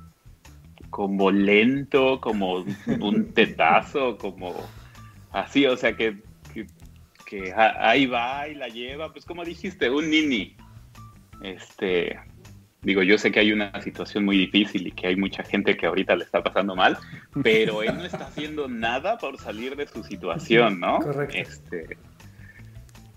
como 0.91 1.31
lento, 1.31 2.21
como 2.21 2.65
un 3.01 3.33
tetazo, 3.35 4.19
como 4.19 4.55
así, 5.33 5.65
o 5.67 5.77
sea, 5.77 5.97
que, 5.97 6.17
que, 7.25 7.53
ahí 7.55 8.07
va 8.07 8.49
y 8.49 8.57
la 8.57 8.69
lleva, 8.69 9.13
pues 9.13 9.25
como 9.25 9.45
dijiste, 9.45 9.89
un 9.89 10.11
nini. 10.11 10.57
Este, 11.43 12.19
digo, 12.83 13.03
yo 13.03 13.17
sé 13.17 13.31
que 13.31 13.41
hay 13.41 13.53
una 13.53 13.81
situación 13.81 14.25
muy 14.25 14.37
difícil 14.39 14.89
y 14.89 14.93
que 14.93 15.07
hay 15.07 15.17
mucha 15.17 15.45
gente 15.45 15.77
que 15.77 15.87
ahorita 15.87 16.17
le 16.17 16.25
está 16.25 16.43
pasando 16.43 16.75
mal, 16.75 16.99
pero 17.43 17.83
él 17.85 17.97
no 17.97 18.05
está 18.05 18.27
haciendo 18.27 18.69
nada 18.69 19.19
por 19.19 19.39
salir 19.39 19.77
de 19.77 19.87
su 19.87 20.03
situación, 20.03 20.81
¿no? 20.81 20.99
Correcto. 21.01 21.37
Este, 21.37 21.97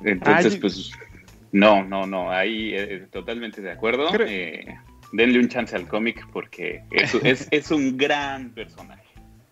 entonces, 0.06 0.58
pues, 0.58 0.92
no, 1.52 1.84
no, 1.84 2.06
no, 2.08 2.32
ahí 2.32 2.74
eh, 2.74 3.08
totalmente 3.12 3.62
de 3.62 3.72
acuerdo. 3.72 4.08
Eh, 4.20 4.76
denle 5.12 5.40
un 5.40 5.50
chance 5.50 5.76
al 5.76 5.88
cómic 5.88 6.28
porque 6.32 6.84
es, 6.92 7.14
es, 7.24 7.48
es 7.52 7.72
un 7.72 7.98
gran 7.98 8.50
personaje. 8.52 9.04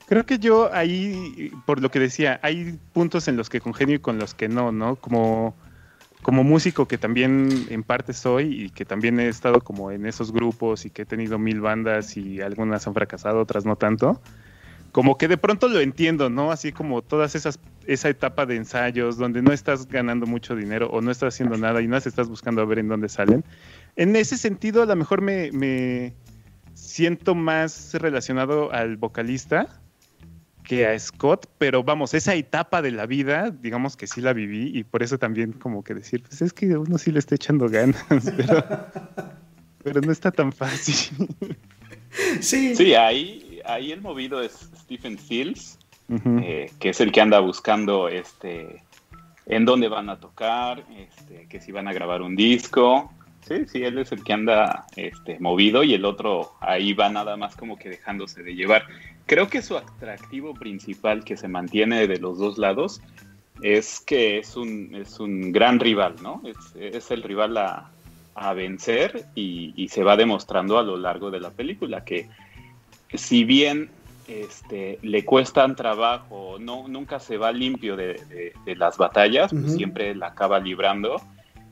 Creo 0.07 0.25
que 0.25 0.39
yo 0.39 0.73
ahí, 0.73 1.51
por 1.65 1.81
lo 1.81 1.89
que 1.89 1.99
decía, 1.99 2.39
hay 2.43 2.77
puntos 2.91 3.27
en 3.27 3.37
los 3.37 3.49
que 3.49 3.61
congenio 3.61 3.95
y 3.95 3.99
con 3.99 4.17
los 4.17 4.33
que 4.33 4.49
no, 4.49 4.71
¿no? 4.73 4.97
Como, 4.97 5.55
como 6.21 6.43
músico 6.43 6.85
que 6.85 6.97
también 6.97 7.49
en 7.69 7.83
parte 7.83 8.11
soy 8.11 8.65
y 8.65 8.69
que 8.71 8.83
también 8.83 9.19
he 9.21 9.29
estado 9.29 9.61
como 9.61 9.89
en 9.91 10.05
esos 10.05 10.33
grupos 10.33 10.85
y 10.85 10.89
que 10.89 11.03
he 11.03 11.05
tenido 11.05 11.39
mil 11.39 11.61
bandas 11.61 12.17
y 12.17 12.41
algunas 12.41 12.85
han 12.87 12.93
fracasado, 12.93 13.39
otras 13.39 13.65
no 13.65 13.77
tanto 13.77 14.21
como 14.91 15.17
que 15.17 15.27
de 15.27 15.37
pronto 15.37 15.67
lo 15.67 15.79
entiendo, 15.79 16.29
¿no? 16.29 16.51
Así 16.51 16.71
como 16.71 17.01
todas 17.01 17.35
esas, 17.35 17.59
esa 17.85 18.09
etapa 18.09 18.45
de 18.45 18.57
ensayos 18.57 19.17
donde 19.17 19.41
no 19.41 19.53
estás 19.53 19.87
ganando 19.87 20.25
mucho 20.25 20.55
dinero 20.55 20.89
o 20.89 21.01
no 21.01 21.11
estás 21.11 21.35
haciendo 21.35 21.57
nada 21.57 21.81
y 21.81 21.87
nada 21.87 22.01
estás 22.05 22.27
buscando 22.27 22.61
a 22.61 22.65
ver 22.65 22.79
en 22.79 22.89
dónde 22.89 23.07
salen. 23.07 23.43
En 23.95 24.15
ese 24.15 24.37
sentido, 24.37 24.83
a 24.83 24.85
lo 24.85 24.95
mejor 24.95 25.21
me, 25.21 26.13
siento 26.73 27.35
más 27.35 27.93
relacionado 27.93 28.71
al 28.73 28.97
vocalista 28.97 29.81
que 30.63 30.87
a 30.87 30.97
Scott, 30.99 31.47
pero 31.57 31.83
vamos, 31.83 32.13
esa 32.13 32.35
etapa 32.35 32.81
de 32.81 32.91
la 32.91 33.05
vida, 33.05 33.49
digamos 33.49 33.97
que 33.97 34.07
sí 34.07 34.21
la 34.21 34.33
viví 34.33 34.71
y 34.73 34.83
por 34.83 35.03
eso 35.03 35.17
también 35.17 35.53
como 35.53 35.83
que 35.83 35.93
decir, 35.93 36.21
pues 36.21 36.41
es 36.41 36.53
que 36.53 36.77
uno 36.77 36.97
sí 36.97 37.11
le 37.11 37.19
está 37.19 37.35
echando 37.35 37.67
ganas, 37.67 38.05
pero, 38.37 38.63
pero 39.83 40.01
no 40.01 40.11
está 40.11 40.31
tan 40.31 40.51
fácil. 40.51 41.27
Sí. 42.41 42.75
Sí, 42.75 42.93
ahí 42.93 43.40
ahí 43.65 43.91
el 43.91 44.01
movido 44.01 44.41
es 44.41 44.69
Stephen 44.81 45.17
Fields, 45.17 45.77
eh, 46.43 46.71
que 46.79 46.89
es 46.89 46.99
el 46.99 47.11
que 47.11 47.21
anda 47.21 47.39
buscando 47.39 48.09
este 48.09 48.83
en 49.45 49.65
dónde 49.65 49.87
van 49.87 50.09
a 50.09 50.19
tocar, 50.19 50.83
este, 50.97 51.47
que 51.47 51.59
si 51.59 51.71
van 51.71 51.87
a 51.87 51.93
grabar 51.93 52.21
un 52.21 52.35
disco. 52.35 53.11
Sí, 53.47 53.65
sí, 53.67 53.83
él 53.83 53.97
es 53.97 54.11
el 54.11 54.23
que 54.23 54.33
anda 54.33 54.85
este, 54.95 55.39
movido 55.39 55.83
y 55.83 55.93
el 55.93 56.05
otro 56.05 56.53
ahí 56.59 56.93
va 56.93 57.09
nada 57.09 57.35
más 57.37 57.55
como 57.55 57.77
que 57.77 57.89
dejándose 57.89 58.43
de 58.43 58.55
llevar. 58.55 58.85
Creo 59.25 59.49
que 59.49 59.61
su 59.61 59.77
atractivo 59.77 60.53
principal 60.53 61.23
que 61.23 61.37
se 61.37 61.47
mantiene 61.47 62.07
de 62.07 62.19
los 62.19 62.37
dos 62.37 62.57
lados 62.57 63.01
es 63.61 63.99
que 63.99 64.39
es 64.39 64.55
un, 64.55 64.95
es 64.95 65.19
un 65.19 65.51
gran 65.51 65.79
rival, 65.79 66.15
¿no? 66.21 66.41
Es, 66.75 67.11
el 67.11 67.23
rival 67.23 67.57
a, 67.57 67.91
vencer 68.55 69.25
y, 69.35 69.73
y, 69.75 69.89
se 69.89 70.03
va 70.03 70.15
demostrando 70.17 70.79
a 70.79 70.83
lo 70.83 70.97
largo 70.97 71.29
de 71.29 71.39
la 71.39 71.51
película 71.51 72.03
que 72.03 72.27
si 73.13 73.43
bien 73.43 73.89
este, 74.27 74.99
le 75.01 75.25
cuestan 75.25 75.75
trabajo, 75.75 76.57
no, 76.59 76.87
nunca 76.87 77.19
se 77.19 77.37
va 77.37 77.51
limpio 77.51 77.95
de, 77.95 78.53
las 78.77 78.97
batallas, 78.97 79.51
pues 79.51 79.73
siempre 79.73 80.15
la 80.15 80.27
acaba 80.27 80.59
librando 80.59 81.21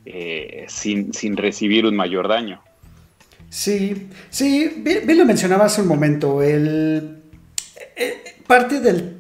eh, 0.06 0.66
sin, 0.68 1.38
recibir 1.38 1.86
un 1.86 1.96
mayor 1.96 2.28
daño. 2.28 2.62
Sí, 3.50 4.10
sí, 4.30 4.72
bien, 4.78 5.18
lo 5.18 5.26
mencionaba 5.26 5.66
hace 5.66 5.82
un 5.82 5.88
momento. 5.88 6.42
El, 6.42 7.22
eh, 7.96 8.36
parte 8.48 8.80
del, 8.80 9.18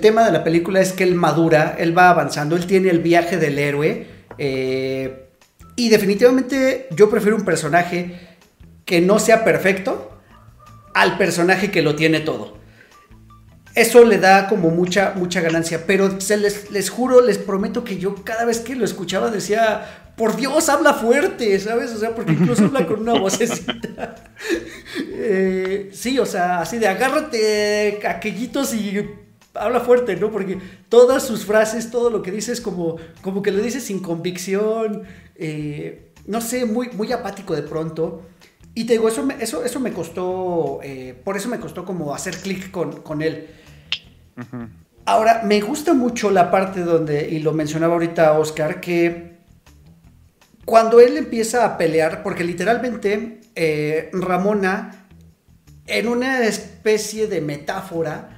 tema 0.00 0.24
de 0.24 0.32
la 0.32 0.44
película 0.44 0.80
es 0.80 0.92
que 0.92 1.04
él 1.04 1.14
madura, 1.14 1.76
él 1.78 1.96
va 1.96 2.10
avanzando, 2.10 2.56
él 2.56 2.66
tiene 2.66 2.90
el 2.90 3.00
viaje 3.00 3.36
del 3.36 3.58
héroe. 3.58 4.06
Eh, 4.38 5.26
y 5.76 5.88
definitivamente 5.88 6.88
yo 6.94 7.10
prefiero 7.10 7.36
un 7.36 7.44
personaje 7.44 8.18
que 8.84 9.00
no 9.00 9.18
sea 9.18 9.44
perfecto, 9.44 10.09
al 10.94 11.18
personaje 11.18 11.70
que 11.70 11.82
lo 11.82 11.94
tiene 11.94 12.20
todo. 12.20 12.58
eso 13.74 14.04
le 14.04 14.18
da 14.18 14.48
como 14.48 14.70
mucha, 14.70 15.12
mucha 15.16 15.40
ganancia. 15.40 15.86
Pero 15.86 16.20
se 16.20 16.36
les, 16.36 16.70
les 16.70 16.90
juro, 16.90 17.20
les 17.20 17.38
prometo 17.38 17.84
que 17.84 17.98
yo 17.98 18.16
cada 18.24 18.44
vez 18.44 18.60
que 18.60 18.74
lo 18.74 18.84
escuchaba 18.84 19.30
decía, 19.30 20.10
por 20.16 20.36
Dios, 20.36 20.68
habla 20.68 20.92
fuerte, 20.92 21.58
¿sabes? 21.60 21.92
O 21.92 21.98
sea, 21.98 22.14
porque 22.14 22.32
incluso 22.32 22.64
habla 22.64 22.86
con 22.86 23.00
una 23.00 23.18
vocecita. 23.18 24.16
Eh, 25.22 25.90
sí, 25.92 26.18
o 26.18 26.26
sea, 26.26 26.62
así 26.62 26.78
de 26.78 26.88
agárrate 26.88 28.00
aquellitos 28.06 28.74
y 28.74 29.08
habla 29.54 29.80
fuerte, 29.80 30.16
¿no? 30.16 30.30
Porque 30.30 30.58
todas 30.88 31.24
sus 31.24 31.44
frases, 31.44 31.90
todo 31.90 32.10
lo 32.10 32.22
que 32.22 32.32
dice 32.32 32.52
es 32.52 32.60
como, 32.60 32.96
como 33.20 33.42
que 33.42 33.52
lo 33.52 33.62
dice 33.62 33.80
sin 33.80 34.00
convicción, 34.00 35.04
eh, 35.36 36.12
no 36.26 36.40
sé, 36.40 36.64
muy, 36.64 36.88
muy 36.90 37.12
apático 37.12 37.54
de 37.54 37.62
pronto. 37.62 38.22
Y 38.74 38.84
te 38.84 38.94
digo, 38.94 39.08
eso 39.08 39.24
me, 39.24 39.42
eso, 39.42 39.64
eso 39.64 39.80
me 39.80 39.92
costó, 39.92 40.80
eh, 40.82 41.20
por 41.24 41.36
eso 41.36 41.48
me 41.48 41.58
costó 41.58 41.84
como 41.84 42.14
hacer 42.14 42.36
clic 42.36 42.70
con, 42.70 43.02
con 43.02 43.22
él. 43.22 43.48
Ahora, 45.04 45.42
me 45.44 45.60
gusta 45.60 45.92
mucho 45.92 46.30
la 46.30 46.50
parte 46.50 46.80
donde, 46.80 47.28
y 47.28 47.40
lo 47.40 47.52
mencionaba 47.52 47.94
ahorita 47.94 48.38
Oscar, 48.38 48.80
que 48.80 49.38
cuando 50.64 51.00
él 51.00 51.16
empieza 51.16 51.64
a 51.64 51.76
pelear, 51.76 52.22
porque 52.22 52.44
literalmente 52.44 53.40
eh, 53.56 54.08
Ramona, 54.12 55.08
en 55.86 56.06
una 56.06 56.44
especie 56.46 57.26
de 57.26 57.40
metáfora, 57.40 58.29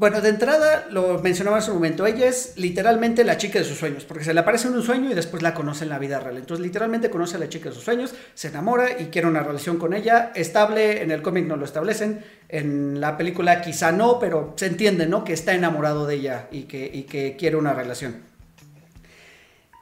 bueno, 0.00 0.22
de 0.22 0.30
entrada 0.30 0.86
lo 0.90 1.18
mencionaba 1.18 1.58
hace 1.58 1.70
un 1.70 1.76
momento, 1.76 2.06
ella 2.06 2.26
es 2.26 2.54
literalmente 2.56 3.22
la 3.22 3.36
chica 3.36 3.58
de 3.58 3.66
sus 3.66 3.76
sueños, 3.76 4.06
porque 4.06 4.24
se 4.24 4.32
le 4.32 4.40
aparece 4.40 4.68
en 4.68 4.72
un 4.72 4.82
sueño 4.82 5.10
y 5.10 5.14
después 5.14 5.42
la 5.42 5.52
conoce 5.52 5.84
en 5.84 5.90
la 5.90 5.98
vida 5.98 6.18
real. 6.18 6.38
Entonces 6.38 6.64
literalmente 6.64 7.10
conoce 7.10 7.36
a 7.36 7.38
la 7.38 7.50
chica 7.50 7.68
de 7.68 7.74
sus 7.74 7.84
sueños, 7.84 8.14
se 8.32 8.48
enamora 8.48 8.98
y 8.98 9.08
quiere 9.08 9.28
una 9.28 9.42
relación 9.42 9.76
con 9.76 9.92
ella, 9.92 10.32
estable, 10.34 11.02
en 11.02 11.10
el 11.10 11.20
cómic 11.20 11.44
no 11.44 11.56
lo 11.56 11.66
establecen, 11.66 12.24
en 12.48 12.98
la 12.98 13.18
película 13.18 13.60
quizá 13.60 13.92
no, 13.92 14.18
pero 14.18 14.54
se 14.56 14.68
entiende, 14.68 15.06
¿no? 15.06 15.22
Que 15.22 15.34
está 15.34 15.52
enamorado 15.52 16.06
de 16.06 16.14
ella 16.14 16.48
y 16.50 16.62
que, 16.62 16.90
y 16.90 17.02
que 17.02 17.36
quiere 17.36 17.56
una 17.56 17.74
relación. 17.74 18.22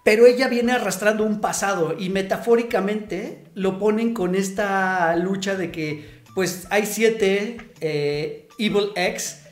Pero 0.03 0.27
ella 0.27 0.49
viene 0.49 0.73
arrastrando 0.73 1.23
un 1.23 1.41
pasado 1.41 1.95
y 1.97 2.11
metafóricamente 2.11 3.45
lo 3.55 3.79
ponen 3.79 4.15
con 4.15 4.35
esta 4.35 5.15
lucha 5.15 5.55
de 5.55 5.71
que 5.71 6.19
pues 6.35 6.67
hay 6.71 6.87
siete 6.87 7.59
eh, 7.81 8.49
Evil 8.59 8.91
X 8.97 9.45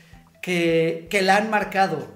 que, 0.47 1.21
la 1.21 1.37
han 1.37 1.49
marcado 1.49 2.07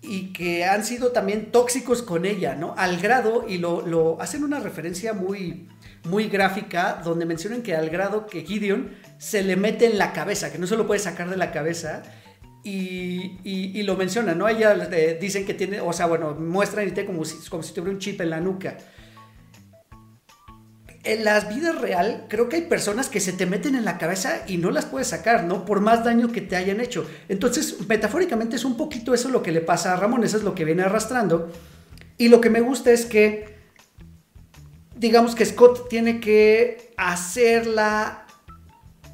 y 0.00 0.32
que 0.32 0.64
han 0.64 0.84
sido 0.84 1.12
también 1.12 1.52
tóxicos 1.52 2.02
con 2.02 2.24
ella, 2.24 2.54
¿no? 2.54 2.74
Al 2.78 2.98
grado, 2.98 3.44
y 3.46 3.58
lo, 3.58 4.20
hacen 4.20 4.44
una 4.44 4.60
referencia 4.60 5.12
muy, 5.12 5.68
muy 6.04 6.28
gráfica, 6.28 7.02
donde 7.04 7.26
mencionan 7.26 7.62
que 7.62 7.74
al 7.76 7.90
grado 7.90 8.26
que 8.26 8.44
Gideon 8.44 8.92
se 9.18 9.42
le 9.42 9.56
mete 9.56 9.86
en 9.86 9.98
la 9.98 10.12
cabeza, 10.12 10.50
que 10.50 10.58
no 10.58 10.66
se 10.66 10.76
lo 10.76 10.86
puede 10.86 11.00
sacar 11.00 11.28
de 11.28 11.36
la 11.36 11.52
cabeza, 11.52 12.02
y, 12.64 13.82
lo 13.82 13.96
mencionan, 13.96 14.38
¿no? 14.38 14.48
Ella 14.48 14.74
eh, 14.90 15.18
dicen 15.20 15.44
que 15.44 15.54
tiene, 15.54 15.80
o 15.80 15.92
sea, 15.92 16.06
bueno, 16.06 16.34
muestran 16.34 16.88
y 16.88 16.90
te 16.90 17.04
como 17.04 17.24
si 17.24 17.38
tuviera 17.72 17.90
un 17.90 17.98
chip 17.98 18.20
en 18.20 18.30
la 18.30 18.40
nuca 18.40 18.78
en 21.06 21.24
la 21.24 21.38
vida 21.40 21.70
real, 21.70 22.24
creo 22.28 22.48
que 22.48 22.56
hay 22.56 22.62
personas 22.62 23.08
que 23.08 23.20
se 23.20 23.32
te 23.32 23.46
meten 23.46 23.76
en 23.76 23.84
la 23.84 23.96
cabeza 23.96 24.42
y 24.48 24.56
no 24.56 24.72
las 24.72 24.86
puedes 24.86 25.06
sacar, 25.06 25.44
¿no? 25.44 25.64
Por 25.64 25.80
más 25.80 26.04
daño 26.04 26.32
que 26.32 26.40
te 26.40 26.56
hayan 26.56 26.80
hecho. 26.80 27.08
Entonces, 27.28 27.76
metafóricamente 27.88 28.56
es 28.56 28.64
un 28.64 28.76
poquito 28.76 29.14
eso 29.14 29.28
lo 29.28 29.40
que 29.40 29.52
le 29.52 29.60
pasa 29.60 29.92
a 29.92 29.96
Ramón, 29.96 30.24
eso 30.24 30.36
es 30.36 30.42
lo 30.42 30.56
que 30.56 30.64
viene 30.64 30.82
arrastrando. 30.82 31.52
Y 32.18 32.28
lo 32.28 32.40
que 32.40 32.50
me 32.50 32.60
gusta 32.60 32.90
es 32.90 33.06
que, 33.06 33.56
digamos 34.96 35.36
que 35.36 35.46
Scott 35.46 35.88
tiene 35.88 36.18
que 36.18 36.92
hacerla 36.96 38.26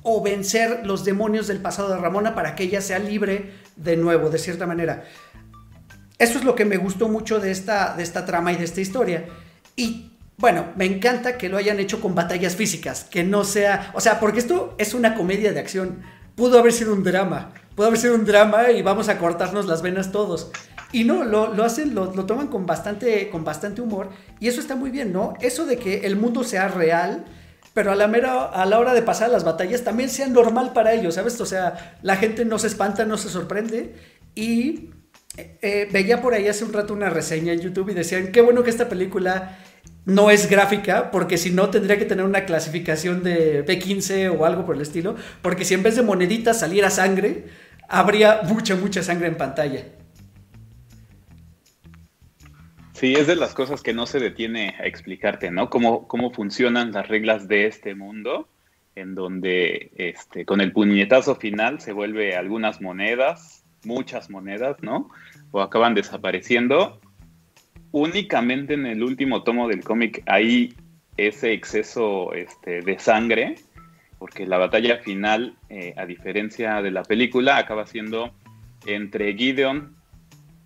o 0.03 0.23
vencer 0.23 0.87
los 0.87 1.05
demonios 1.05 1.47
del 1.47 1.61
pasado 1.61 1.91
de 1.91 1.99
Ramona 1.99 2.35
para 2.35 2.55
que 2.55 2.65
ella 2.65 2.81
sea 2.81 3.01
libre 3.01 3.53
de 3.77 3.99
nuevo, 3.99 4.31
de 4.31 4.39
cierta 4.39 4.67
manera. 4.67 5.05
Eso 6.19 6.39
es 6.39 6.45
lo 6.45 6.55
que 6.55 6.65
me 6.65 6.79
gustó 6.79 7.09
mucho 7.09 7.39
de 7.39 7.51
esta, 7.51 7.95
de 7.95 8.03
esta 8.03 8.25
trama 8.25 8.51
y 8.53 8.57
de 8.57 8.65
esta 8.65 8.81
historia. 8.81 9.27
Y 9.77 10.12
bueno, 10.43 10.73
me 10.75 10.87
encanta 10.87 11.39
que 11.39 11.49
lo 11.49 11.57
hayan 11.57 11.79
hecho 11.79 12.01
con 12.01 12.17
batallas 12.17 12.57
físicas, 12.57 13.05
que 13.05 13.23
no 13.23 13.45
sea, 13.45 13.93
o 13.95 14.01
sea, 14.01 14.19
porque 14.19 14.41
esto 14.41 14.75
es 14.77 14.93
una 14.93 15.15
comedia 15.15 15.53
de 15.53 15.61
acción. 15.61 16.03
Pudo 16.35 16.59
haber 16.59 16.73
sido 16.73 16.93
un 16.95 17.05
drama, 17.05 17.53
pudo 17.77 17.87
haber 17.87 18.01
sido 18.01 18.17
un 18.17 18.25
drama 18.25 18.73
y 18.73 18.83
vamos 18.83 19.09
a 19.09 19.19
cortarnos 19.19 19.67
las 19.67 19.83
venas 19.83 20.11
todos. 20.11 20.51
Y 20.91 21.05
no, 21.05 21.23
lo, 21.23 21.63
hacen, 21.63 21.95
lo, 21.95 22.09
toman 22.27 22.49
con 22.49 22.67
bastante, 22.67 23.31
con 23.31 23.45
bastante 23.45 23.83
humor 23.83 24.11
y 24.41 24.49
eso 24.49 24.61
está 24.61 24.75
muy 24.75 24.91
bien, 24.91 25.13
¿no? 25.13 25.35
Eso 25.41 25.65
de 25.65 25.79
que 25.79 26.07
el 26.07 26.17
mundo 26.17 26.43
sea 26.43 26.67
real, 26.67 27.25
pero 27.73 27.93
a 27.93 27.95
la, 27.95 28.09
mera, 28.09 28.47
a 28.47 28.67
la 28.67 28.81
hora 28.81 28.95
de 28.95 29.03
pasar 29.03 29.31
las 29.31 29.45
batallas 29.45 29.85
también 29.85 30.11
sea 30.11 30.27
normal 30.27 30.73
para 30.73 30.93
ellos, 30.93 31.15
¿sabes? 31.15 31.41
O 31.41 31.47
sea, 31.47 31.99
la 32.03 32.17
gente 32.17 32.45
no 32.45 32.59
se 32.59 32.67
espanta, 32.67 33.05
no 33.05 33.17
se 33.17 33.29
sorprende 33.29 33.95
y 34.35 34.91
eh, 35.37 35.57
eh, 35.63 35.89
veía 35.93 36.21
por 36.21 36.35
ahí 36.35 36.49
hace 36.49 36.65
un 36.65 36.73
rato 36.73 36.95
una 36.95 37.11
reseña 37.11 37.53
en 37.53 37.61
YouTube 37.61 37.91
y 37.91 37.95
decían, 37.95 38.33
qué 38.33 38.41
bueno 38.41 38.65
que 38.65 38.71
esta 38.71 38.89
película 38.89 39.57
no 40.05 40.31
es 40.31 40.51
gráfica, 40.51 41.11
porque 41.11 41.39
si 41.39 41.51
no 41.51 41.71
tendría 41.71 41.99
que 41.99 42.05
tener 42.05 42.25
una 42.25 42.45
clasificación 42.45 43.23
de 43.23 43.65
B15 43.65 44.37
o 44.37 44.45
algo 44.45 44.67
por 44.67 44.77
el 44.77 44.83
estilo, 44.83 45.17
porque 45.43 45.65
si 45.65 45.75
en 45.75 45.83
vez 45.83 45.97
de 45.97 46.03
moneditas 46.03 46.61
saliera 46.61 46.91
sangre, 46.91 47.45
habría 47.89 48.43
mucha, 48.45 48.75
mucha 48.75 49.03
sangre 49.03 49.29
en 49.29 49.37
pantalla. 49.37 49.85
Sí, 52.95 53.15
es 53.15 53.27
de 53.27 53.37
las 53.37 53.55
cosas 53.55 53.83
que 53.83 53.93
no 53.93 54.07
se 54.07 54.21
detiene 54.21 54.77
a 54.79 54.87
explicarte, 54.87 55.51
¿no? 55.51 55.71
Cómo, 55.71 56.07
cómo 56.07 56.31
funcionan 56.33 56.93
las 56.93 57.09
reglas 57.09 57.49
de 57.49 57.67
este 57.67 57.95
mundo, 57.95 58.49
en 58.95 59.15
donde 59.15 59.91
este, 59.97 60.45
con 60.45 60.61
el 60.61 60.73
puñetazo 60.73 61.37
final 61.37 61.81
se 61.81 61.93
vuelve 61.93 62.37
algunas 62.37 62.81
monedas, 62.81 63.65
muchas 63.85 64.31
monedas, 64.31 64.77
¿no? 64.83 65.11
O 65.51 65.61
acaban 65.61 65.95
desapareciendo 65.95 67.01
únicamente 67.93 68.75
en 68.75 68.87
el 68.87 69.03
último 69.03 69.43
tomo 69.43 69.69
del 69.69 69.85
cómic 69.85 70.23
hay 70.27 70.75
ese 71.17 71.53
exceso 71.53 72.33
este, 72.33 72.81
de 72.81 72.99
sangre, 72.99 73.57
porque 74.19 74.47
la 74.47 74.59
batalla 74.59 74.99
final, 74.99 75.57
eh, 75.69 75.95
a 75.97 76.07
diferencia 76.07 76.81
de 76.83 76.91
la 76.91 77.03
película, 77.03 77.59
acaba 77.59 77.87
siendo 77.87 78.33
entre 78.87 79.35
Gideon 79.35 79.95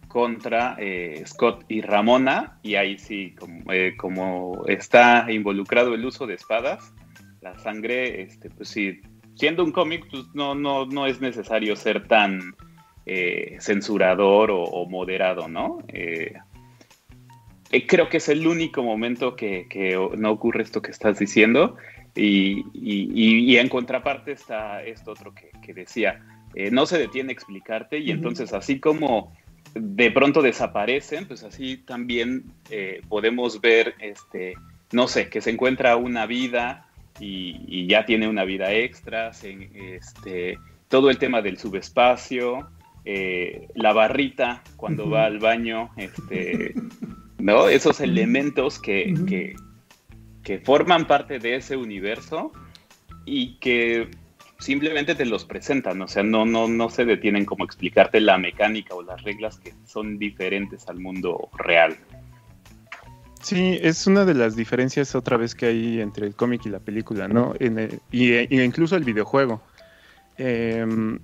contra 0.09 0.77
eh, 0.79 1.23
Scott 1.27 1.65
y 1.69 1.83
Ramona, 1.83 2.59
y 2.63 2.77
ahí 2.77 2.97
sí, 2.97 3.35
como, 3.39 3.73
eh, 3.73 3.97
como, 3.97 4.65
está 4.67 5.27
involucrado 5.31 5.95
el 5.95 6.05
uso 6.05 6.27
de 6.27 6.35
espadas, 6.35 6.95
la 7.43 7.59
sangre, 7.59 8.23
este, 8.23 8.49
pues 8.51 8.69
sí, 8.69 9.01
siendo 9.35 9.65
un 9.65 9.73
cómic, 9.73 10.07
pues 10.11 10.25
no, 10.33 10.55
no, 10.55 10.87
no 10.87 11.07
es 11.07 11.21
necesario 11.21 11.77
ser 11.77 12.07
tan 12.07 12.55
censurador 13.61 14.51
o, 14.51 14.63
o, 14.65 14.89
moderado, 14.89 15.47
¿no? 15.47 15.79
Eh, 15.87 16.33
creo 17.87 18.09
que 18.09 18.19
es 18.19 18.29
el 18.29 18.47
único 18.47 18.83
momento 18.83 19.37
que, 19.37 19.67
no 20.17 20.31
ocurre 20.31 20.63
esto 20.63 20.83
que 20.83 20.91
estás 20.91 21.19
diciendo. 21.19 21.77
Y, 22.15 23.57
en 23.57 23.69
contraparte 23.69 24.33
está 24.33 24.83
esto 24.83 25.13
otro 25.13 25.35
que, 25.35 25.75
decía, 25.75 26.25
eh, 26.55 26.71
no 26.71 26.87
se 26.87 26.99
detiene 26.99 27.31
a 27.31 27.33
explicarte 27.33 27.99
y 27.99 28.11
entonces 28.11 28.53
así 28.53 28.81
como 28.81 29.37
de 29.75 30.11
pronto 30.11 30.41
desaparecen, 30.41 31.27
pues 31.27 31.43
así 31.43 31.77
también 31.77 32.45
eh, 32.71 33.03
podemos 33.09 33.61
ver, 33.61 33.95
este, 34.01 34.55
no 34.93 35.09
sé, 35.09 35.29
que 35.29 35.43
se 35.43 35.51
encuentra 35.51 35.97
una 35.97 36.25
vida 36.25 36.89
y, 37.21 37.87
ya 37.87 38.07
tiene 38.07 38.29
una 38.29 38.45
vida 38.45 38.73
extra, 38.73 39.33
este, 39.33 40.59
todo 40.89 41.11
el 41.11 41.19
tema 41.19 41.43
del 41.43 41.59
subespacio, 41.59 42.71
la 43.75 43.93
barrita 43.93 44.63
cuando 44.77 45.09
va 45.11 45.27
al 45.27 45.39
baño, 45.39 45.91
este, 45.97 46.75
¿no? 47.39 47.69
Esos 47.69 48.01
elementos 48.01 48.79
que, 48.79 49.55
que, 50.43 50.59
forman 50.61 51.07
parte 51.07 51.39
de 51.39 51.57
ese 51.57 51.77
universo 51.77 52.53
y 53.25 53.59
que 53.59 54.09
simplemente 54.59 55.15
te 55.15 55.27
los 55.27 55.45
presentan, 55.45 56.01
o 56.01 56.09
sea, 56.09 56.23
no, 56.23 56.47
no, 56.47 56.69
no 56.69 56.89
se 56.89 57.05
detienen 57.05 57.45
como 57.45 57.65
explicarte 57.65 58.21
la 58.21 58.39
mecánica 58.39 58.95
o 58.95 59.03
las 59.03 59.23
reglas 59.23 59.59
que 59.59 59.75
son 59.85 60.19
diferentes 60.19 60.89
al 60.89 61.01
mundo 61.01 61.51
real. 61.59 61.97
Sí, 63.43 63.79
es 63.81 64.09
una 64.09 64.25
de 64.25 64.35
las 64.35 64.57
diferencias 64.57 65.15
otra 65.15 65.37
vez 65.37 65.55
que 65.55 65.67
hay 65.67 66.01
entre 66.01 66.27
el 66.27 66.35
cómic 66.35 66.67
y 66.67 66.69
la 66.69 66.81
película, 66.81 67.29
¿no? 67.29 67.55
En 67.61 68.01
y, 68.11 68.33
incluso 68.63 68.97
el 68.97 69.05
videojuego. 69.05 69.63
Em, 70.39 71.19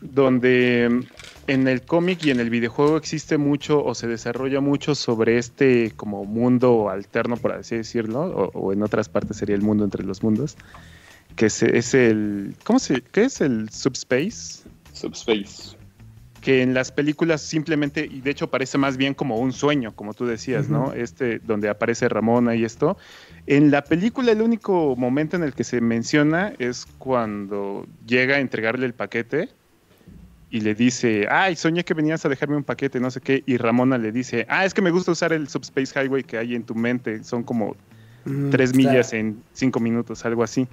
donde 0.00 1.04
en 1.46 1.68
el 1.68 1.82
cómic 1.82 2.24
y 2.24 2.30
en 2.30 2.40
el 2.40 2.50
videojuego 2.50 2.96
existe 2.96 3.38
mucho 3.38 3.84
o 3.84 3.94
se 3.94 4.06
desarrolla 4.06 4.60
mucho 4.60 4.94
sobre 4.94 5.38
este 5.38 5.92
como 5.96 6.24
mundo 6.24 6.90
alterno, 6.90 7.36
por 7.36 7.52
así 7.52 7.76
decirlo, 7.76 8.22
o, 8.22 8.72
en 8.72 8.82
otras 8.82 9.08
partes 9.08 9.36
sería 9.36 9.54
el 9.54 9.62
mundo 9.62 9.84
entre 9.84 10.04
los 10.04 10.22
mundos, 10.22 10.56
que 11.36 11.46
es, 11.46 11.94
el... 11.94 12.54
¿Cómo 12.64 12.78
se...? 12.78 13.02
¿Qué 13.02 13.24
es 13.24 13.40
el 13.40 13.70
subspace? 13.70 14.64
Subspace. 14.92 15.76
que 16.40 16.62
en 16.62 16.74
las 16.74 16.90
películas 16.92 17.42
simplemente, 17.42 18.08
y 18.10 18.20
de 18.20 18.30
hecho 18.30 18.48
parece 18.48 18.78
más 18.78 18.96
bien 18.96 19.14
como 19.14 19.38
un 19.38 19.52
sueño, 19.52 19.94
como 19.94 20.14
tú 20.14 20.26
decías, 20.26 20.68
¿no? 20.68 20.92
Este, 20.92 21.38
donde 21.40 21.68
aparece 21.68 22.08
Ramona 22.08 22.54
y 22.54 22.64
esto. 22.64 22.96
En 23.46 23.70
la 23.70 23.82
película 23.82 24.32
el 24.32 24.42
único 24.42 24.96
momento 24.96 25.36
en 25.36 25.42
el 25.42 25.54
que 25.54 25.64
se 25.64 25.80
menciona 25.80 26.54
es 26.58 26.86
cuando 26.98 27.86
llega 28.06 28.36
a 28.36 28.40
entregarle 28.40 28.86
el 28.86 28.94
paquete 28.94 29.48
y 30.50 30.60
le 30.60 30.74
dice, 30.74 31.26
ay, 31.30 31.56
soñé 31.56 31.84
que 31.84 31.94
venías 31.94 32.24
a 32.24 32.28
dejarme 32.28 32.56
un 32.56 32.64
paquete, 32.64 33.00
no 33.00 33.10
sé 33.10 33.20
qué, 33.20 33.42
y 33.46 33.56
Ramona 33.56 33.98
le 33.98 34.12
dice, 34.12 34.46
ah, 34.48 34.64
es 34.64 34.74
que 34.74 34.82
me 34.82 34.90
gusta 34.90 35.12
usar 35.12 35.32
el 35.32 35.48
Subspace 35.48 35.98
Highway 35.98 36.22
que 36.22 36.38
hay 36.38 36.54
en 36.54 36.62
tu 36.62 36.74
mente, 36.74 37.24
son 37.24 37.42
como 37.42 37.76
tres 38.50 38.74
millas 38.74 39.12
en 39.12 39.42
cinco 39.52 39.80
minutos, 39.80 40.24
algo 40.24 40.42
así. 40.42 40.66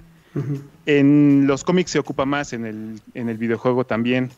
En 0.86 1.46
los 1.46 1.62
cómics 1.62 1.92
se 1.92 1.98
ocupa 1.98 2.24
más, 2.24 2.52
en 2.52 2.66
el, 2.66 3.00
en 3.14 3.28
el 3.28 3.38
videojuego 3.38 3.84
también. 3.84 4.30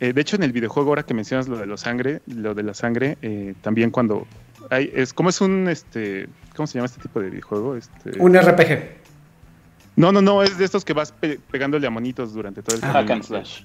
Eh, 0.00 0.12
de 0.12 0.20
hecho, 0.20 0.36
en 0.36 0.42
el 0.42 0.52
videojuego, 0.52 0.90
ahora 0.90 1.02
que 1.04 1.14
mencionas 1.14 1.48
lo 1.48 1.56
de 1.56 1.66
la 1.66 1.76
sangre, 1.76 2.20
lo 2.26 2.54
de 2.54 2.62
la 2.62 2.74
sangre, 2.74 3.16
eh, 3.22 3.54
también 3.62 3.90
cuando 3.90 4.26
hay, 4.70 4.90
es 4.94 5.12
como 5.12 5.30
es 5.30 5.40
un, 5.40 5.68
este, 5.68 6.28
¿cómo 6.54 6.66
se 6.66 6.74
llama 6.74 6.86
este 6.86 7.00
tipo 7.00 7.20
de 7.20 7.30
videojuego? 7.30 7.76
Este, 7.76 8.18
un 8.18 8.36
RPG. 8.36 9.04
No, 9.96 10.10
no, 10.10 10.20
no, 10.20 10.42
es 10.42 10.58
de 10.58 10.64
estos 10.64 10.84
que 10.84 10.92
vas 10.92 11.12
pegándole 11.50 11.86
a 11.86 11.90
monitos 11.90 12.32
durante 12.32 12.62
todo 12.62 12.76
el 12.76 12.84
ah, 12.84 12.92
Hack 12.92 13.10
and 13.10 13.22
slash. 13.22 13.62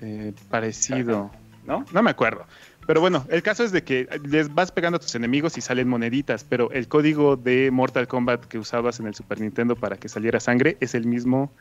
Eh, 0.00 0.32
parecido, 0.50 1.30
¿no? 1.64 1.84
No 1.92 2.02
me 2.02 2.10
acuerdo. 2.10 2.46
Pero 2.86 3.00
bueno, 3.00 3.26
el 3.28 3.42
caso 3.42 3.64
es 3.64 3.72
de 3.72 3.82
que 3.82 4.08
les 4.24 4.54
vas 4.54 4.70
pegando 4.70 4.96
a 4.96 5.00
tus 5.00 5.14
enemigos 5.16 5.58
y 5.58 5.60
salen 5.60 5.88
moneditas, 5.88 6.44
pero 6.44 6.70
el 6.70 6.86
código 6.86 7.36
de 7.36 7.70
Mortal 7.72 8.06
Kombat 8.06 8.44
que 8.44 8.58
usabas 8.58 9.00
en 9.00 9.08
el 9.08 9.14
Super 9.14 9.40
Nintendo 9.40 9.74
para 9.74 9.96
que 9.96 10.08
saliera 10.08 10.38
sangre 10.38 10.76
es 10.80 10.94
el 10.94 11.04
mismo 11.04 11.52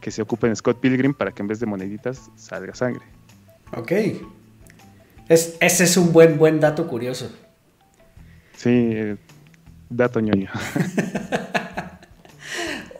que 0.00 0.12
se 0.12 0.22
ocupa 0.22 0.46
en 0.46 0.54
Scott 0.54 0.80
Pilgrim 0.80 1.14
para 1.14 1.32
que 1.32 1.42
en 1.42 1.48
vez 1.48 1.58
de 1.58 1.66
moneditas 1.66 2.30
salga 2.36 2.74
sangre. 2.74 3.04
Ok. 3.76 3.92
Es, 5.28 5.56
ese 5.60 5.84
es 5.84 5.96
un 5.96 6.12
buen, 6.12 6.38
buen 6.38 6.60
dato 6.60 6.86
curioso. 6.86 7.30
Sí, 8.56 9.16
dato 9.90 10.20
ñoño. 10.20 10.50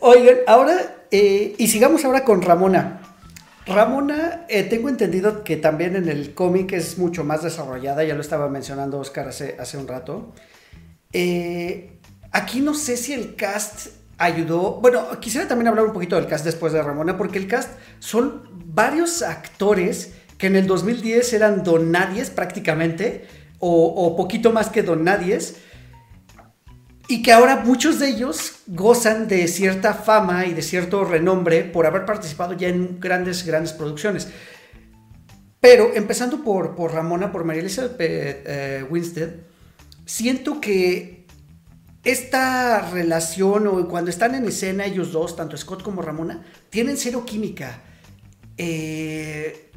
Oigan, 0.01 0.37
ahora, 0.47 0.77
eh, 1.11 1.55
y 1.59 1.67
sigamos 1.69 2.05
ahora 2.05 2.25
con 2.25 2.43
Ramona. 2.43 2.98
Ramona, 3.69 4.47
eh, 4.49 4.63
tengo 4.63 4.89
entendido 4.89 5.45
que 5.45 5.57
también 5.57 5.95
en 5.95 6.09
el 6.09 6.33
cómic 6.33 6.73
es 6.73 6.97
mucho 6.97 7.23
más 7.23 7.43
desarrollada, 7.43 8.03
ya 8.03 8.15
lo 8.15 8.23
estaba 8.23 8.49
mencionando 8.49 8.99
Oscar 8.99 9.29
hace, 9.29 9.77
un 9.77 9.87
rato. 9.87 10.33
Eh, 11.13 11.99
aquí 12.33 12.61
no 12.61 12.73
sé 12.73 12.97
si 12.97 13.13
el 13.13 13.37
cast 13.37 13.89
ayudó, 14.17 14.81
bueno, 14.81 15.21
quisiera 15.21 15.47
también 15.47 15.69
hablar 15.69 15.85
un 15.85 15.93
poquito 15.93 16.17
del 16.17 16.27
cast 16.27 16.45
después 16.45 16.73
de 16.73 16.83
Ramona, 16.83 17.19
porque 17.19 17.39
el 17.39 17.47
cast 17.47 17.79
son 17.99 18.43
varios 18.75 19.23
actores 19.23 20.15
que 20.39 20.47
en 20.47 20.57
el 20.57 20.67
2010 20.67 21.33
eran 21.35 21.63
donadies 21.63 22.31
prácticamente, 22.31 23.27
o, 23.59 23.87
o 23.87 24.17
poquito 24.17 24.53
más 24.53 24.71
que 24.71 24.83
donadies 24.83 25.57
y 27.11 27.23
que 27.23 27.33
ahora 27.33 27.65
muchos 27.65 27.99
de 27.99 28.11
ellos 28.11 28.61
gozan 28.67 29.29
de 29.29 29.49
cierta 29.49 29.95
fama 29.95 30.45
y 30.45 30.53
de 30.53 30.61
cierto 30.61 31.05
renombre 31.07 31.65
por 31.65 31.87
haber 31.87 32.05
participado 32.05 32.53
ya 32.53 32.69
en 32.69 33.01
grandes, 33.01 33.47
grandes 33.47 33.73
producciones. 33.73 34.29
Pero 35.59 35.95
empezando 35.95 36.45
por, 36.45 36.77
por 36.77 36.93
Ramona, 36.93 37.33
por 37.33 37.45
María 37.45 37.63
Elizabeth 37.63 37.97
eh, 37.99 38.87
Winstead, 38.89 39.31
siento 40.05 40.61
que 40.61 41.27
esta 42.05 42.91
relación 42.91 43.67
o 43.67 43.89
cuando 43.89 44.11
están 44.11 44.35
en 44.35 44.45
escena 44.45 44.85
ellos 44.85 45.11
dos, 45.11 45.35
tanto 45.35 45.57
Scott 45.57 45.83
como 45.83 46.03
Ramona, 46.03 46.45
tienen 46.69 46.99
cero 46.99 47.25
química. 47.27 47.83
Eh, 48.59 49.71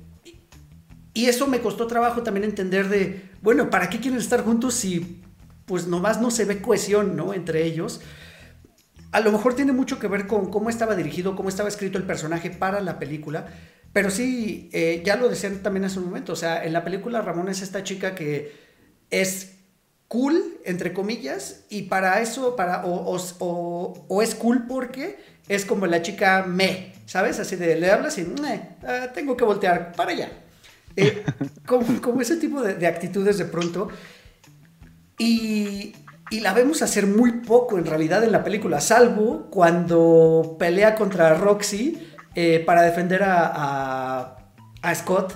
y 1.14 1.26
eso 1.26 1.48
me 1.48 1.62
costó 1.62 1.88
trabajo 1.88 2.24
también 2.24 2.44
entender 2.44 2.90
de, 2.90 3.30
bueno, 3.42 3.70
¿para 3.70 3.90
qué 3.90 4.02
quieren 4.02 4.20
estar 4.20 4.44
juntos 4.44 4.74
si 4.74 5.21
pues 5.72 5.88
nomás 5.88 6.20
no 6.20 6.32
se 6.32 6.44
ve 6.44 6.62
cohesión, 6.62 7.16
¿no? 7.16 7.34
Entre 7.34 7.64
ellos. 7.64 8.02
A 9.14 9.22
lo 9.22 9.32
mejor 9.32 9.56
tiene 9.56 9.72
mucho 9.72 10.00
que 10.00 10.10
ver 10.10 10.28
con 10.28 10.52
cómo 10.52 10.70
estaba 10.70 10.98
dirigido, 10.98 11.34
cómo 11.34 11.48
estaba 11.48 11.70
escrito 11.70 11.98
el 11.98 12.04
personaje 12.04 12.50
para 12.50 12.82
la 12.82 13.00
película, 13.00 13.46
pero 13.94 14.10
sí, 14.10 14.70
eh, 14.74 15.02
ya 15.06 15.16
lo 15.16 15.30
decían 15.30 15.64
también 15.64 15.86
hace 15.86 16.00
un 16.00 16.08
momento, 16.08 16.34
o 16.34 16.36
sea, 16.36 16.66
en 16.66 16.74
la 16.74 16.84
película 16.84 17.22
Ramón 17.22 17.48
es 17.48 17.62
esta 17.62 17.86
chica 17.86 18.16
que 18.16 18.52
es 19.12 19.60
cool, 20.10 20.60
entre 20.66 20.92
comillas, 20.92 21.64
y 21.70 21.84
para 21.84 22.20
eso, 22.20 22.58
para, 22.58 22.86
o, 22.86 23.18
o, 23.40 24.22
es 24.22 24.36
cool 24.36 24.68
porque 24.68 25.20
es 25.48 25.64
como 25.64 25.88
la 25.88 26.02
chica 26.02 26.44
me, 26.46 26.96
¿sabes? 27.06 27.40
Así 27.40 27.56
de, 27.56 27.78
le 27.78 27.90
hablas 27.90 28.18
y, 28.18 28.28
ah, 28.86 29.08
tengo 29.14 29.38
que 29.38 29.46
voltear 29.46 29.94
para 29.94 30.12
allá. 30.12 30.32
Eh, 30.98 31.24
como, 31.66 32.20
ese 32.20 32.36
tipo 32.36 32.62
de, 32.62 32.74
de 32.74 32.88
actitudes 32.88 33.38
de 33.38 33.46
pronto. 33.46 33.88
Y, 35.22 35.94
la 36.40 36.54
vemos 36.54 36.82
hacer 36.82 37.06
muy 37.06 37.42
poco 37.42 37.78
en 37.78 37.86
realidad 37.86 38.24
en 38.24 38.32
la 38.32 38.44
película, 38.44 38.80
salvo 38.80 39.50
cuando 39.52 40.56
pelea 40.58 40.96
contra 40.96 41.36
Roxy 41.36 42.08
eh, 42.34 42.64
para 42.66 42.82
defender 42.82 43.22
a, 43.24 44.38
Scott. 44.96 45.34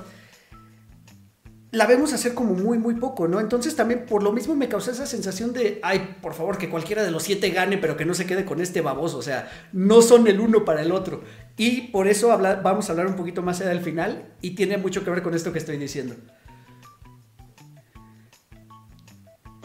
La 1.71 1.85
vemos 1.85 2.13
hacer 2.13 2.33
como 2.33 2.53
muy, 2.53 2.79
muy 2.79 2.95
poco, 2.95 3.27
¿no? 3.27 3.41
Entonces 3.41 3.75
también 3.75 4.05
por 4.05 4.23
lo 4.23 4.31
mismo 4.31 4.55
me 4.55 4.69
causó 4.69 4.89
esa 4.89 5.05
sensación 5.05 5.51
de, 5.51 5.81
ay, 5.83 6.15
por 6.21 6.33
favor, 6.33 6.57
que 6.57 6.69
cualquiera 6.69 7.03
de 7.03 7.11
los 7.11 7.23
siete 7.23 7.49
gane, 7.49 7.77
pero 7.77 7.97
que 7.97 8.05
no 8.05 8.13
se 8.13 8.25
quede 8.25 8.45
con 8.45 8.61
este 8.61 8.79
baboso. 8.79 9.17
O 9.17 9.21
sea, 9.21 9.51
no 9.73 10.01
son 10.01 10.25
el 10.27 10.39
uno 10.39 10.63
para 10.63 10.81
el 10.81 10.93
otro. 10.93 11.23
Y 11.57 11.89
por 11.89 12.07
eso 12.07 12.29
vamos 12.63 12.89
a 12.89 12.93
hablar 12.93 13.07
un 13.07 13.17
poquito 13.17 13.43
más 13.43 13.59
allá 13.59 13.69
del 13.69 13.81
final 13.81 14.33
y 14.41 14.55
tiene 14.55 14.77
mucho 14.77 15.03
que 15.03 15.11
ver 15.11 15.21
con 15.21 15.35
esto 15.35 15.51
que 15.51 15.59
estoy 15.59 15.77
diciendo. 15.77 16.15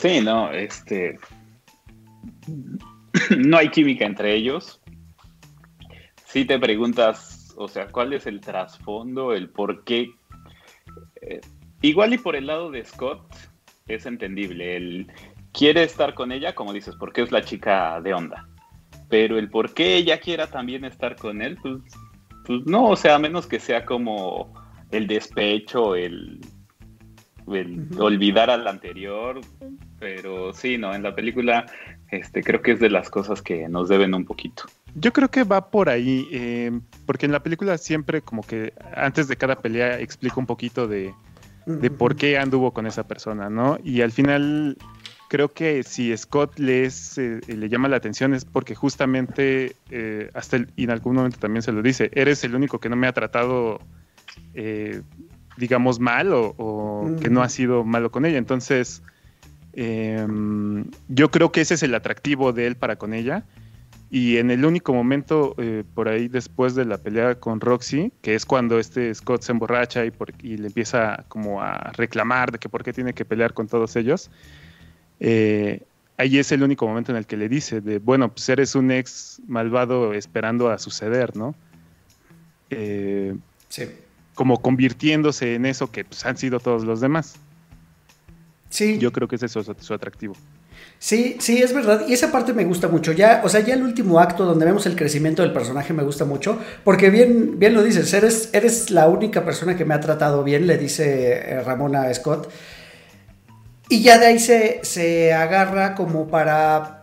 Sí, 0.01 0.23
no, 0.23 0.51
este. 0.51 1.19
No 3.37 3.59
hay 3.59 3.69
química 3.69 4.07
entre 4.07 4.35
ellos. 4.35 4.81
Si 6.25 6.45
te 6.45 6.59
preguntas, 6.59 7.53
o 7.57 7.69
sea, 7.69 7.89
¿cuál 7.89 8.13
es 8.13 8.27
el 8.27 8.41
trasfondo, 8.41 9.33
el 9.35 9.51
por 9.51 9.85
qué? 9.85 10.11
Eh, 11.21 11.41
igual 11.83 12.15
y 12.15 12.19
por 12.19 12.37
el 12.37 12.47
lado 12.47 12.71
de 12.71 12.85
Scott 12.85 13.21
es 13.89 14.07
entendible. 14.07 14.77
Él 14.77 15.13
quiere 15.53 15.83
estar 15.83 16.15
con 16.15 16.33
ella, 16.33 16.55
como 16.55 16.73
dices, 16.73 16.95
porque 16.99 17.23
es 17.23 17.33
la 17.33 17.43
chica 17.43 18.01
de 18.01 18.15
onda. 18.15 18.49
Pero 19.09 19.39
el 19.39 19.51
por 19.51 19.75
qué 19.75 19.97
ella 19.97 20.19
quiera 20.19 20.47
también 20.47 20.85
estar 20.85 21.17
con 21.17 21.43
él, 21.43 21.59
pues, 21.61 21.83
pues 22.47 22.65
no, 22.65 22.87
o 22.87 22.97
sea, 22.97 23.17
a 23.17 23.19
menos 23.19 23.47
que 23.47 23.59
sea 23.59 23.85
como 23.85 24.55
el 24.93 25.07
despecho, 25.09 25.95
el 25.95 26.41
olvidar 27.99 28.51
al 28.51 28.67
anterior, 28.67 29.41
pero 29.99 30.53
sí, 30.53 30.79
no, 30.79 30.95
en 30.95 31.03
la 31.03 31.15
película 31.15 31.67
este, 32.11 32.43
creo 32.43 32.63
que 32.63 32.73
es 32.73 32.81
de 32.81 32.91
las 32.91 33.11
cosas 33.11 33.43
que 33.43 33.69
nos 33.69 33.89
deben 33.89 34.15
un 34.15 34.25
poquito. 34.25 34.65
Yo 34.95 35.13
creo 35.13 35.29
que 35.29 35.45
va 35.45 35.71
por 35.71 35.89
ahí, 35.89 36.29
eh, 36.33 36.73
porque 37.07 37.27
en 37.27 37.33
la 37.33 37.43
película 37.43 37.79
siempre 37.79 38.23
como 38.23 38.43
que 38.43 38.73
antes 38.95 39.29
de 39.29 39.37
cada 39.37 39.57
pelea 39.57 40.01
explica 40.01 40.37
un 40.39 40.47
poquito 40.47 40.89
de, 40.89 41.15
de 41.67 41.91
por 41.91 42.17
qué 42.17 42.39
anduvo 42.39 42.73
con 42.73 42.87
esa 42.87 43.07
persona, 43.07 43.49
¿no? 43.49 43.79
Y 43.85 44.01
al 44.01 44.11
final 44.11 44.77
creo 45.29 45.53
que 45.53 45.85
si 45.85 46.17
Scott 46.17 46.59
les, 46.59 47.17
eh, 47.19 47.41
le 47.47 47.69
llama 47.69 47.89
la 47.89 47.97
atención 47.97 48.35
es 48.35 48.45
porque 48.45 48.75
justamente, 48.75 49.77
eh, 49.91 50.31
hasta 50.35 50.57
el, 50.57 50.69
y 50.75 50.85
en 50.85 50.91
algún 50.91 51.15
momento 51.15 51.39
también 51.39 51.63
se 51.63 51.71
lo 51.71 51.83
dice, 51.83 52.11
eres 52.15 52.43
el 52.43 52.57
único 52.57 52.81
que 52.81 52.89
no 52.89 52.97
me 52.97 53.07
ha 53.07 53.13
tratado 53.13 53.81
digamos, 55.57 56.01
mal 56.01 56.31
o, 56.33 57.11
que 57.21 57.31
no 57.31 57.43
ha 57.43 57.49
sido 57.49 57.85
malo 57.85 58.11
con 58.11 58.25
ella. 58.25 58.39
Entonces, 58.39 59.03
em, 59.73 60.85
yo 61.09 61.31
creo 61.31 61.53
que 61.53 61.61
ese 61.61 61.75
es 61.75 61.83
el 61.83 61.95
atractivo 61.95 62.53
de 62.53 62.67
él 62.67 62.77
para 62.77 62.97
con 62.97 63.15
ella. 63.15 63.45
Y 64.13 64.39
en 64.39 64.51
el 64.51 64.65
único 64.65 64.93
momento, 64.93 65.55
eh, 65.59 65.85
por 65.95 66.09
ahí 66.09 66.27
después 66.27 66.75
de 66.75 66.85
la 66.85 66.99
pelea 66.99 67.37
con 67.37 67.61
Roxy, 67.61 68.13
que 68.23 68.35
es 68.35 68.45
cuando 68.45 68.81
este 68.81 69.15
Scott 69.15 69.43
se 69.43 69.53
emborracha 69.53 70.05
y, 70.05 70.13
y 70.43 70.57
le 70.57 70.67
empieza 70.67 71.25
como 71.29 71.63
a 71.63 71.93
reclamar 71.93 72.51
de 72.51 72.59
que 72.59 72.69
por 72.69 72.83
qué 72.83 72.93
tiene 72.93 73.13
que 73.13 73.25
pelear 73.25 73.55
con 73.55 73.69
todos 73.69 73.95
ellos, 73.95 74.29
eh, 75.21 75.83
ahí 76.17 76.39
es 76.39 76.51
el 76.51 76.65
único 76.65 76.89
momento 76.89 77.13
en 77.13 77.19
el 77.19 77.27
que 77.27 77.37
le 77.37 77.49
dice 77.49 77.81
de, 77.81 78.01
bueno, 78.01 78.33
pues 78.33 78.49
eres 78.49 78.75
un 78.75 78.91
ex 78.91 79.41
malvado 79.47 80.13
esperando 80.13 80.71
a 80.71 80.79
suceder, 80.79 81.37
¿no? 81.37 81.55
Eh, 82.71 83.37
sí 83.69 83.85
como 84.41 84.63
convirtiéndose 84.63 85.55
en 85.55 85.67
eso 85.67 85.93
que 85.93 86.03
pues, 86.03 86.25
han 86.25 86.39
sido 86.39 86.61
todos 86.61 86.83
los 86.85 87.03
demás. 87.03 87.35
Sí. 88.71 88.97
Yo 88.97 89.13
creo 89.13 89.29
que 89.29 89.37
ese 89.37 89.45
es 89.45 89.53
su, 89.53 89.93
atractivo. 89.93 90.35
Sí, 90.99 91.37
sí, 91.41 91.59
es 91.59 91.75
verdad. 91.75 92.07
Y 92.09 92.15
esa 92.15 92.33
parte 92.33 92.55
me 92.55 92.65
gusta 92.65 92.89
mucho. 92.89 93.13
Ya, 93.13 93.43
o 93.45 93.51
sea, 93.51 93.61
ya 93.61 93.75
el 93.75 93.83
último 93.83 94.19
acto 94.19 94.47
donde 94.47 94.65
vemos 94.65 94.87
el 94.87 94.97
crecimiento 94.97 95.43
del 95.43 95.53
personaje 95.53 95.93
me 95.93 96.05
gusta 96.05 96.25
mucho. 96.25 96.59
Porque 96.85 97.11
bien, 97.11 97.59
bien 97.59 97.75
lo 97.75 97.83
dices, 97.83 98.15
eres, 98.15 98.49
eres 98.55 98.91
la 98.91 99.09
única 99.11 99.45
persona 99.45 99.77
que 99.77 99.85
me 99.85 99.93
ha 99.93 100.01
tratado 100.01 100.43
bien, 100.43 100.67
le 100.67 100.79
dice 100.79 101.33
eh, 101.33 101.61
Ramona 101.63 102.05
a 102.05 102.15
Scott. 102.15 102.51
Y 103.91 104.01
ya 104.01 104.19
de 104.19 104.25
ahí 104.25 104.39
se, 104.39 104.81
se 104.85 105.35
agarra 105.35 105.95
como 105.95 106.29
para 106.29 107.00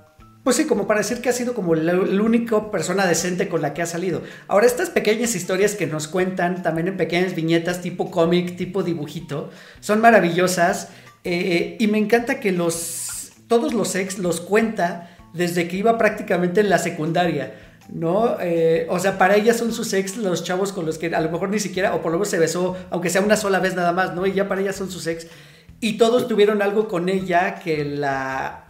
pues 0.47 0.55
sí, 0.55 0.65
como 0.65 0.87
para 0.87 1.01
decir 1.01 1.19
que 1.19 1.27
ha 1.27 1.33
sido 1.33 1.53
como 1.53 1.75
la, 1.75 1.93
única 1.93 2.71
persona 2.71 3.05
decente 3.05 3.49
con 3.49 3.61
la 3.61 3.73
que 3.73 3.81
ha 3.81 3.85
salido. 3.85 4.21
Ahora, 4.47 4.65
estas 4.65 4.89
pequeñas 4.89 5.35
historias 5.35 5.75
que 5.75 5.87
nos 5.87 6.07
cuentan, 6.07 6.63
también 6.63 6.87
en 6.87 6.95
pequeñas 6.95 7.35
viñetas 7.35 7.81
tipo 7.81 8.09
cómic, 8.11 8.55
tipo 8.55 8.81
dibujito, 8.81 9.49
son 9.81 9.99
maravillosas. 9.99 10.87
Eh, 11.25 11.75
y 11.81 11.87
me 11.87 11.97
encanta 11.97 12.39
que 12.39 12.53
los, 12.53 13.33
todos 13.49 13.73
los 13.73 13.93
ex 13.95 14.19
los 14.19 14.39
cuenta 14.39 15.17
desde 15.33 15.67
que 15.67 15.75
iba 15.75 15.97
prácticamente 15.97 16.61
en 16.61 16.69
la 16.69 16.77
secundaria. 16.77 17.53
¿no? 17.89 18.37
Eh, 18.39 18.87
o 18.89 18.99
sea, 18.99 19.17
para 19.17 19.35
ella 19.35 19.53
son 19.53 19.73
sus 19.73 19.91
ex 19.91 20.15
los 20.15 20.45
chavos 20.45 20.71
con 20.71 20.85
los 20.85 20.97
que 20.97 21.13
a 21.13 21.19
lo 21.19 21.29
mejor 21.29 21.49
ni 21.49 21.59
siquiera, 21.59 21.93
o 21.93 22.01
por 22.01 22.13
lo 22.13 22.19
menos 22.19 22.29
se 22.29 22.39
besó, 22.39 22.77
aunque 22.89 23.09
sea 23.09 23.19
una 23.19 23.35
sola 23.35 23.59
vez 23.59 23.75
nada 23.75 23.91
más, 23.91 24.15
¿no? 24.15 24.25
Y 24.25 24.31
ya 24.31 24.47
para 24.47 24.61
ella 24.61 24.71
son 24.71 24.89
sus 24.89 25.07
ex. 25.07 25.27
Y 25.81 25.97
todos 25.97 26.29
tuvieron 26.29 26.61
algo 26.61 26.87
con 26.87 27.09
ella 27.09 27.55
que 27.55 27.83
la 27.83 28.66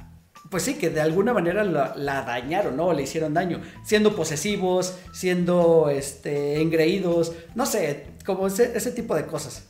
pues 0.49 0.63
sí, 0.63 0.75
que 0.75 0.89
de 0.89 1.01
alguna 1.01 1.33
manera 1.33 1.63
la, 1.63 2.21
dañaron, 2.23 2.77
¿no? 2.77 2.93
Le 2.93 3.03
hicieron 3.03 3.33
daño, 3.33 3.61
siendo 3.83 4.15
posesivos, 4.15 4.97
siendo 5.11 5.89
este, 5.89 6.61
engreídos, 6.61 7.33
no 7.55 7.65
sé, 7.65 8.07
como 8.25 8.47
ese, 8.47 8.91
tipo 8.91 9.15
de 9.15 9.25
cosas. 9.25 9.69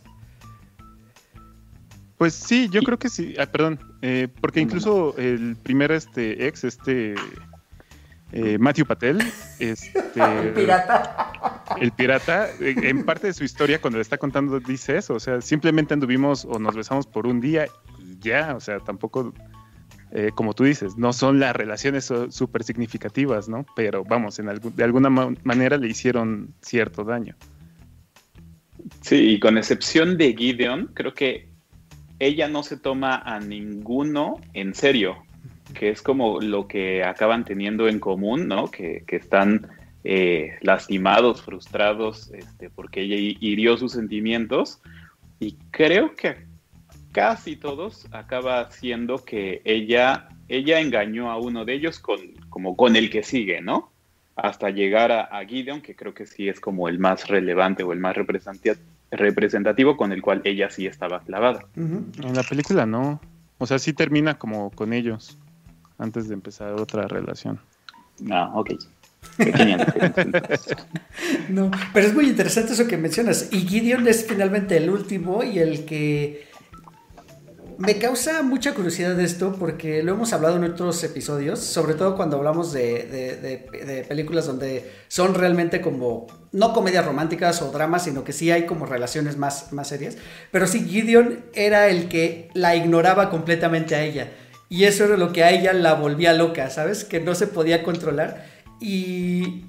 Pues 2.17 2.33
sí, 2.33 2.67
yo 2.69 2.81
creo 2.81 2.97
que 2.97 3.09
sí. 3.09 3.35
Ah, 3.39 3.45
perdón, 3.45 3.79
eh, 4.01 4.27
porque 4.41 4.59
incluso 4.59 5.15
el 5.17 5.55
primer 5.55 5.91
este 5.91 6.47
ex, 6.47 6.63
este 6.63 7.13
eh, 8.31 8.57
Matthew 8.57 8.85
Patel, 8.85 9.21
este, 9.59 9.99
el 10.15 10.53
pirata, 10.53 11.63
el 11.79 11.91
pirata, 11.91 12.49
en 12.59 13.05
parte 13.05 13.27
de 13.27 13.33
su 13.33 13.43
historia 13.43 13.79
cuando 13.79 13.97
le 13.97 14.01
está 14.01 14.17
contando 14.17 14.59
dice 14.59 14.97
eso, 14.97 15.13
o 15.13 15.19
sea, 15.19 15.41
simplemente 15.41 15.93
anduvimos 15.93 16.43
o 16.45 16.59
nos 16.59 16.75
besamos 16.75 17.07
por 17.07 17.25
un 17.25 17.39
día 17.39 17.67
y 17.99 18.19
ya, 18.19 18.55
o 18.55 18.59
sea, 18.59 18.79
tampoco 18.79 19.33
eh, 20.11 20.31
como 20.33 20.53
tú 20.53 20.63
dices, 20.63 20.97
no 20.97 21.11
son 21.11 21.39
las 21.39 21.55
relaciones 21.55 22.11
súper 22.29 22.63
significativas, 22.63 23.49
¿no? 23.49 23.65
Pero 23.75 24.03
vamos, 24.05 24.39
en 24.39 24.47
de 24.47 24.83
alguna 24.83 25.09
manera 25.09 25.77
le 25.77 25.87
hicieron 25.87 26.53
cierto 26.61 27.03
daño. 27.03 27.35
Sí, 29.01 29.31
y 29.31 29.39
con 29.39 29.57
excepción 29.57 30.17
de 30.17 30.33
Gideon, 30.33 30.91
creo 30.93 31.13
que 31.13 31.49
ella 32.19 32.47
no 32.47 32.63
se 32.63 32.77
toma 32.77 33.17
a 33.17 33.39
ninguno 33.39 34.39
en 34.53 34.73
serio, 34.73 35.17
que 35.73 35.89
es 35.89 36.01
como 36.01 36.39
lo 36.39 36.67
que 36.67 37.03
acaban 37.03 37.43
teniendo 37.43 37.87
en 37.87 37.99
común, 37.99 38.47
¿no? 38.47 38.71
Que, 38.71 39.03
están 39.07 39.67
eh, 40.03 40.57
lastimados, 40.61 41.41
frustrados, 41.41 42.31
este, 42.31 42.69
porque 42.69 43.01
ella 43.01 43.17
hirió 43.39 43.77
sus 43.77 43.91
sentimientos. 43.91 44.81
Y 45.39 45.57
creo 45.71 46.15
que 46.15 46.47
casi 47.17 47.55
todos 47.55 48.05
acaba 48.11 48.69
siendo 48.69 49.25
que 49.25 49.63
ella, 49.65 50.29
ella 50.47 50.79
engañó 50.79 51.31
a 51.31 51.37
uno 51.37 51.65
de 51.65 51.73
ellos 51.73 51.97
con, 51.97 52.19
como 52.47 52.77
con 52.77 52.95
el 52.95 53.09
que 53.09 53.23
sigue, 53.23 53.59
¿no? 53.59 53.89
Hasta 54.35 54.69
llegar 54.69 55.11
a, 55.11 55.43
Gideon, 55.43 55.81
que 55.81 55.95
creo 55.95 56.13
que 56.13 56.27
sí 56.27 56.47
es 56.47 56.59
como 56.59 56.87
el 56.87 56.99
más 56.99 57.27
relevante 57.27 57.81
o 57.81 57.91
el 57.91 57.97
más 57.97 58.15
representativo 59.09 59.97
con 59.97 60.11
el 60.11 60.21
cual 60.21 60.43
ella 60.43 60.69
sí 60.69 60.85
estaba 60.85 61.21
clavada. 61.21 61.65
En 61.75 62.35
la 62.35 62.43
película 62.43 62.85
no. 62.85 63.19
O 63.57 63.65
sea, 63.65 63.79
sí 63.79 63.93
termina 63.93 64.37
como 64.37 64.69
con 64.69 64.93
ellos 64.93 65.39
antes 65.97 66.27
de 66.27 66.35
empezar 66.35 66.73
otra 66.73 67.07
relación. 67.07 67.59
Ah, 68.29 68.51
ok. 68.53 68.75
no, 71.49 71.71
pero 71.93 72.07
es 72.07 72.13
muy 72.13 72.29
interesante 72.29 72.73
eso 72.73 72.87
que 72.87 72.97
mencionas. 72.97 73.49
Y 73.51 73.61
Gideon 73.61 74.07
es 74.07 74.27
finalmente 74.27 74.77
el 74.77 74.91
último 74.91 75.43
y 75.43 75.57
el 75.57 75.85
que 75.85 76.46
me 77.77 77.99
causa 77.99 78.41
mucha 78.41 78.73
curiosidad 78.73 79.19
esto 79.19 79.55
porque 79.57 80.01
lo 80.01 80.13
hemos 80.13 80.33
hablado 80.33 80.55
en 80.57 80.63
otros 80.63 81.03
episodios, 81.03 81.59
sobre 81.59 81.93
todo 81.93 82.15
cuando 82.15 82.37
hablamos 82.37 82.73
de, 82.73 84.05
películas 84.07 84.47
donde 84.47 84.91
son 85.07 85.35
realmente 85.35 85.81
como, 85.81 86.27
no 86.51 86.73
comedias 86.73 87.05
románticas 87.05 87.61
o 87.61 87.71
dramas, 87.71 88.03
sino 88.05 88.23
que 88.23 88.33
sí 88.33 88.51
hay 88.51 88.65
como 88.65 88.85
relaciones 88.85 89.37
más, 89.37 89.73
más 89.73 89.89
serias. 89.89 90.17
Pero 90.51 90.65
sí, 90.65 90.85
Gideon 90.87 91.45
era 91.53 91.87
el 91.87 92.09
que 92.09 92.49
la 92.53 92.75
ignoraba 92.75 93.29
completamente 93.29 93.95
a 93.95 94.03
ella. 94.03 94.31
Y 94.69 94.83
eso 94.85 95.05
era 95.05 95.15
lo 95.15 95.31
que 95.31 95.43
a 95.43 95.51
ella 95.51 95.71
la 95.73 95.93
volvía 95.93 96.33
loca, 96.33 96.69
¿sabes? 96.69 97.05
Que 97.05 97.19
no 97.19 97.35
se 97.35 97.47
podía 97.47 97.83
controlar. 97.83 98.45
Y 98.81 99.65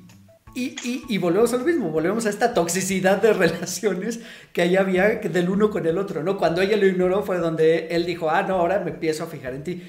y, 0.59 1.19
volvemos 1.19 1.53
a 1.53 1.57
lo 1.59 1.65
mismo, 1.65 1.91
volvemos 1.91 2.27
a 2.27 2.31
esta 2.31 2.53
toxicidad 2.53 3.23
de 3.23 3.33
relaciones 3.33 4.21
que 4.53 4.63
ahí 4.63 4.77
había 4.77 5.17
del 5.17 5.49
uno 5.51 5.71
con 5.71 5.87
el 5.87 5.99
otro, 5.99 6.23
¿no? 6.23 6.37
Cuando 6.37 6.63
ella 6.63 6.77
lo 6.77 6.87
ignoró 6.87 7.23
fue 7.23 7.39
donde 7.39 7.89
él 7.89 8.07
dijo, 8.07 8.31
ah, 8.31 8.43
no, 8.43 8.57
ahora 8.57 8.81
me 8.81 8.91
empiezo 8.91 9.25
a 9.25 9.27
fijar 9.27 9.55
en 9.55 9.65
ti. 9.65 9.83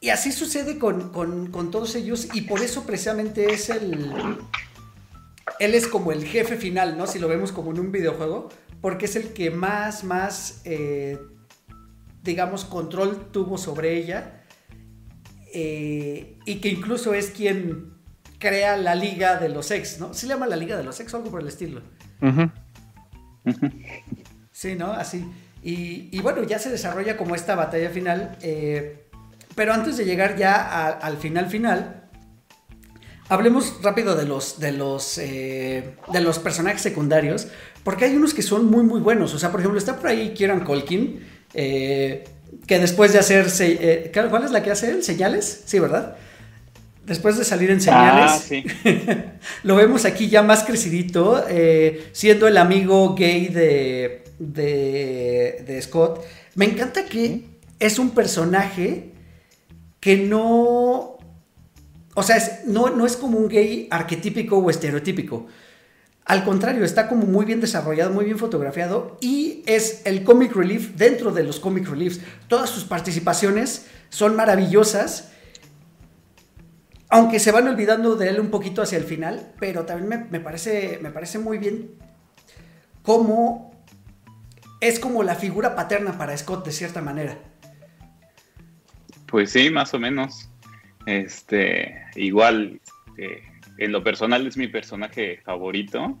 Y 0.00 0.10
así 0.10 0.32
sucede 0.32 0.78
con, 0.78 1.12
todos 1.70 1.94
ellos 1.94 2.28
y 2.34 2.42
por 2.42 2.60
eso 2.60 2.84
precisamente 2.84 3.52
es 3.52 3.70
el... 3.70 4.12
Él 5.60 5.74
es 5.74 5.86
como 5.86 6.10
el 6.10 6.24
jefe 6.24 6.56
final, 6.56 6.98
¿no? 6.98 7.06
Si 7.06 7.18
lo 7.18 7.28
vemos 7.28 7.52
como 7.52 7.70
en 7.70 7.78
un 7.78 7.92
videojuego, 7.92 8.48
porque 8.80 9.04
es 9.04 9.14
el 9.14 9.32
que 9.32 9.50
más, 9.50 10.02
más, 10.02 10.62
eh, 10.64 11.18
digamos, 12.22 12.64
control 12.64 13.30
tuvo 13.30 13.56
sobre 13.56 13.96
ella 13.96 14.42
eh, 15.52 16.38
y 16.44 16.56
que 16.56 16.68
incluso 16.70 17.14
es 17.14 17.30
quien 17.30 17.93
crea 18.44 18.76
la 18.76 18.94
liga 18.94 19.36
de 19.36 19.48
los 19.48 19.70
ex, 19.70 19.98
¿no? 19.98 20.12
¿Sí 20.12 20.26
le 20.26 20.34
llama 20.34 20.46
la 20.46 20.56
liga 20.56 20.76
de 20.76 20.84
los 20.84 21.00
ex 21.00 21.14
o 21.14 21.16
algo 21.16 21.30
por 21.30 21.40
el 21.40 21.48
estilo? 21.48 21.80
sí, 24.52 24.74
¿no? 24.74 24.92
Así. 24.92 25.26
Y, 25.62 26.20
bueno, 26.20 26.42
ya 26.42 26.58
se 26.58 26.70
desarrolla 26.70 27.16
como 27.16 27.34
esta 27.34 27.54
batalla 27.54 27.88
final. 27.88 28.36
Eh, 28.42 29.08
pero 29.54 29.72
antes 29.72 29.96
de 29.96 30.04
llegar 30.04 30.36
ya 30.36 30.90
al 30.90 31.16
final 31.16 31.46
final, 31.46 32.10
hablemos 33.30 33.82
rápido 33.82 34.14
de 34.14 34.26
los, 34.26 34.60
de 34.60 34.72
los, 34.72 35.16
eh, 35.16 35.96
de 36.12 36.20
los 36.20 36.38
personajes 36.38 36.82
secundarios, 36.82 37.48
porque 37.82 38.04
hay 38.04 38.14
unos 38.14 38.34
que 38.34 38.42
son 38.42 38.66
muy, 38.66 38.82
muy 38.82 39.00
buenos. 39.00 39.32
O 39.32 39.38
sea, 39.38 39.50
por 39.50 39.60
ejemplo, 39.60 39.78
está 39.78 39.96
por 39.96 40.08
ahí 40.08 40.34
Kieran 40.34 40.64
Colkin, 40.64 41.26
eh, 41.54 42.24
que 42.66 42.78
después 42.78 43.14
de 43.14 43.20
hacer... 43.20 43.46
¿Cuál 44.28 44.44
es 44.44 44.50
la 44.50 44.62
que 44.62 44.70
hace 44.70 44.90
él? 44.90 45.02
¿Señales? 45.02 45.62
Sí, 45.64 45.78
¿verdad? 45.78 46.18
Después 47.06 47.36
de 47.36 47.44
salir 47.44 47.70
en 47.70 47.78
ah, 47.88 48.38
señales, 48.38 48.64
lo 49.62 49.76
vemos 49.76 50.04
aquí 50.04 50.28
ya 50.28 50.42
más 50.42 50.64
crecidito, 50.64 51.44
eh, 51.48 52.08
siendo 52.12 52.46
el 52.48 52.56
amigo 52.56 53.14
gay 53.14 53.48
de, 53.48 54.24
de, 54.38 55.78
Scott. 55.82 56.24
Me 56.54 56.64
encanta 56.64 57.04
que 57.04 57.44
es 57.78 57.98
un 57.98 58.10
personaje 58.10 59.12
que 60.00 60.16
no... 60.16 61.18
O 62.16 62.22
sea, 62.22 62.36
no, 62.66 62.90
no 62.90 63.06
es 63.06 63.16
como 63.16 63.38
un 63.38 63.48
gay 63.48 63.88
arquetípico 63.90 64.58
o 64.58 64.70
estereotípico. 64.70 65.48
Al 66.24 66.44
contrario, 66.44 66.84
está 66.84 67.08
como 67.08 67.26
muy 67.26 67.44
bien 67.44 67.60
desarrollado, 67.60 68.12
muy 68.12 68.24
bien 68.24 68.38
fotografiado 68.38 69.18
y 69.20 69.62
es 69.66 70.02
el 70.04 70.22
comic 70.22 70.54
relief 70.54 70.92
dentro 70.96 71.32
de 71.32 71.42
los 71.42 71.60
comic 71.60 71.88
reliefs. 71.88 72.20
Todas 72.48 72.70
sus 72.70 72.84
participaciones 72.84 73.86
son 74.08 74.36
maravillosas 74.36 75.32
aunque 77.08 77.38
se 77.38 77.52
van 77.52 77.68
olvidando 77.68 78.16
de 78.16 78.28
él 78.28 78.40
un 78.40 78.50
poquito 78.50 78.82
hacia 78.82 78.98
el 78.98 79.04
final, 79.04 79.52
pero 79.60 79.84
también 79.84 80.28
me, 80.30 80.40
parece, 80.40 80.98
me 81.02 81.10
parece 81.10 81.38
muy 81.38 81.58
bien 81.58 81.92
cómo 83.02 83.72
es 84.80 84.98
como 84.98 85.22
la 85.22 85.34
figura 85.34 85.74
paterna 85.74 86.18
para 86.18 86.36
Scott 86.36 86.64
de 86.64 86.72
cierta 86.72 87.00
manera. 87.00 87.38
Pues 89.26 89.50
sí, 89.50 89.70
más 89.70 89.94
o 89.94 89.98
menos. 89.98 90.48
Este, 91.06 91.94
igual, 92.16 92.80
eh, 93.16 93.42
en 93.78 93.92
lo 93.92 94.02
personal 94.02 94.46
es 94.46 94.56
mi 94.56 94.68
personaje 94.68 95.40
favorito. 95.44 96.18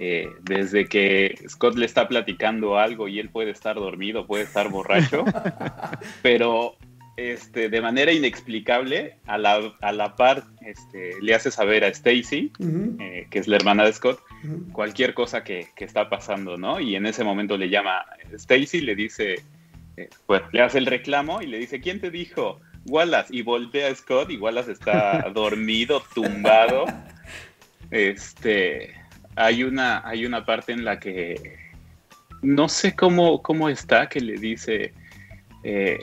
Eh, 0.00 0.28
desde 0.42 0.86
que 0.86 1.34
Scott 1.48 1.76
le 1.76 1.84
está 1.84 2.06
platicando 2.06 2.78
algo 2.78 3.08
y 3.08 3.18
él 3.18 3.30
puede 3.30 3.50
estar 3.50 3.74
dormido, 3.74 4.28
puede 4.28 4.44
estar 4.44 4.68
borracho, 4.68 5.24
pero 6.22 6.76
este, 7.18 7.68
de 7.68 7.80
manera 7.80 8.12
inexplicable, 8.12 9.16
a 9.26 9.38
la, 9.38 9.74
a 9.80 9.90
la 9.90 10.14
par, 10.14 10.44
este, 10.64 11.20
le 11.20 11.34
hace 11.34 11.50
saber 11.50 11.82
a 11.82 11.88
Stacy, 11.88 12.52
eh, 13.00 13.26
que 13.28 13.40
es 13.40 13.48
la 13.48 13.56
hermana 13.56 13.84
de 13.84 13.92
Scott, 13.92 14.22
cualquier 14.70 15.14
cosa 15.14 15.42
que, 15.42 15.66
está 15.78 16.08
pasando, 16.08 16.56
¿no? 16.56 16.78
Y 16.78 16.94
en 16.94 17.06
ese 17.06 17.24
momento 17.24 17.56
le 17.56 17.70
llama 17.70 18.06
Stacy, 18.34 18.82
le 18.82 18.94
dice, 18.94 19.42
eh, 19.96 20.08
pues 20.26 20.42
le 20.52 20.62
hace 20.62 20.78
el 20.78 20.86
reclamo 20.86 21.42
y 21.42 21.48
le 21.48 21.58
dice, 21.58 21.80
¿quién 21.80 22.00
te 22.00 22.12
dijo? 22.12 22.60
Wallace, 22.86 23.34
y 23.34 23.42
voltea 23.42 23.88
a 23.88 23.94
Scott 23.96 24.30
y 24.30 24.36
Wallace 24.36 24.70
está 24.70 25.28
dormido, 25.34 26.04
tumbado. 26.14 26.84
Este, 27.90 28.94
hay 29.34 29.64
una, 29.64 30.06
hay 30.06 30.24
una 30.24 30.46
parte 30.46 30.70
en 30.70 30.84
la 30.84 31.00
que 31.00 31.58
no 32.42 32.68
sé 32.68 32.94
cómo, 32.94 33.42
cómo 33.42 33.68
está, 33.68 34.08
que 34.08 34.20
le 34.20 34.34
dice, 34.34 34.92
eh, 35.64 35.98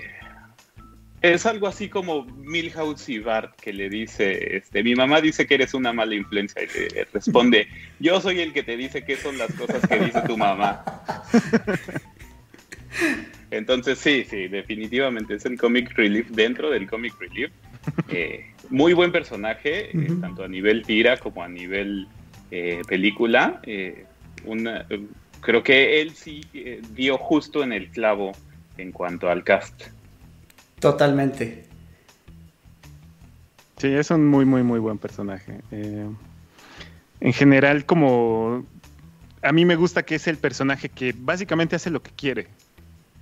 es 1.33 1.45
algo 1.45 1.67
así 1.67 1.89
como 1.89 2.25
Milhouse 2.25 3.09
y 3.09 3.19
Bart 3.19 3.55
que 3.59 3.73
le 3.73 3.89
dice, 3.89 4.57
este, 4.57 4.83
mi 4.83 4.95
mamá 4.95 5.21
dice 5.21 5.47
que 5.47 5.55
eres 5.55 5.73
una 5.73 5.93
mala 5.93 6.15
influencia 6.15 6.61
y 6.63 6.67
le 6.67 7.05
responde, 7.05 7.67
yo 7.99 8.21
soy 8.21 8.41
el 8.41 8.53
que 8.53 8.63
te 8.63 8.77
dice 8.77 9.03
qué 9.03 9.15
son 9.15 9.37
las 9.37 9.51
cosas 9.53 9.87
que 9.87 9.99
dice 9.99 10.21
tu 10.21 10.37
mamá. 10.37 10.83
Entonces 13.51 13.99
sí, 13.99 14.25
sí, 14.29 14.47
definitivamente 14.47 15.35
es 15.35 15.45
el 15.45 15.57
comic 15.57 15.91
relief 15.95 16.29
dentro 16.29 16.69
del 16.69 16.87
comic 16.87 17.13
relief. 17.19 17.51
Eh, 18.09 18.51
muy 18.69 18.93
buen 18.93 19.11
personaje, 19.11 19.89
eh, 19.97 20.07
tanto 20.19 20.43
a 20.43 20.47
nivel 20.47 20.83
tira 20.85 21.17
como 21.17 21.43
a 21.43 21.47
nivel 21.47 22.07
película. 22.87 23.61
Una, 24.45 24.85
creo 25.41 25.63
que 25.63 26.01
él 26.01 26.11
sí 26.11 26.41
dio 26.93 27.17
justo 27.17 27.63
en 27.63 27.73
el 27.73 27.89
clavo 27.89 28.31
en 28.77 28.91
cuanto 28.91 29.29
al 29.29 29.43
cast. 29.43 29.94
Totalmente. 30.79 31.65
Sí, 33.77 33.87
es 33.87 34.09
un 34.11 34.27
muy, 34.27 34.45
muy, 34.45 34.63
muy 34.63 34.79
buen 34.79 34.97
personaje. 34.97 35.59
en 35.71 37.33
general, 37.33 37.85
como 37.85 38.65
a 39.41 39.51
mí 39.51 39.65
me 39.65 39.75
gusta 39.75 40.03
que 40.03 40.15
es 40.15 40.27
el 40.27 40.37
personaje 40.37 40.89
que 40.89 41.13
básicamente 41.17 41.75
hace 41.75 41.89
lo 41.91 42.01
que 42.01 42.11
quiere. 42.11 42.47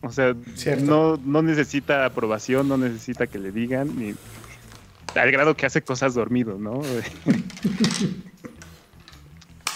O 0.02 0.12
sea, 0.12 0.36
no, 0.82 1.18
no, 1.18 1.42
necesita 1.42 2.06
aprobación, 2.06 2.68
no 2.68 2.78
necesita 2.78 3.28
que 3.28 3.40
le 3.40 3.52
digan, 3.52 3.98
ni 3.98 4.14
al 5.16 5.32
grado 5.32 5.56
que 5.56 5.66
hace 5.66 5.82
cosas 5.82 6.14
dormido, 6.14 6.58
¿no? 6.58 6.82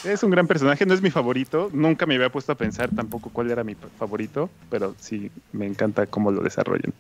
es 0.04 0.24
un 0.24 0.32
gran 0.32 0.48
personaje, 0.48 0.86
no 0.86 0.94
es 0.94 1.02
mi 1.02 1.12
favorito, 1.12 1.70
nunca 1.74 2.06
me 2.06 2.16
había 2.16 2.30
puesto 2.30 2.52
a 2.52 2.56
pensar 2.56 2.90
tampoco 2.94 3.30
cuál 3.30 3.52
era 3.52 3.64
mi 3.64 3.76
favorito, 3.76 4.50
pero 4.70 4.96
sí, 5.00 5.32
me 5.54 5.66
encanta 5.66 6.06
cómo 6.08 6.32
lo 6.32 6.42
desarrollan. 6.42 6.94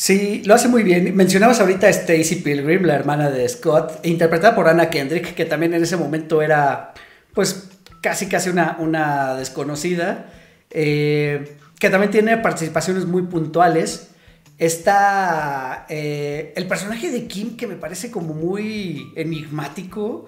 Sí, 0.00 0.40
lo 0.46 0.54
hace 0.54 0.68
muy 0.68 0.82
bien. 0.82 1.14
Mencionabas 1.14 1.60
ahorita 1.60 1.86
a 1.86 1.90
Stacy 1.90 2.36
Pilgrim, 2.36 2.84
la 2.84 2.94
hermana 2.94 3.28
de 3.28 3.46
Scott, 3.46 4.00
interpretada 4.06 4.54
por 4.54 4.66
Anna 4.66 4.88
Kendrick, 4.88 5.34
que 5.34 5.44
también 5.44 5.74
en 5.74 5.82
ese 5.82 5.98
momento 5.98 6.40
era, 6.40 6.94
pues, 7.34 7.68
casi 8.00 8.26
casi 8.26 8.48
una, 8.48 8.78
una 8.80 9.34
desconocida, 9.34 10.32
eh, 10.70 11.54
que 11.78 11.90
también 11.90 12.10
tiene 12.10 12.38
participaciones 12.38 13.04
muy 13.04 13.24
puntuales. 13.24 14.12
Está 14.56 15.84
eh, 15.90 16.54
el 16.56 16.66
personaje 16.66 17.10
de 17.10 17.26
Kim, 17.26 17.58
que 17.58 17.66
me 17.66 17.76
parece 17.76 18.10
como 18.10 18.32
muy 18.32 19.12
enigmático. 19.16 20.24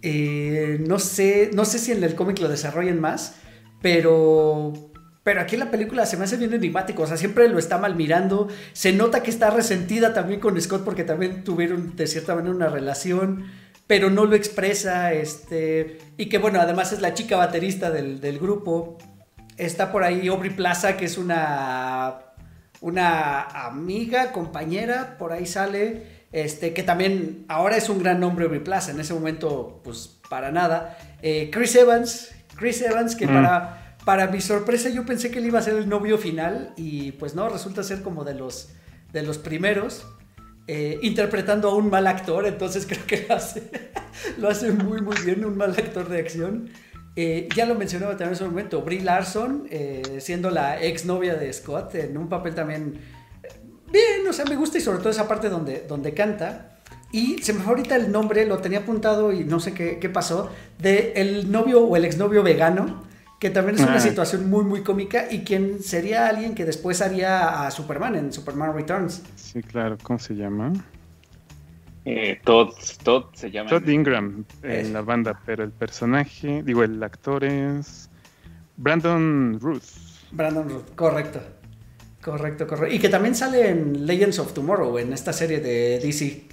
Eh, 0.00 0.82
no, 0.88 0.98
sé, 0.98 1.50
no 1.52 1.66
sé 1.66 1.78
si 1.78 1.92
en 1.92 2.02
el 2.02 2.14
cómic 2.14 2.38
lo 2.38 2.48
desarrollen 2.48 3.02
más, 3.02 3.34
pero, 3.82 4.72
pero 5.24 5.40
aquí 5.40 5.56
en 5.56 5.60
la 5.60 5.70
película 5.72 6.06
se 6.06 6.16
me 6.16 6.24
hace 6.24 6.36
bien 6.36 6.54
enigmático. 6.54 7.02
O 7.02 7.06
sea, 7.06 7.16
siempre 7.16 7.48
lo 7.48 7.58
está 7.58 7.78
mal 7.78 7.96
mirando. 7.96 8.48
Se 8.74 8.92
nota 8.92 9.22
que 9.22 9.30
está 9.30 9.50
resentida 9.50 10.14
también 10.14 10.38
con 10.38 10.60
Scott 10.60 10.84
porque 10.84 11.02
también 11.02 11.42
tuvieron 11.42 11.96
de 11.96 12.06
cierta 12.06 12.36
manera 12.36 12.54
una 12.54 12.68
relación 12.68 13.46
pero 13.86 14.10
no 14.10 14.24
lo 14.24 14.34
expresa, 14.34 15.12
este, 15.12 15.98
y 16.16 16.28
que 16.28 16.38
bueno, 16.38 16.60
además 16.60 16.92
es 16.92 17.00
la 17.00 17.14
chica 17.14 17.36
baterista 17.36 17.90
del, 17.90 18.38
grupo. 18.38 18.98
Está 19.56 19.92
por 19.92 20.04
ahí 20.04 20.26
Aubrey 20.28 20.50
Plaza, 20.50 20.96
que 20.96 21.04
es 21.04 21.18
una, 21.18 22.14
una 22.80 23.42
amiga, 23.42 24.32
compañera, 24.32 25.16
por 25.18 25.32
ahí 25.32 25.46
sale, 25.46 26.24
este, 26.32 26.72
que 26.72 26.82
también 26.82 27.44
ahora 27.48 27.76
es 27.76 27.88
un 27.88 28.02
gran 28.02 28.20
nombre 28.20 28.46
Aubrey 28.46 28.64
Plaza, 28.64 28.90
en 28.90 29.00
ese 29.00 29.12
momento 29.12 29.80
pues 29.84 30.18
para 30.30 30.50
nada. 30.50 30.96
Eh, 31.20 31.50
Chris 31.52 31.76
Evans, 31.76 32.34
Chris 32.56 32.80
Evans, 32.80 33.14
que 33.14 33.26
mm. 33.26 33.34
para, 33.34 33.83
para 34.04 34.26
mi 34.28 34.40
sorpresa 34.40 34.88
yo 34.90 35.06
pensé 35.06 35.30
que 35.30 35.38
él 35.38 35.46
iba 35.46 35.58
a 35.58 35.62
ser 35.62 35.74
el 35.74 35.88
novio 35.88 36.18
final 36.18 36.72
y 36.76 37.12
pues 37.12 37.34
no, 37.34 37.48
resulta 37.48 37.82
ser 37.82 38.02
como 38.02 38.24
de 38.24 38.34
los, 38.34 38.70
de 39.12 39.22
los 39.22 39.38
primeros. 39.38 40.06
Eh, 40.66 40.98
interpretando 41.02 41.68
a 41.68 41.74
un 41.74 41.90
mal 41.90 42.06
actor, 42.06 42.46
entonces 42.46 42.86
creo 42.88 43.04
que 43.06 43.26
lo 43.28 43.34
hace, 43.34 43.70
lo 44.38 44.48
hace 44.48 44.72
muy 44.72 45.02
muy 45.02 45.16
bien, 45.24 45.44
un 45.44 45.56
mal 45.56 45.70
actor 45.70 46.08
de 46.08 46.18
acción. 46.18 46.70
Eh, 47.16 47.48
ya 47.54 47.66
lo 47.66 47.74
mencionaba 47.74 48.12
también 48.12 48.30
en 48.30 48.34
ese 48.34 48.44
momento, 48.44 48.82
Brie 48.82 49.02
Larson, 49.02 49.66
eh, 49.70 50.18
siendo 50.20 50.50
la 50.50 50.82
ex 50.82 51.04
novia 51.04 51.34
de 51.36 51.52
Scott, 51.52 51.94
en 51.94 52.16
un 52.16 52.28
papel 52.28 52.54
también 52.54 52.98
bien, 53.92 54.26
o 54.28 54.32
sea, 54.32 54.44
me 54.46 54.56
gusta 54.56 54.78
y 54.78 54.80
sobre 54.80 54.98
todo 54.98 55.10
esa 55.10 55.28
parte 55.28 55.48
donde, 55.48 55.84
donde 55.86 56.12
canta. 56.14 56.80
Y 57.12 57.38
se 57.42 57.52
me 57.52 57.60
fue 57.60 57.74
ahorita 57.74 57.94
el 57.94 58.10
nombre, 58.10 58.44
lo 58.44 58.58
tenía 58.58 58.80
apuntado 58.80 59.32
y 59.32 59.44
no 59.44 59.60
sé 59.60 59.72
qué, 59.72 59.98
qué 60.00 60.08
pasó, 60.08 60.50
de 60.78 61.12
el 61.14 61.52
novio 61.52 61.84
o 61.84 61.94
el 61.96 62.04
exnovio 62.04 62.42
vegano 62.42 63.04
que 63.38 63.50
también 63.50 63.76
es 63.76 63.82
una 63.82 63.96
ah. 63.96 64.00
situación 64.00 64.48
muy, 64.48 64.64
muy 64.64 64.82
cómica 64.82 65.26
y 65.30 65.44
quien 65.44 65.82
sería 65.82 66.28
alguien 66.28 66.54
que 66.54 66.64
después 66.64 67.02
haría 67.02 67.66
a 67.66 67.70
Superman 67.70 68.16
en 68.16 68.32
Superman 68.32 68.74
Returns. 68.74 69.22
Sí, 69.36 69.62
claro, 69.62 69.96
¿cómo 70.02 70.18
se 70.18 70.34
llama? 70.34 70.72
Eh, 72.04 72.40
Todd, 72.44 72.74
Todd 73.02 73.24
se 73.34 73.50
llama. 73.50 73.70
Todd 73.70 73.88
Ingram 73.88 74.44
en 74.62 74.92
la 74.92 75.00
banda, 75.00 75.40
pero 75.46 75.64
el 75.64 75.72
personaje, 75.72 76.62
digo, 76.62 76.82
el 76.82 77.02
actor 77.02 77.44
es 77.44 78.10
Brandon 78.76 79.58
Ruth. 79.60 79.82
Brandon 80.32 80.68
Ruth, 80.68 80.94
correcto. 80.94 81.40
Correcto, 82.22 82.66
correcto. 82.66 82.94
Y 82.94 82.98
que 82.98 83.10
también 83.10 83.34
sale 83.34 83.68
en 83.68 84.06
Legends 84.06 84.38
of 84.38 84.54
Tomorrow, 84.54 84.98
en 84.98 85.12
esta 85.12 85.32
serie 85.32 85.60
de 85.60 86.00
DC. 86.00 86.48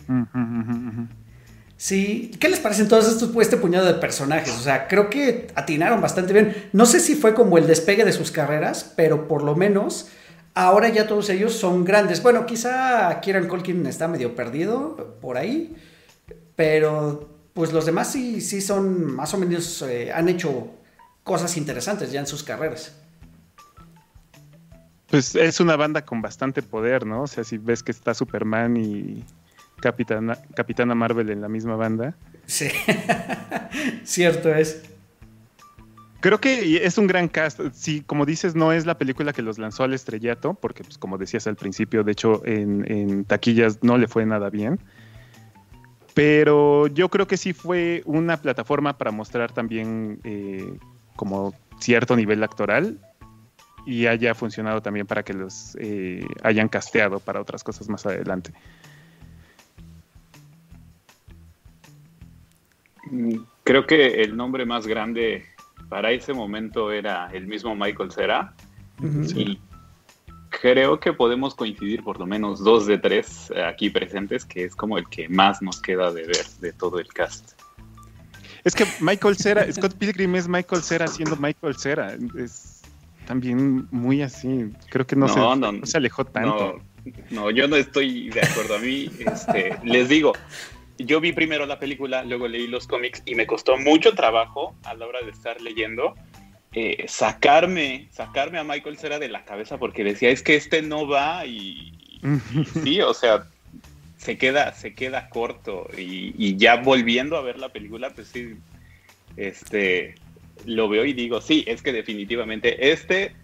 Sí, 1.82 2.30
¿qué 2.40 2.48
les 2.48 2.60
parecen 2.60 2.88
todos 2.88 3.08
estos, 3.08 3.36
este 3.38 3.58
puñado 3.58 3.88
de 3.88 3.96
personajes? 3.96 4.56
O 4.56 4.62
sea, 4.62 4.88
creo 4.88 5.10
que 5.10 5.48
atinaron 5.56 6.00
bastante 6.00 6.32
bien. 6.32 6.70
No 6.74 6.86
sé 6.86 7.00
si 7.00 7.16
fue 7.16 7.34
como 7.34 7.58
el 7.58 7.66
despegue 7.66 8.06
de 8.06 8.12
sus 8.12 8.30
carreras, 8.30 8.94
pero 8.96 9.28
por 9.28 9.42
lo 9.42 9.56
menos 9.56 10.10
ahora 10.54 10.90
ya 10.90 11.08
todos 11.08 11.32
ellos 11.32 11.54
son 11.54 11.84
grandes. 11.84 12.22
Bueno, 12.22 12.46
quizá 12.46 13.20
Kieran 13.22 13.48
Colkin 13.48 13.88
está 13.88 14.08
medio 14.08 14.36
perdido 14.36 15.18
por 15.22 15.40
ahí, 15.40 15.76
pero 16.56 17.28
pues 17.56 17.74
los 17.74 17.88
demás 17.88 18.12
sí, 18.12 18.42
sí 18.42 18.62
son 18.62 19.16
más 19.16 19.34
o 19.34 19.40
menos, 19.40 19.82
eh, 19.82 20.12
han 20.14 20.30
hecho 20.30 20.70
cosas 21.24 21.58
interesantes 21.58 22.12
ya 22.12 22.20
en 22.20 22.28
sus 22.28 22.44
carreras. 22.44 22.96
Pues 25.08 25.34
es 25.34 25.60
una 25.60 25.76
banda 25.78 26.06
con 26.06 26.22
bastante 26.22 26.62
poder, 26.62 27.08
¿no? 27.08 27.24
O 27.24 27.28
sea, 27.28 27.44
si 27.44 27.58
ves 27.58 27.82
que 27.82 27.92
está 27.92 28.14
Superman 28.14 28.78
y 28.78 29.26
Capitana, 29.82 30.38
Capitana 30.56 30.96
Marvel 30.96 31.30
en 31.30 31.42
la 31.42 31.50
misma 31.50 31.76
banda. 31.76 32.16
Sí, 32.46 32.70
cierto 34.04 34.54
es. 34.54 34.84
Creo 36.22 36.40
que 36.40 36.86
es 36.86 36.98
un 37.00 37.08
gran 37.08 37.28
cast. 37.28 37.60
Sí, 37.74 38.04
como 38.06 38.26
dices, 38.26 38.56
no 38.56 38.72
es 38.72 38.86
la 38.86 38.98
película 38.98 39.34
que 39.34 39.42
los 39.42 39.58
lanzó 39.58 39.84
al 39.84 39.94
estrellato, 39.94 40.54
porque, 40.54 40.84
pues, 40.84 41.00
como 41.00 41.18
decías 41.18 41.48
al 41.48 41.56
principio, 41.56 42.04
de 42.04 42.12
hecho, 42.12 42.46
en, 42.46 43.26
taquillas 43.26 43.80
no 43.82 43.98
le 43.98 44.08
fue 44.08 44.26
nada 44.26 44.52
bien. 44.52 44.80
Pero 46.14 46.88
yo 46.88 47.10
creo 47.10 47.26
que 47.26 47.38
sí 47.38 47.54
fue 47.54 48.04
una 48.06 48.38
plataforma 48.38 48.98
para 48.98 49.12
mostrar 49.12 49.52
también 49.52 50.20
eh, 50.24 50.78
como 51.16 51.56
cierto 51.80 52.16
nivel 52.16 52.44
actoral 52.44 53.00
y 53.86 54.06
haya 54.06 54.36
funcionado 54.36 54.82
también 54.82 55.08
para 55.08 55.24
que 55.24 55.34
los 55.34 55.76
eh, 55.80 56.26
hayan 56.44 56.68
casteado 56.68 57.20
para 57.20 57.42
otras 57.42 57.64
cosas 57.64 57.90
más 57.90 58.06
adelante. 58.06 58.54
Creo 63.64 63.86
que 63.86 64.22
el 64.22 64.36
nombre 64.36 64.66
más 64.66 64.88
grande 64.88 65.46
para 65.90 66.12
ese 66.12 66.34
momento 66.34 66.92
era 66.92 67.30
el 67.34 67.48
mismo 67.48 67.76
Michael 67.76 68.12
Cera. 68.12 68.54
Y 69.36 69.60
creo 70.50 71.00
que 71.00 71.12
podemos 71.12 71.56
coincidir 71.56 72.04
por 72.04 72.20
lo 72.20 72.26
menos 72.26 72.64
dos 72.64 72.86
de 72.86 72.98
tres 72.98 73.52
aquí 73.66 73.90
presentes, 73.90 74.46
que 74.46 74.66
es 74.66 74.76
como 74.76 74.98
el 74.98 75.08
que 75.10 75.28
más 75.28 75.62
nos 75.62 75.82
queda 75.82 76.12
de 76.12 76.28
ver 76.28 76.46
de 76.60 76.74
todo 76.74 77.00
el 77.00 77.08
cast. 77.08 77.54
Es 78.64 78.76
que 78.76 78.86
Michael 79.00 79.38
Cera, 79.38 79.72
Scott 79.72 79.96
Pilgrim 79.96 80.36
es 80.36 80.48
Michael 80.48 80.84
Cera 80.84 81.08
siendo 81.08 81.36
Michael 81.38 81.76
Cera. 81.78 82.16
Es 82.38 82.82
también 83.26 83.88
muy 83.92 84.22
así. 84.22 84.72
Creo 84.90 85.08
que 85.08 85.16
no, 85.16 85.28
se, 85.28 85.98
alejó 85.98 86.26
tanto. 86.26 86.80
No, 87.32 87.50
yo 87.50 87.68
no 87.68 87.76
estoy 87.76 88.30
de 88.30 88.42
acuerdo. 88.42 88.76
A 88.76 88.80
mí, 88.80 89.10
este, 89.20 89.80
les 89.84 90.10
digo, 90.10 90.34
yo 91.06 91.22
vi 91.22 91.32
primero 91.32 91.66
la 91.66 91.80
película, 91.80 92.24
luego 92.24 92.48
leí 92.48 92.68
los 92.68 92.88
cómics 92.88 93.22
y 93.26 93.36
me 93.36 93.48
costó 93.48 93.78
mucho 93.78 94.14
trabajo 94.14 94.76
a 94.84 94.94
la 94.94 95.08
hora 95.08 95.22
de 95.22 95.32
estar 95.32 95.62
leyendo 95.62 96.16
eh, 96.74 97.04
sacarme, 97.10 98.08
sacarme 98.12 98.58
a 98.58 98.64
Michael 98.64 98.98
Cera 98.98 99.20
de 99.20 99.28
la 99.28 99.44
cabeza 99.44 99.78
porque 99.78 100.06
decía 100.06 100.30
es 100.30 100.42
que 100.42 100.56
este 100.56 100.82
no 100.82 101.06
va 101.06 101.46
y, 101.46 101.92
sí, 102.84 103.02
o 103.02 103.14
sea, 103.14 103.46
se 104.18 104.38
queda, 104.38 104.74
se 104.74 104.94
queda 104.94 105.30
corto 105.30 105.90
y, 105.98 106.56
ya 106.56 106.78
volviendo 106.78 107.36
a 107.36 107.42
ver 107.42 107.60
la 107.60 107.70
película, 107.70 108.12
pues 108.12 108.30
sí, 108.30 108.56
este, 109.36 110.16
lo 110.66 110.88
veo 110.88 111.04
y 111.06 111.12
digo, 111.12 111.42
sí, 111.42 111.66
es 111.68 111.82
que 111.82 111.92
definitivamente 111.92 112.92
este 112.92 113.36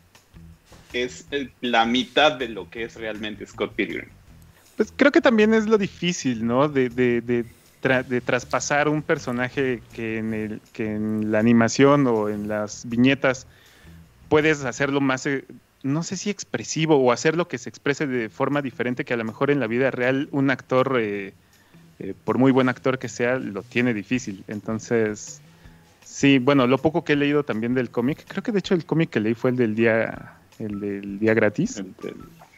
es 0.93 1.27
la 1.59 1.85
mitad 1.85 2.31
de 2.33 2.47
lo 2.47 2.69
que 2.69 2.83
es 2.83 2.95
realmente 2.95 3.45
Scott 3.45 3.73
Pilgrim. 3.73 4.07
Pues 4.77 4.93
creo 4.95 5.11
que 5.11 5.21
también 5.21 5.55
es 5.55 5.65
lo 5.65 5.79
difícil, 5.79 6.45
¿no? 6.45 6.69
De, 6.69 6.89
de, 6.89 7.21
de, 7.21 7.43
traspasar 8.21 8.87
un 8.89 9.01
personaje 9.01 9.81
que 9.93 10.19
en, 10.19 10.33
el, 10.33 10.61
que 10.71 10.93
en 10.93 11.31
la 11.31 11.39
animación 11.39 12.05
o 12.05 12.29
en 12.29 12.47
las 12.47 12.87
viñetas 12.87 13.47
puedes 14.29 14.63
hacerlo 14.65 15.01
más, 15.01 15.25
eh, 15.25 15.45
no 15.83 16.03
sé 16.03 16.15
si 16.15 16.29
expresivo 16.29 16.97
o 16.97 17.11
hacerlo 17.11 17.47
que 17.47 17.57
se 17.57 17.69
exprese 17.69 18.05
de 18.05 18.29
forma 18.29 18.61
diferente 18.61 19.03
que 19.03 19.13
a 19.13 19.17
lo 19.17 19.23
mejor 19.23 19.49
en 19.49 19.59
la 19.59 19.67
vida 19.67 19.89
real 19.89 20.27
un 20.31 20.51
actor, 20.51 20.97
eh, 20.99 21.33
eh, 21.99 22.13
por 22.23 22.37
muy 22.37 22.51
buen 22.51 22.69
actor 22.69 22.99
que 22.99 23.09
sea, 23.09 23.39
lo 23.39 23.63
tiene 23.63 23.95
difícil. 23.95 24.43
Entonces, 24.47 25.41
sí, 26.03 26.37
bueno, 26.37 26.67
lo 26.67 26.77
poco 26.77 27.03
que 27.03 27.13
he 27.13 27.15
leído 27.15 27.43
también 27.43 27.73
del 27.73 27.89
cómic, 27.89 28.25
creo 28.27 28.43
que 28.43 28.51
de 28.51 28.59
hecho 28.59 28.75
el 28.75 28.85
cómic 28.85 29.09
que 29.09 29.21
leí 29.21 29.33
fue 29.33 29.49
el 29.51 29.55
del 29.55 29.73
día, 29.73 30.35
el 30.59 30.79
del 30.79 31.19
día 31.19 31.33
gratis. 31.33 31.81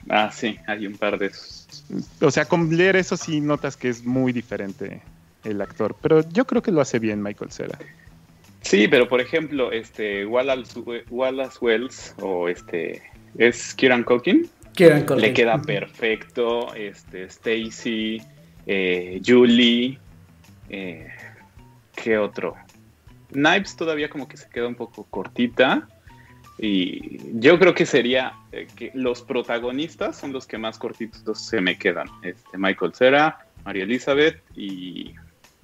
Ah, 0.10 0.32
sí, 0.32 0.58
hay 0.68 0.88
un 0.88 0.98
par 0.98 1.18
de 1.18 1.28
esos. 1.28 1.86
O 2.20 2.32
sea, 2.32 2.46
con 2.46 2.76
leer 2.76 2.96
eso 2.96 3.16
sí 3.16 3.40
notas 3.42 3.78
que 3.78 3.90
es 3.90 4.04
muy 4.04 4.34
diferente 4.34 5.02
el 5.44 5.62
actor, 5.62 5.96
pero 6.02 6.28
yo 6.30 6.46
creo 6.46 6.62
que 6.62 6.72
lo 6.72 6.82
hace 6.82 7.00
bien 7.00 7.22
Michael 7.22 7.52
Cera. 7.52 7.78
Sí, 8.62 8.88
pero 8.88 9.08
por 9.08 9.22
ejemplo, 9.22 9.72
este 9.72 10.26
Wallace, 10.26 10.80
Wallace 11.10 11.58
Wells 11.62 12.16
o 12.20 12.50
este 12.50 13.02
es 13.38 13.74
Kieran 13.76 14.04
Culkin. 14.04 14.50
Kieran 14.76 15.06
Culkin. 15.06 15.28
Le 15.28 15.34
queda 15.34 15.62
perfecto. 15.62 16.74
Este 16.76 17.24
Stacy, 17.26 18.22
eh, 18.66 19.22
Julie, 19.26 19.98
eh, 20.70 21.08
¿qué 21.96 22.18
otro? 22.18 22.56
Knives 23.32 23.76
todavía 23.76 24.10
como 24.10 24.28
que 24.28 24.38
se 24.38 24.50
queda 24.50 24.68
un 24.68 24.76
poco 24.76 25.06
cortita. 25.06 25.88
Y 26.62 27.40
yo 27.40 27.58
creo 27.58 27.74
que 27.74 27.86
sería 27.86 28.34
eh, 28.52 28.68
que 28.76 28.92
los 28.94 29.22
protagonistas 29.22 30.18
son 30.18 30.34
los 30.34 30.46
que 30.46 30.58
más 30.58 30.78
cortitos 30.78 31.42
se 31.42 31.62
me 31.62 31.78
quedan. 31.78 32.08
Este, 32.22 32.58
Michael 32.58 32.94
Cera, 32.94 33.46
María 33.64 33.84
Elizabeth 33.84 34.42
y 34.56 35.16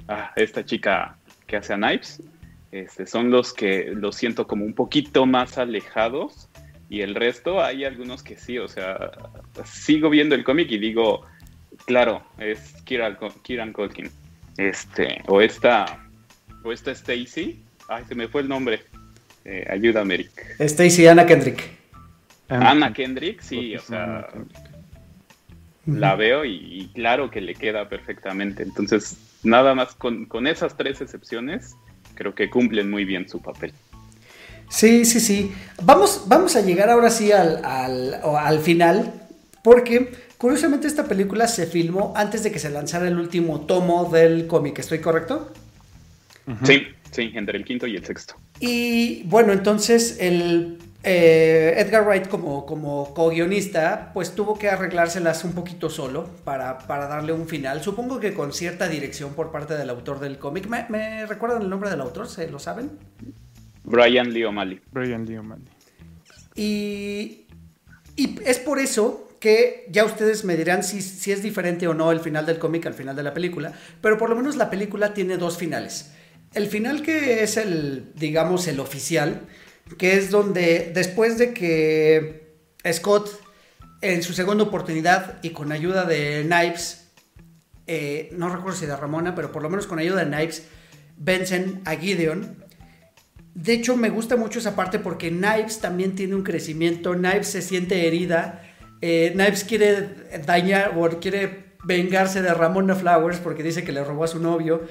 ah, 0.08 0.32
esta 0.38 0.64
chica 0.64 1.18
que 1.48 1.58
hace 1.58 1.76
Knives. 1.76 2.24
Este, 2.72 3.06
son 3.06 3.30
los 3.30 3.54
que 3.54 3.91
los 3.93 4.16
siento 4.16 4.48
como 4.48 4.64
un 4.66 4.74
poquito 4.74 5.26
más 5.26 5.58
alejados. 5.58 6.50
Y 6.89 7.02
el 7.02 7.16
resto 7.16 7.62
hay 7.62 7.84
algunos 7.84 8.24
que 8.24 8.38
sí, 8.38 8.58
o 8.58 8.68
sea, 8.68 9.12
sigo 9.66 10.10
viendo 10.10 10.36
el 10.36 10.43
cómic 10.43 10.72
y 10.72 10.78
digo, 10.78 11.26
claro, 11.86 12.24
es 12.38 12.74
Kieran, 12.86 13.18
Kieran 13.43 13.74
Culkin. 13.74 14.10
Este, 14.58 15.22
o 15.28 15.41
esta, 15.41 16.08
o 16.64 16.72
esta 16.72 16.91
Stacy. 16.91 17.62
Ay, 17.89 18.06
se 18.08 18.16
me 18.16 18.30
fue 18.30 18.41
el 18.41 18.48
nombre. 18.48 18.84
Eh, 19.46 19.66
ayúdame, 19.70 20.16
Eric. 20.16 20.56
Stacy 20.60 21.08
Anna 21.08 21.26
Kendrick. 21.26 21.64
Ana 22.50 22.91
Kendrick, 22.93 23.41
sí, 23.41 23.76
o 23.76 23.82
sea, 23.82 24.28
la 25.86 26.16
veo 26.16 26.46
y, 26.46 26.89
claro 26.93 27.30
que 27.30 27.41
le 27.41 27.56
queda 27.56 27.88
perfectamente. 27.88 28.64
Entonces, 28.64 29.18
nada 29.43 29.76
más 29.76 29.96
con, 29.96 30.48
esas 30.48 30.76
tres 30.76 31.02
excepciones, 31.02 31.76
creo 32.16 32.34
que 32.34 32.50
cumplen 32.50 32.89
muy 32.89 33.06
bien 33.06 33.30
su 33.30 33.41
papel. 33.41 33.74
Sí, 34.70 35.06
sí, 35.06 35.20
sí. 35.20 35.52
Vamos, 35.84 36.24
vamos 36.28 36.56
a 36.56 36.62
llegar 36.62 36.89
ahora 36.89 37.12
sí 37.12 37.32
al, 37.32 37.64
al, 37.64 38.16
al 38.24 38.60
final, 38.60 39.14
porque 39.64 40.12
curiosamente 40.38 40.88
esta 40.88 41.06
película 41.06 41.48
se 41.48 41.68
filmó 41.68 42.14
antes 42.16 42.43
de 42.43 42.52
que 42.52 42.60
se 42.60 42.72
lanzara 42.72 43.08
el 43.08 43.18
último 43.18 43.62
tomo 43.62 44.10
del 44.12 44.48
cómic, 44.48 44.80
¿estoy 44.80 45.00
correcto? 45.00 45.54
Sí, 46.64 46.88
sí, 47.12 47.32
entre 47.36 47.58
el 47.58 47.66
quinto 47.66 47.88
y 47.88 47.95
el 47.95 48.06
sexto. 48.06 48.36
Y 48.60 49.24
bueno, 49.24 49.53
entonces 49.53 50.18
el 50.20 50.78
eh, 51.08 51.76
Edgar 51.78 52.03
Wright 52.03 52.28
como, 52.28 52.66
como 52.66 53.14
co-guionista, 53.14 54.10
pues 54.12 54.34
tuvo 54.34 54.58
que 54.58 54.70
arreglárselas 54.70 55.43
un 55.43 55.53
poquito 55.53 55.88
solo 55.88 56.28
para, 56.43 56.80
darle 56.88 57.32
un 57.32 57.47
final. 57.47 57.84
Supongo 57.84 58.20
que 58.20 58.34
con 58.34 58.51
cierta 58.51 58.89
dirección 58.89 59.36
por 59.36 59.51
parte 59.51 59.76
del 59.76 59.91
autor 59.91 60.20
del 60.20 60.39
cómic. 60.39 60.68
¿Me, 60.68 61.28
recuerdan 61.28 61.62
el 61.62 61.70
nombre 61.70 61.91
del 61.91 62.01
autor? 62.01 62.28
¿Se 62.28 62.49
lo 62.49 62.58
saben? 62.58 62.89
Brian 63.84 64.34
Lee 64.34 64.45
O'Malley. 64.45 64.82
Brian 64.91 65.28
Lee 65.28 65.38
O'Malley. 65.38 65.68
Y, 66.56 67.45
y 68.16 68.39
es 68.43 68.58
por 68.58 68.80
eso 68.80 69.30
que 69.39 69.86
ya 69.91 70.06
ustedes 70.06 70.43
me 70.43 70.58
dirán 70.58 70.84
si, 70.84 71.03
si 71.03 71.32
es 71.32 71.43
diferente 71.43 71.88
o 71.88 71.93
no 71.93 72.12
el 72.12 72.20
final 72.20 72.47
del 72.47 72.58
cómic 72.58 72.88
al 72.88 72.95
final 72.95 73.16
de 73.16 73.22
la 73.22 73.36
película, 73.36 73.74
pero 74.01 74.18
por 74.18 74.32
lo 74.32 74.36
menos 74.36 74.56
la 74.56 74.72
película 74.72 75.14
tiene 75.14 75.38
dos 75.38 75.60
finales. 75.60 76.16
El 76.56 76.68
final 76.68 77.01
que 77.01 77.43
es 77.43 77.58
el, 77.58 78.14
digamos, 78.16 78.68
el 78.68 78.80
oficial, 78.80 79.41
que 79.97 80.16
es 80.16 80.32
donde 80.32 80.91
después 80.95 81.38
de 81.38 81.53
que 81.53 82.56
Scott, 82.91 83.30
en 84.01 84.24
su 84.24 84.32
segunda 84.32 84.64
oportunidad 84.64 85.39
y 85.43 85.49
con 85.49 85.74
ayuda 85.74 86.06
de 86.06 86.43
Knives, 86.45 87.10
eh, 87.88 88.30
no 88.32 88.47
recuerdo 88.47 88.80
si 88.80 88.86
de 88.86 88.95
Ramona, 88.95 89.36
pero 89.36 89.51
por 89.51 89.62
lo 89.62 89.70
menos 89.70 89.86
con 89.86 89.99
ayuda 89.99 90.24
de 90.24 90.32
Knives, 90.32 90.64
vencen 91.18 91.82
a 91.84 91.95
Gideon. 91.97 92.64
De 93.53 93.74
hecho, 93.74 93.97
me 93.97 94.10
gusta 94.10 94.38
mucho 94.38 94.60
esa 94.60 94.78
parte 94.78 94.97
porque 94.97 95.30
Knives 95.30 95.82
también 95.82 96.16
tiene 96.16 96.36
un 96.36 96.43
crecimiento, 96.43 97.14
Knives 97.14 97.49
se 97.49 97.62
siente 97.62 98.08
herida, 98.08 98.64
eh, 99.01 99.32
Knives 99.34 99.66
quiere 99.66 100.10
dañar 100.45 100.93
o 100.97 101.20
quiere 101.20 101.66
vengarse 101.84 102.41
de 102.41 102.53
Ramona 102.53 102.95
Flowers 102.95 103.39
porque 103.39 103.62
dice 103.62 103.84
que 103.84 103.91
le 103.91 104.06
robó 104.06 104.24
a 104.24 104.28
su 104.28 104.39
novio 104.39 104.88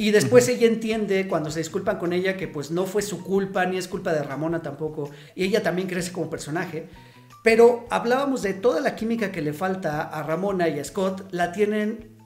y 0.00 0.12
después 0.12 0.48
ella 0.48 0.68
entiende, 0.68 1.26
cuando 1.26 1.50
se 1.50 1.58
disculpan 1.58 1.98
con 1.98 2.12
ella, 2.12 2.36
que 2.36 2.46
pues 2.46 2.70
no 2.70 2.86
fue 2.86 3.02
su 3.02 3.24
culpa, 3.24 3.66
ni 3.66 3.78
es 3.78 3.88
culpa 3.88 4.12
de 4.12 4.22
Ramona 4.22 4.62
tampoco. 4.62 5.10
Y 5.34 5.42
ella 5.42 5.60
también 5.60 5.88
crece 5.88 6.12
como 6.12 6.30
personaje. 6.30 6.86
Pero 7.42 7.84
hablábamos 7.90 8.42
de 8.42 8.54
toda 8.54 8.80
la 8.80 8.94
química 8.94 9.32
que 9.32 9.42
le 9.42 9.52
falta 9.52 10.02
a 10.02 10.22
Ramona 10.22 10.68
y 10.68 10.78
a 10.78 10.84
Scott, 10.84 11.26
la 11.32 11.50
tienen 11.50 12.16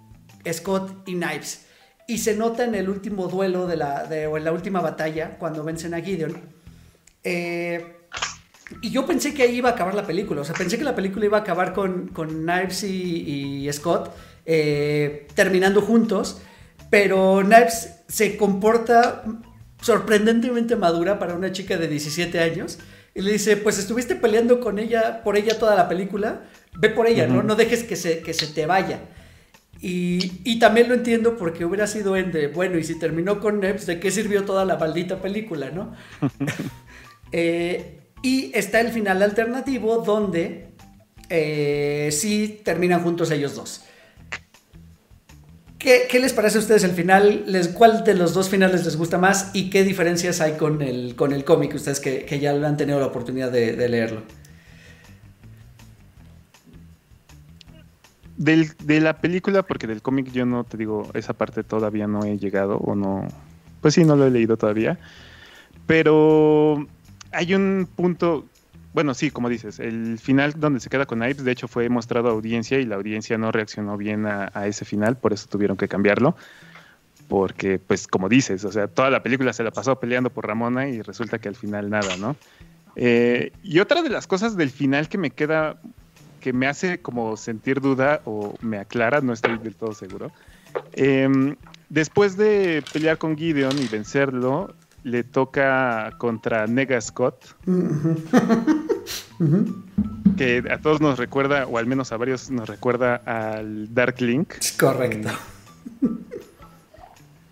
Scott 0.52 1.08
y 1.08 1.14
Knives. 1.14 1.64
Y 2.06 2.18
se 2.18 2.36
nota 2.36 2.64
en 2.64 2.74
el 2.74 2.90
último 2.90 3.26
duelo 3.28 3.66
de 3.66 3.76
la, 3.78 4.06
o 4.30 4.36
en 4.36 4.44
la 4.44 4.52
última 4.52 4.82
batalla, 4.82 5.38
cuando 5.38 5.64
vencen 5.64 5.94
a 5.94 6.02
Gideon. 6.02 6.36
Eh, 7.24 7.96
y 8.82 8.90
yo 8.90 9.06
pensé 9.06 9.32
que 9.32 9.44
ahí 9.44 9.56
iba 9.56 9.70
a 9.70 9.72
acabar 9.72 9.94
la 9.94 10.06
película. 10.06 10.42
O 10.42 10.44
sea, 10.44 10.54
pensé 10.54 10.76
que 10.76 10.84
la 10.84 10.94
película 10.94 11.24
iba 11.24 11.38
a 11.38 11.40
acabar 11.40 11.72
con, 11.72 12.08
con 12.08 12.28
Knives 12.28 12.84
y, 12.84 13.66
Scott 13.72 14.14
eh, 14.44 15.26
terminando 15.34 15.80
juntos. 15.80 16.42
Pero 16.93 17.40
Knives 17.43 18.03
se 18.07 18.36
comporta 18.36 19.24
sorprendentemente 19.80 20.76
madura 20.76 21.18
para 21.18 21.32
una 21.32 21.51
chica 21.51 21.78
de 21.78 21.88
17 21.88 22.38
años. 22.38 22.80
Y 23.14 23.22
le 23.22 23.32
dice, 23.32 23.57
pues 23.57 23.78
estuviste 23.78 24.14
peleando 24.14 24.61
con 24.61 24.78
ella, 24.78 25.22
por 25.24 25.38
ella 25.38 25.59
toda 25.59 25.74
la 25.74 25.88
película, 25.88 26.43
ve 26.76 26.90
por 26.90 27.07
ella, 27.07 27.26
¿no? 27.26 27.43
No 27.43 27.55
dejes 27.55 27.82
que 27.84 27.97
se, 27.97 28.20
que 28.20 28.34
se 28.34 28.47
te 28.47 28.66
vaya. 28.66 29.01
Y, 29.80 30.59
también 30.59 30.90
lo 30.90 30.95
entiendo 30.95 31.38
porque 31.38 31.64
hubiera 31.64 31.86
sido 31.86 32.14
en 32.14 32.30
de, 32.30 32.49
bueno, 32.49 32.76
y 32.76 32.84
si 32.84 32.99
terminó 32.99 33.40
con 33.40 33.61
Knives, 33.61 33.86
¿de 33.86 33.99
qué 33.99 34.11
sirvió 34.11 34.45
toda 34.45 34.66
la 34.66 34.76
maldita 34.76 35.22
película, 35.22 35.70
no? 35.70 35.95
Eh, 37.34 38.01
y 38.22 38.53
está 38.55 38.82
el 38.82 38.90
final 38.90 39.22
alternativo 39.22 39.97
donde 40.05 40.66
eh, 41.30 42.11
sí 42.12 42.61
terminan 42.62 43.03
juntos 43.03 43.30
ellos 43.30 43.55
dos. 43.55 43.86
¿Qué, 45.83 46.20
les 46.20 46.33
parece 46.33 46.59
a 46.59 46.61
ustedes 46.61 46.85
el 46.85 46.93
final? 46.93 47.43
Les, 47.49 47.66
¿Cuál 47.66 48.05
de 48.05 48.14
los 48.14 48.35
dos 48.35 48.49
finales 48.49 48.85
les 48.85 48.97
gusta 48.97 49.18
más 49.18 49.51
y 49.53 49.68
qué 49.68 49.83
diferencias 49.83 50.41
hay 50.41 50.53
con 50.53 50.80
el, 50.80 51.16
con 51.16 51.33
el 51.33 51.45
cómic, 51.45 51.74
ustedes 51.74 51.99
que, 51.99 52.24
que, 52.24 52.39
ya 52.39 52.53
han 52.53 52.76
tenido 52.76 53.01
la 53.01 53.07
oportunidad 53.07 53.51
de, 53.51 53.89
leerlo? 53.89 54.22
de 58.37 59.01
la 59.01 59.20
película, 59.20 59.64
porque 59.64 59.89
del 59.89 60.03
cómic 60.03 60.30
yo 60.30 60.47
no 60.47 60.62
te 60.62 60.76
digo, 60.76 61.11
esa 61.14 61.33
parte 61.33 61.64
todavía 61.64 62.07
no 62.07 62.24
he 62.24 62.39
llegado 62.39 62.76
o 62.76 62.95
no, 62.95 63.26
pues 63.80 63.95
sí, 63.95 64.05
no 64.05 64.14
lo 64.14 64.24
he 64.24 64.30
leído 64.30 64.57
todavía, 64.57 65.01
pero 65.89 66.87
hay 67.33 67.55
un 67.55 67.89
punto 67.97 68.47
bueno, 68.93 69.14
sí, 69.14 69.30
como 69.30 69.49
dices, 69.49 69.80
el 69.80 70.18
final 70.18 70.55
donde 70.57 70.80
se 70.80 70.90
queda 70.90 71.07
con 71.07 71.20
Knives, 71.20 71.45
de 71.45 71.53
hecho, 71.53 71.66
fue 71.66 71.88
mostrado 71.88 72.28
a 72.28 72.32
audiencia 72.32 72.78
y 72.78 72.84
la 72.84 72.97
audiencia 72.97 73.38
no 73.38 73.51
reaccionó 73.51 73.97
bien 73.97 74.26
a, 74.26 74.51
ese 74.66 74.84
final, 74.84 75.16
por 75.16 75.32
eso 75.32 75.49
tuvieron 75.49 75.76
que 75.76 75.88
cambiarlo. 75.88 76.36
Porque, 77.28 77.78
pues, 77.78 78.07
como 78.07 78.28
dices, 78.28 78.64
o 78.64 78.72
sea, 78.72 78.88
toda 78.88 79.09
la 79.09 79.22
película 79.22 79.55
se 79.55 79.64
la 79.64 79.70
pasó 79.70 79.99
peleando 79.99 80.28
por 80.28 80.47
Ramona 80.47 80.88
y 80.88 81.01
resulta 81.01 81.38
que 81.38 81.49
al 81.49 81.55
final 81.55 81.88
nada, 81.88 82.16
¿no? 82.18 82.36
Eh, 82.95 83.53
y 83.62 83.78
otra 83.80 84.03
de 84.03 84.11
las 84.11 84.26
cosas 84.26 84.57
del 84.57 84.70
final 84.70 85.09
que 85.09 85.16
me 85.16 85.30
queda, 85.30 85.80
que 86.40 86.53
me 86.53 86.66
hace 86.66 87.01
como 87.01 87.38
sentir 87.38 87.80
duda 87.80 88.20
o 88.26 88.55
me 88.61 88.76
aclara, 88.76 89.22
no 89.22 89.32
estoy 89.32 89.57
del 89.57 89.74
todo 89.74 89.95
seguro. 89.95 90.30
Em, 90.93 91.57
después 91.88 92.36
de 92.36 92.82
pelear 92.93 93.16
con 93.16 93.38
Gideon 93.38 93.80
y 93.80 93.88
vencerlo, 93.88 94.74
le 95.03 95.24
toca 95.24 96.12
contra 96.18 96.66
Nega 96.66 97.00
Scott. 97.00 97.57
que 100.36 100.62
a 100.70 100.78
todos 100.78 101.00
nos 101.00 101.18
recuerda, 101.18 101.66
o 101.66 101.78
al 101.78 101.86
menos 101.86 102.12
a 102.12 102.16
varios 102.16 102.50
nos 102.50 102.68
recuerda 102.68 103.16
al 103.26 103.92
Dark 103.92 104.20
Link. 104.20 104.55
Correcto. 104.78 105.30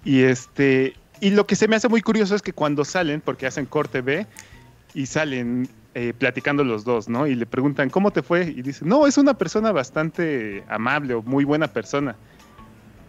Y 0.04 0.22
este. 0.22 0.94
Y 1.20 1.30
lo 1.30 1.46
que 1.46 1.56
se 1.56 1.68
me 1.68 1.76
hace 1.76 1.88
muy 1.88 2.00
curioso 2.00 2.34
es 2.34 2.42
que 2.42 2.52
cuando 2.52 2.84
salen, 2.84 3.20
porque 3.20 3.46
hacen 3.46 3.66
corte 3.66 4.00
B, 4.00 4.26
y 4.94 5.06
salen 5.06 5.68
eh, 5.94 6.14
platicando 6.16 6.64
los 6.64 6.84
dos, 6.84 7.08
¿no? 7.08 7.26
Y 7.26 7.34
le 7.34 7.46
preguntan, 7.46 7.90
¿cómo 7.90 8.10
te 8.10 8.22
fue? 8.22 8.44
Y 8.44 8.62
dice, 8.62 8.84
no, 8.84 9.06
es 9.06 9.18
una 9.18 9.34
persona 9.34 9.72
bastante 9.72 10.64
amable 10.68 11.14
o 11.14 11.22
muy 11.22 11.44
buena 11.44 11.68
persona. 11.68 12.16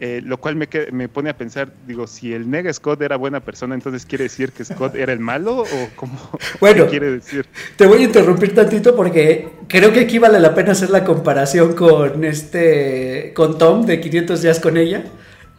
Eh, 0.04 0.20
lo 0.26 0.38
cual 0.38 0.56
me, 0.56 0.68
me, 0.91 1.08
pone 1.10 1.30
a 1.30 1.38
pensar, 1.38 1.72
digo, 1.86 2.08
si 2.08 2.34
el 2.34 2.49
nega 2.49 2.74
Scott 2.74 3.04
era 3.04 3.18
buena 3.18 3.39
persona, 3.39 3.76
entonces 3.76 4.04
quiere 4.04 4.24
decir 4.24 4.52
que 4.52 4.66
Scott 4.66 4.95
era 4.95 5.14
el 5.14 5.20
malo 5.20 5.60
o 5.60 5.89
cómo 5.95 6.18
bueno, 6.60 6.88
quiere 6.88 7.12
decir. 7.12 7.45
Te 7.76 7.86
voy 7.86 8.02
a 8.02 8.06
interrumpir 8.06 8.56
tantito 8.56 8.95
porque 8.95 9.49
creo 9.68 9.93
que 9.93 9.99
aquí 9.99 10.18
vale 10.18 10.39
la 10.39 10.56
pena 10.56 10.72
hacer 10.72 10.89
la 10.89 11.04
comparación 11.04 11.76
con 11.76 12.24
este, 12.24 13.32
con 13.36 13.60
Tom 13.60 13.86
de 13.86 14.02
500 14.02 14.41
días 14.41 14.60
con 14.60 14.76
ella. 14.78 15.04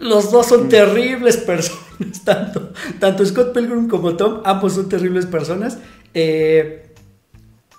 Los 0.00 0.32
dos 0.32 0.48
son 0.48 0.66
mm. 0.66 0.70
terribles 0.70 1.36
personas, 1.36 2.24
tanto, 2.24 2.72
tanto 2.98 3.24
Scott 3.24 3.54
Pilgrim 3.54 3.86
como 3.86 4.16
Tom, 4.16 4.40
ambos 4.44 4.72
son 4.72 4.88
terribles 4.88 5.26
personas. 5.26 5.78
Eh, 6.14 6.92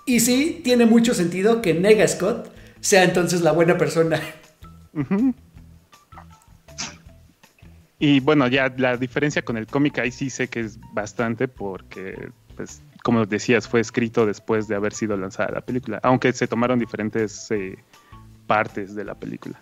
y 0.06 0.20
sí, 0.20 0.62
tiene 0.64 0.86
mucho 0.86 1.12
sentido 1.12 1.60
que 1.60 1.74
Nega 1.74 2.08
Scott 2.08 2.50
sea 2.80 3.04
entonces 3.04 3.42
la 3.42 3.52
buena 3.52 3.76
persona. 3.76 4.18
Y 7.98 8.20
bueno, 8.20 8.48
ya 8.48 8.72
la 8.76 8.96
diferencia 8.96 9.42
con 9.42 9.56
el 9.56 9.66
cómic 9.66 9.98
ahí 9.98 10.10
sí 10.10 10.30
sé 10.30 10.48
que 10.48 10.60
es 10.60 10.78
bastante 10.92 11.48
porque, 11.48 12.30
pues, 12.56 12.82
como 13.02 13.24
decías, 13.24 13.68
fue 13.68 13.80
escrito 13.80 14.26
después 14.26 14.66
de 14.66 14.74
haber 14.74 14.92
sido 14.92 15.16
lanzada 15.16 15.52
la 15.52 15.60
película, 15.60 16.00
aunque 16.02 16.32
se 16.32 16.48
tomaron 16.48 16.78
diferentes 16.78 17.50
eh, 17.50 17.76
partes 18.46 18.94
de 18.94 19.04
la 19.04 19.14
película. 19.14 19.60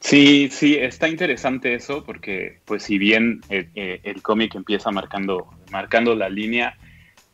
Sí, 0.00 0.48
sí, 0.50 0.76
está 0.76 1.08
interesante 1.08 1.74
eso 1.74 2.04
porque, 2.04 2.60
pues, 2.64 2.82
si 2.82 2.98
bien 2.98 3.40
el, 3.48 3.68
eh, 3.74 4.00
el 4.04 4.22
cómic 4.22 4.54
empieza 4.54 4.90
marcando, 4.90 5.48
marcando 5.70 6.14
la 6.14 6.28
línea, 6.28 6.76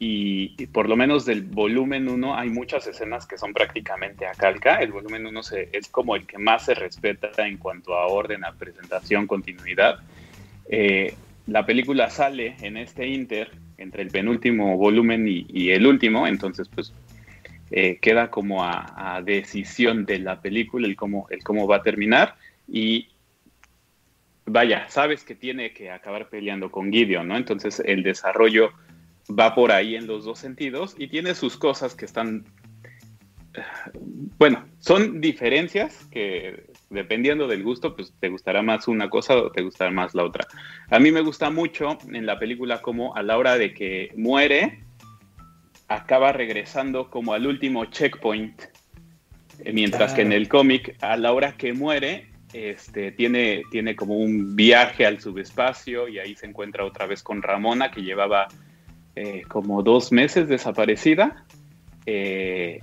y, 0.07 0.67
por 0.67 0.87
lo 0.87 0.97
menos 0.97 1.25
del 1.25 1.43
volumen 1.43 2.11
1 2.11 2.37
hay 2.37 2.51
muchas 2.51 2.87
escenas 2.87 3.27
que 3.27 3.39
son 3.39 3.55
prácticamente 3.55 4.27
a 4.27 4.33
calca. 4.33 4.77
El 4.77 4.93
volumen 4.93 5.27
1 5.27 5.41
es 5.73 5.89
como 5.89 6.15
el 6.15 6.27
que 6.27 6.37
más 6.37 6.67
se 6.67 6.75
respeta 6.75 7.31
en 7.47 7.57
cuanto 7.57 7.95
a 7.95 8.07
orden, 8.07 8.45
a 8.45 8.53
presentación, 8.53 9.27
continuidad. 9.27 10.01
Eh, 10.69 11.15
la 11.47 11.65
película 11.65 12.11
sale 12.11 12.55
en 12.61 12.77
este 12.77 13.07
inter 13.07 13.51
entre 13.79 14.03
el 14.03 14.11
penúltimo 14.11 14.77
volumen 14.77 15.27
y, 15.27 15.71
el 15.71 15.87
último, 15.87 16.27
entonces 16.27 16.69
pues 16.69 16.93
eh, 17.71 17.99
queda 18.03 18.31
como 18.31 18.63
a, 18.63 19.23
decisión 19.25 20.05
de 20.05 20.19
la 20.19 20.43
película 20.43 20.87
el 20.87 20.97
cómo, 20.97 21.27
el 21.31 21.43
cómo 21.43 21.67
va 21.67 21.77
a 21.77 21.83
terminar 21.83 22.35
y 22.69 23.09
vaya, 24.45 24.87
sabes 24.91 25.25
que 25.25 25.35
tiene 25.35 25.73
que 25.73 25.91
acabar 25.91 26.29
peleando 26.29 26.71
con 26.71 26.93
Gideon, 26.93 27.27
¿no? 27.27 27.39
Entonces 27.39 27.83
el 27.87 28.03
desarrollo 28.03 28.73
va 29.29 29.55
por 29.55 29.73
ahí 29.73 29.97
en 29.97 30.07
los 30.07 30.25
dos 30.25 30.39
sentidos 30.39 30.95
y 30.99 31.09
tiene 31.09 31.35
sus 31.35 31.57
cosas 31.57 31.95
que 31.95 32.05
están, 32.05 32.45
bueno, 34.39 34.65
son 34.79 35.21
diferencias 35.21 36.07
que 36.11 36.67
dependiendo 36.91 37.49
del 37.49 37.63
gusto, 37.63 37.95
pues 37.97 38.13
te 38.21 38.29
gustará 38.29 38.63
más 38.63 38.89
una 38.89 39.11
cosa 39.11 39.37
o 39.37 39.51
te 39.51 39.63
gustará 39.63 39.91
más 39.91 40.15
la 40.15 40.25
otra. 40.25 40.47
A 40.91 40.99
mí 40.99 41.11
me 41.11 41.21
gusta 41.21 41.51
mucho 41.51 41.99
en 42.13 42.27
la 42.27 42.39
película 42.39 42.83
como 42.83 43.15
a 43.17 43.23
la 43.23 43.39
hora 43.39 43.57
de 43.57 43.75
que 43.75 44.13
muere, 44.17 44.85
acaba 45.89 46.33
regresando 46.33 47.11
como 47.11 47.35
al 47.35 47.47
último 47.47 47.85
checkpoint, 47.87 48.63
eh, 49.61 49.73
mientras 49.73 50.15
que 50.15 50.23
en 50.23 50.33
el 50.33 50.49
cómic, 50.49 50.97
a 51.01 51.17
la 51.17 51.33
hora 51.33 51.57
que 51.57 51.73
muere, 51.73 52.31
este, 52.53 53.11
tiene, 53.13 53.63
tiene 53.71 53.97
como 53.97 54.17
un 54.17 54.55
viaje 54.55 55.05
al 55.05 55.21
subespacio 55.21 56.09
y 56.09 56.19
ahí 56.21 56.37
se 56.37 56.47
encuentra 56.47 56.85
otra 56.85 57.07
vez 57.07 57.23
con 57.23 57.43
Ramona, 57.43 57.91
que 57.91 58.03
llevaba 58.03 58.49
eh, 59.17 59.43
como 59.49 59.83
dos 59.83 60.13
meses 60.13 60.49
desaparecida. 60.49 61.45
Eh, 62.07 62.81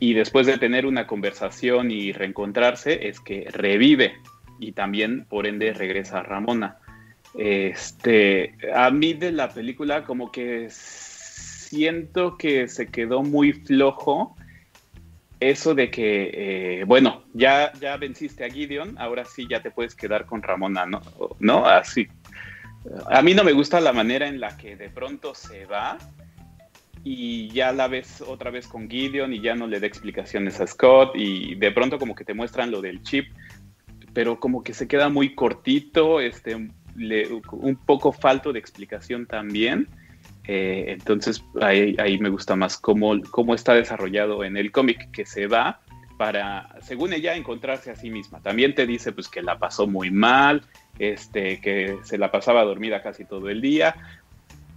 y 0.00 0.14
después 0.14 0.46
de 0.46 0.58
tener 0.58 0.86
una 0.86 1.06
conversación 1.06 1.90
y 1.90 2.12
reencontrarse, 2.12 3.08
es 3.08 3.20
que 3.20 3.46
revive 3.50 4.14
y 4.58 4.72
también, 4.72 5.24
por 5.28 5.46
ende, 5.46 5.72
regresa 5.72 6.18
a 6.18 6.22
Ramona. 6.22 6.78
Este, 7.34 8.54
a 8.74 8.90
mí 8.90 9.14
de 9.14 9.32
la 9.32 9.48
película 9.48 10.04
como 10.04 10.30
que 10.30 10.68
siento 10.70 12.36
que 12.36 12.68
se 12.68 12.86
quedó 12.86 13.22
muy 13.22 13.52
flojo 13.52 14.36
eso 15.40 15.74
de 15.74 15.90
que, 15.90 16.30
eh, 16.80 16.84
bueno, 16.84 17.24
ya, 17.34 17.72
ya 17.80 17.96
venciste 17.96 18.44
a 18.44 18.50
Gideon, 18.50 18.96
ahora 18.98 19.24
sí 19.24 19.46
ya 19.48 19.60
te 19.60 19.70
puedes 19.70 19.94
quedar 19.94 20.26
con 20.26 20.42
Ramona, 20.42 20.86
¿no? 20.86 21.02
¿No? 21.38 21.66
Así, 21.66 22.06
a 23.10 23.22
mí 23.22 23.34
no 23.34 23.44
me 23.44 23.52
gusta 23.52 23.80
la 23.80 23.92
manera 23.92 24.28
en 24.28 24.40
la 24.40 24.56
que 24.56 24.76
de 24.76 24.90
pronto 24.90 25.34
se 25.34 25.66
va 25.66 25.98
y 27.02 27.48
ya 27.50 27.72
la 27.72 27.86
ves 27.88 28.22
otra 28.22 28.50
vez 28.50 28.66
con 28.66 28.88
Gideon 28.88 29.32
y 29.32 29.40
ya 29.40 29.54
no 29.54 29.66
le 29.66 29.80
da 29.80 29.86
explicaciones 29.86 30.60
a 30.60 30.66
Scott 30.66 31.12
y 31.14 31.54
de 31.54 31.70
pronto 31.70 31.98
como 31.98 32.14
que 32.14 32.24
te 32.24 32.34
muestran 32.34 32.70
lo 32.70 32.80
del 32.80 33.02
chip, 33.02 33.26
pero 34.14 34.40
como 34.40 34.62
que 34.62 34.72
se 34.72 34.88
queda 34.88 35.08
muy 35.10 35.34
cortito, 35.34 36.20
este, 36.20 36.54
un 36.54 37.78
poco 37.84 38.12
falto 38.12 38.52
de 38.52 38.58
explicación 38.58 39.26
también. 39.26 39.88
Eh, 40.46 40.86
entonces 40.88 41.42
ahí, 41.60 42.18
me 42.18 42.28
gusta 42.28 42.54
más 42.56 42.76
cómo, 42.78 43.20
cómo 43.30 43.54
está 43.54 43.74
desarrollado 43.74 44.44
en 44.44 44.56
el 44.56 44.72
cómic 44.72 45.10
que 45.10 45.24
se 45.24 45.46
va 45.46 45.80
para, 46.18 46.76
según 46.82 47.12
ella, 47.12 47.34
encontrarse 47.34 47.90
a 47.90 47.96
sí 47.96 48.10
misma. 48.10 48.40
También 48.40 48.74
te 48.74 48.86
dice 48.86 49.12
pues 49.12 49.28
que 49.28 49.42
la 49.42 49.58
pasó 49.58 49.86
muy 49.86 50.10
mal, 50.10 50.62
este, 50.98 51.60
que 51.60 51.98
se 52.02 52.18
la 52.18 52.30
pasaba 52.30 52.64
dormida 52.64 53.02
casi 53.02 53.24
todo 53.24 53.48
el 53.48 53.60
día, 53.60 53.96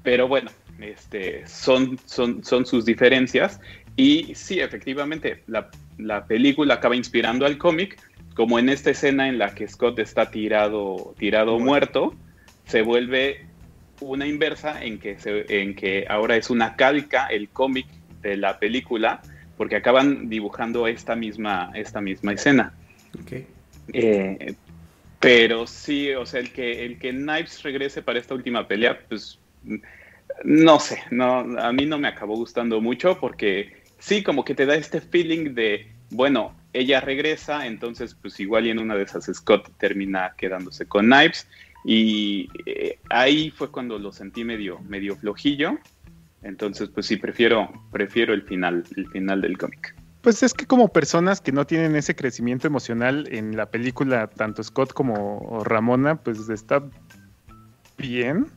pero 0.03 0.27
bueno, 0.27 0.51
este, 0.79 1.45
son, 1.47 1.99
son, 2.05 2.43
son 2.43 2.65
sus 2.65 2.85
diferencias 2.85 3.59
y 3.97 4.35
sí, 4.35 4.59
efectivamente, 4.59 5.43
la, 5.47 6.25
película 6.27 6.75
acaba 6.75 6.95
inspirando 6.95 7.47
al 7.47 7.57
cómic, 7.57 7.99
como 8.35 8.59
en 8.59 8.69
esta 8.69 8.91
escena 8.91 9.27
en 9.27 9.39
la 9.39 9.55
que 9.55 9.67
Scott 9.67 9.97
está 9.97 10.29
tirado, 10.29 11.15
tirado 11.17 11.59
muerto, 11.59 12.13
se 12.67 12.83
vuelve 12.83 13.47
una 13.99 14.27
inversa 14.27 14.83
en 14.83 14.99
que, 14.99 15.17
en 15.25 15.75
que 15.75 16.05
ahora 16.07 16.35
es 16.35 16.51
una 16.51 16.75
calca 16.75 17.25
el 17.25 17.49
cómic 17.49 17.87
de 18.21 18.37
la 18.37 18.59
película, 18.59 19.21
porque 19.57 19.75
acaban 19.75 20.29
dibujando 20.29 20.85
esta 20.85 21.15
misma, 21.15 21.71
esta 21.73 21.99
misma 21.99 22.33
escena. 22.33 22.73
Okay. 23.23 23.47
Eh, 23.93 24.55
pero 25.19 25.65
sí, 25.65 26.11
o 26.11 26.25
sea, 26.25 26.39
el 26.39 26.51
que, 26.51 26.85
el 26.85 26.99
que 26.99 27.11
Knives 27.11 27.63
regrese 27.63 28.01
para 28.01 28.19
esta 28.19 28.35
última 28.35 28.67
pelea, 28.67 28.99
pues 29.07 29.39
no 30.43 30.79
sé, 30.79 30.99
no, 31.09 31.39
a 31.59 31.71
mí 31.73 31.85
no 31.85 31.97
me 31.97 32.07
acabó 32.07 32.35
gustando 32.35 32.79
mucho 32.81 33.19
porque 33.19 33.81
sí, 33.97 34.23
como 34.23 34.45
que 34.45 34.55
te 34.55 34.65
da 34.65 34.75
este 34.75 35.01
feeling 35.01 35.55
de, 35.55 35.91
bueno, 36.11 36.55
ella 36.73 37.01
regresa, 37.01 37.65
entonces 37.65 38.15
pues 38.21 38.39
igual 38.39 38.67
y 38.67 38.69
en 38.69 38.79
una 38.79 38.95
de 38.95 39.03
esas 39.03 39.25
Scott 39.33 39.71
termina 39.77 40.35
quedándose 40.37 40.85
con 40.85 41.05
Knives 41.05 41.47
y 41.83 42.49
eh, 42.65 42.99
ahí 43.09 43.49
fue 43.49 43.71
cuando 43.71 43.97
lo 43.97 44.11
sentí 44.11 44.43
medio, 44.43 44.79
medio 44.81 45.15
flojillo, 45.15 45.79
entonces 46.43 46.89
pues 46.89 47.07
sí, 47.07 47.17
prefiero, 47.17 47.71
prefiero 47.91 48.33
el 48.33 48.43
final, 48.43 48.83
el 48.95 49.07
final 49.07 49.41
del 49.41 49.57
cómic. 49.57 49.96
Pues 50.21 50.43
es 50.43 50.53
que 50.53 50.65
como 50.65 50.89
personas 50.89 51.41
que 51.41 51.51
no 51.51 51.65
tienen 51.65 51.95
ese 51.95 52.15
crecimiento 52.15 52.67
emocional 52.67 53.27
en 53.31 53.55
la 53.55 53.67
película, 53.67 54.27
tanto 54.27 54.63
Scott 54.63 54.93
como 54.93 55.63
Ramona, 55.63 56.15
pues 56.15 56.49
está 56.49 56.83
bien 57.97 58.47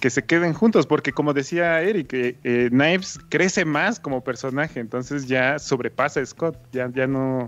que 0.00 0.10
se 0.10 0.24
queden 0.24 0.54
juntos, 0.54 0.86
porque 0.86 1.12
como 1.12 1.32
decía 1.32 1.80
Eric, 1.82 2.12
eh, 2.14 2.36
eh, 2.42 2.68
Knives 2.70 3.20
crece 3.28 3.64
más 3.64 4.00
como 4.00 4.24
personaje, 4.24 4.80
entonces 4.80 5.28
ya 5.28 5.58
sobrepasa 5.58 6.20
a 6.20 6.26
Scott, 6.26 6.56
ya, 6.72 6.90
ya 6.92 7.06
no, 7.06 7.46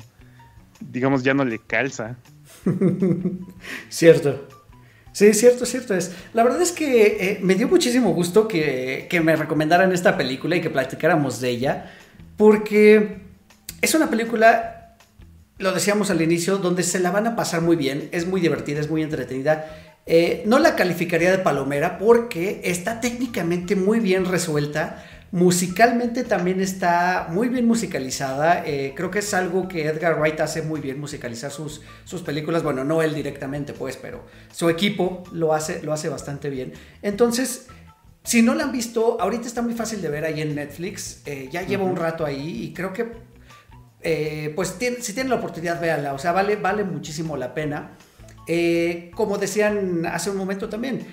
digamos, 0.80 1.24
ya 1.24 1.34
no 1.34 1.44
le 1.44 1.58
calza. 1.58 2.16
cierto. 3.88 4.46
Sí, 5.12 5.34
cierto, 5.34 5.66
cierto 5.66 5.94
es. 5.94 6.14
La 6.32 6.42
verdad 6.42 6.62
es 6.62 6.72
que 6.72 7.06
eh, 7.06 7.38
me 7.42 7.54
dio 7.54 7.68
muchísimo 7.68 8.14
gusto 8.14 8.48
que, 8.48 9.06
que 9.10 9.20
me 9.20 9.36
recomendaran 9.36 9.92
esta 9.92 10.16
película 10.16 10.56
y 10.56 10.60
que 10.60 10.70
platicáramos 10.70 11.40
de 11.40 11.50
ella, 11.50 11.92
porque 12.36 13.22
es 13.80 13.94
una 13.94 14.10
película, 14.10 14.96
lo 15.58 15.72
decíamos 15.72 16.10
al 16.10 16.22
inicio, 16.22 16.58
donde 16.58 16.82
se 16.82 17.00
la 17.00 17.10
van 17.10 17.26
a 17.26 17.36
pasar 17.36 17.60
muy 17.60 17.76
bien, 17.76 18.08
es 18.12 18.26
muy 18.26 18.40
divertida, 18.40 18.80
es 18.80 18.90
muy 18.90 19.02
entretenida. 19.02 19.66
Eh, 20.04 20.42
no 20.46 20.58
la 20.58 20.74
calificaría 20.74 21.30
de 21.30 21.38
palomera 21.38 21.98
porque 21.98 22.60
está 22.64 23.00
técnicamente 23.00 23.76
muy 23.76 24.00
bien 24.00 24.24
resuelta. 24.24 25.04
Musicalmente 25.30 26.24
también 26.24 26.60
está 26.60 27.28
muy 27.30 27.48
bien 27.48 27.66
musicalizada. 27.66 28.64
Eh, 28.66 28.92
creo 28.94 29.10
que 29.10 29.20
es 29.20 29.32
algo 29.32 29.66
que 29.66 29.86
Edgar 29.86 30.18
Wright 30.18 30.40
hace 30.40 30.62
muy 30.62 30.80
bien, 30.80 31.00
musicalizar 31.00 31.50
sus, 31.50 31.80
sus 32.04 32.22
películas. 32.22 32.62
Bueno, 32.62 32.84
no 32.84 33.00
él 33.00 33.14
directamente, 33.14 33.72
pues, 33.72 33.96
pero 33.96 34.26
su 34.52 34.68
equipo 34.68 35.24
lo 35.32 35.54
hace, 35.54 35.82
lo 35.82 35.92
hace 35.92 36.08
bastante 36.08 36.50
bien. 36.50 36.72
Entonces, 37.00 37.68
si 38.24 38.42
no 38.42 38.54
la 38.54 38.64
han 38.64 38.72
visto, 38.72 39.20
ahorita 39.20 39.46
está 39.46 39.62
muy 39.62 39.74
fácil 39.74 40.00
de 40.00 40.08
ver 40.08 40.24
ahí 40.24 40.40
en 40.40 40.54
Netflix. 40.54 41.22
Eh, 41.26 41.48
ya 41.50 41.62
lleva 41.62 41.84
un 41.84 41.96
rato 41.96 42.24
ahí 42.24 42.64
y 42.64 42.72
creo 42.72 42.92
que 42.92 43.32
eh, 44.02 44.52
pues 44.56 44.76
si 45.00 45.12
tienen 45.12 45.30
la 45.30 45.36
oportunidad, 45.36 45.80
véanla. 45.80 46.14
O 46.14 46.18
sea, 46.18 46.32
vale, 46.32 46.56
vale 46.56 46.84
muchísimo 46.84 47.36
la 47.36 47.54
pena. 47.54 47.92
Eh, 48.46 49.10
como 49.14 49.38
decían 49.38 50.04
hace 50.06 50.30
un 50.30 50.36
momento 50.36 50.68
también, 50.68 51.06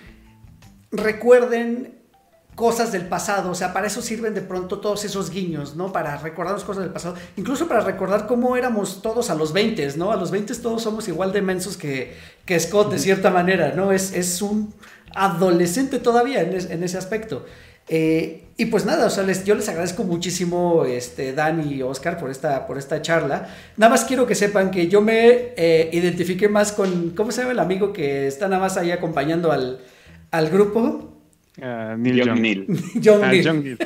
recuerden 0.91 1.99
cosas 2.55 2.91
del 2.91 3.07
pasado, 3.07 3.51
o 3.51 3.55
sea, 3.55 3.71
para 3.71 3.87
eso 3.87 4.01
sirven 4.01 4.33
de 4.33 4.41
pronto 4.41 4.79
todos 4.79 5.05
esos 5.05 5.29
guiños, 5.29 5.77
¿no? 5.77 5.93
Para 5.93 6.17
recordarnos 6.17 6.65
cosas 6.65 6.83
del 6.83 6.91
pasado, 6.91 7.15
incluso 7.37 7.69
para 7.69 7.79
recordar 7.79 8.27
cómo 8.27 8.57
éramos 8.57 9.01
todos 9.01 9.29
a 9.29 9.35
los 9.35 9.53
20, 9.53 9.95
¿no? 9.95 10.11
A 10.11 10.17
los 10.17 10.29
20 10.29 10.53
todos 10.55 10.81
somos 10.81 11.07
igual 11.07 11.31
de 11.31 11.41
mensos 11.41 11.77
que, 11.77 12.17
que 12.45 12.59
Scott, 12.59 12.91
de 12.91 12.99
cierta 12.99 13.29
manera, 13.29 13.71
¿no? 13.75 13.93
Es, 13.93 14.11
es 14.11 14.41
un 14.41 14.73
adolescente 15.15 15.99
todavía 15.99 16.41
en, 16.41 16.53
en 16.71 16.83
ese 16.83 16.97
aspecto. 16.97 17.45
Eh, 17.91 18.43
y 18.55 18.65
pues 18.65 18.85
nada, 18.85 19.07
o 19.07 19.09
sea, 19.09 19.25
yo 19.43 19.55
les 19.55 19.67
agradezco 19.67 20.03
muchísimo, 20.03 20.85
este, 20.85 21.33
Dan 21.33 21.67
y 21.67 21.81
Oscar, 21.81 22.19
por 22.19 22.29
esta, 22.29 22.67
por 22.67 22.77
esta 22.77 23.01
charla. 23.01 23.49
Nada 23.77 23.89
más 23.89 24.05
quiero 24.05 24.27
que 24.27 24.35
sepan 24.35 24.69
que 24.69 24.87
yo 24.87 25.01
me 25.01 25.53
eh, 25.57 25.89
identifiqué 25.91 26.47
más 26.47 26.71
con, 26.71 27.11
¿cómo 27.11 27.31
se 27.31 27.41
llama 27.41 27.53
el 27.53 27.59
amigo 27.59 27.91
que 27.91 28.27
está 28.27 28.47
nada 28.47 28.61
más 28.61 28.77
ahí 28.77 28.91
acompañando 28.91 29.51
al, 29.51 29.79
al 30.29 30.49
grupo? 30.49 31.15
Uh, 31.57 31.97
Neil 31.97 32.21
John 32.25 32.41
Neil. 32.41 32.67
John, 33.03 33.21
ah, 33.23 33.31
Neil. 33.31 33.77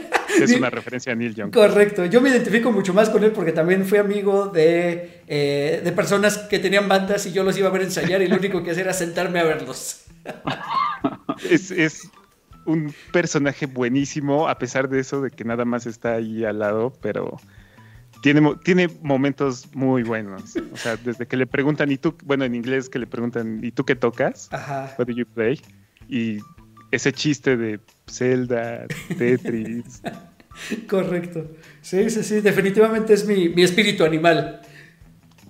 Es 0.42 0.52
una 0.52 0.70
referencia 0.70 1.14
a 1.14 1.16
Neil 1.16 1.34
Young. 1.34 1.54
Correcto. 1.54 2.06
Yo 2.06 2.20
me 2.20 2.30
identifico 2.30 2.72
mucho 2.72 2.94
más 2.94 3.10
con 3.10 3.24
él 3.24 3.32
porque 3.32 3.52
también 3.52 3.86
fui 3.86 4.00
amigo 4.00 4.48
de, 4.48 5.22
eh, 5.28 5.82
de 5.84 5.92
personas 5.92 6.40
que 6.40 6.60
tenían 6.60 6.88
bandas 6.90 7.26
y 7.26 7.32
yo 7.32 7.44
los 7.44 7.58
iba 7.58 7.70
a 7.70 7.72
ver 7.72 7.84
ensayar 7.84 8.22
y 8.22 8.28
lo 8.28 8.36
único 8.36 8.64
que 8.64 8.72
hacía 8.72 8.84
era 8.84 8.94
sentarme 8.94 9.40
a 9.40 9.44
verlos. 9.44 10.03
es, 11.50 11.72
es 11.72 12.10
un 12.66 12.94
personaje 13.12 13.66
buenísimo, 13.66 14.48
a 14.48 14.58
pesar 14.58 14.90
de 14.90 15.00
eso, 15.00 15.22
de 15.22 15.32
que 15.32 15.44
nada 15.44 15.66
más 15.66 15.86
está 15.86 16.14
ahí 16.14 16.46
al 16.46 16.60
lado, 16.60 16.94
pero 17.02 17.40
tiene, 18.22 18.56
tiene 18.64 18.88
momentos 19.02 19.68
muy 19.74 20.04
buenos. 20.04 20.56
O 20.72 20.78
sea, 20.78 20.96
desde 20.96 21.28
que 21.28 21.38
le 21.38 21.46
preguntan, 21.46 21.92
¿y 21.92 21.98
tú? 21.98 22.16
Bueno, 22.24 22.46
en 22.46 22.56
inglés 22.56 22.90
que 22.90 23.00
le 23.00 23.08
preguntan, 23.08 23.60
¿y 23.64 23.72
tú 23.72 23.84
qué 23.84 23.96
tocas? 23.96 24.48
Ajá. 24.52 24.96
What 24.98 25.08
do 25.08 25.14
you 25.14 25.26
play? 25.26 25.60
Y 26.08 26.40
ese 26.92 27.12
chiste 27.12 27.58
de 27.58 27.80
Zelda, 28.08 28.86
Tetris. 29.18 30.02
Correcto. 30.88 31.52
Sí, 31.82 32.10
sí, 32.10 32.24
sí, 32.24 32.42
definitivamente 32.42 33.14
es 33.14 33.26
mi, 33.26 33.50
mi 33.50 33.64
espíritu 33.64 34.06
animal. 34.06 34.62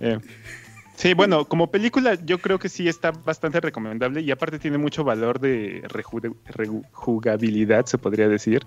Eh. 0.00 0.18
Sí, 0.96 1.12
bueno, 1.14 1.44
como 1.44 1.70
película 1.70 2.14
yo 2.24 2.38
creo 2.38 2.58
que 2.58 2.68
sí 2.68 2.88
está 2.88 3.10
bastante 3.10 3.60
recomendable 3.60 4.20
y 4.20 4.30
aparte 4.30 4.58
tiene 4.58 4.78
mucho 4.78 5.02
valor 5.02 5.40
de 5.40 5.82
rejugabilidad, 5.88 7.86
se 7.86 7.98
podría 7.98 8.28
decir, 8.28 8.64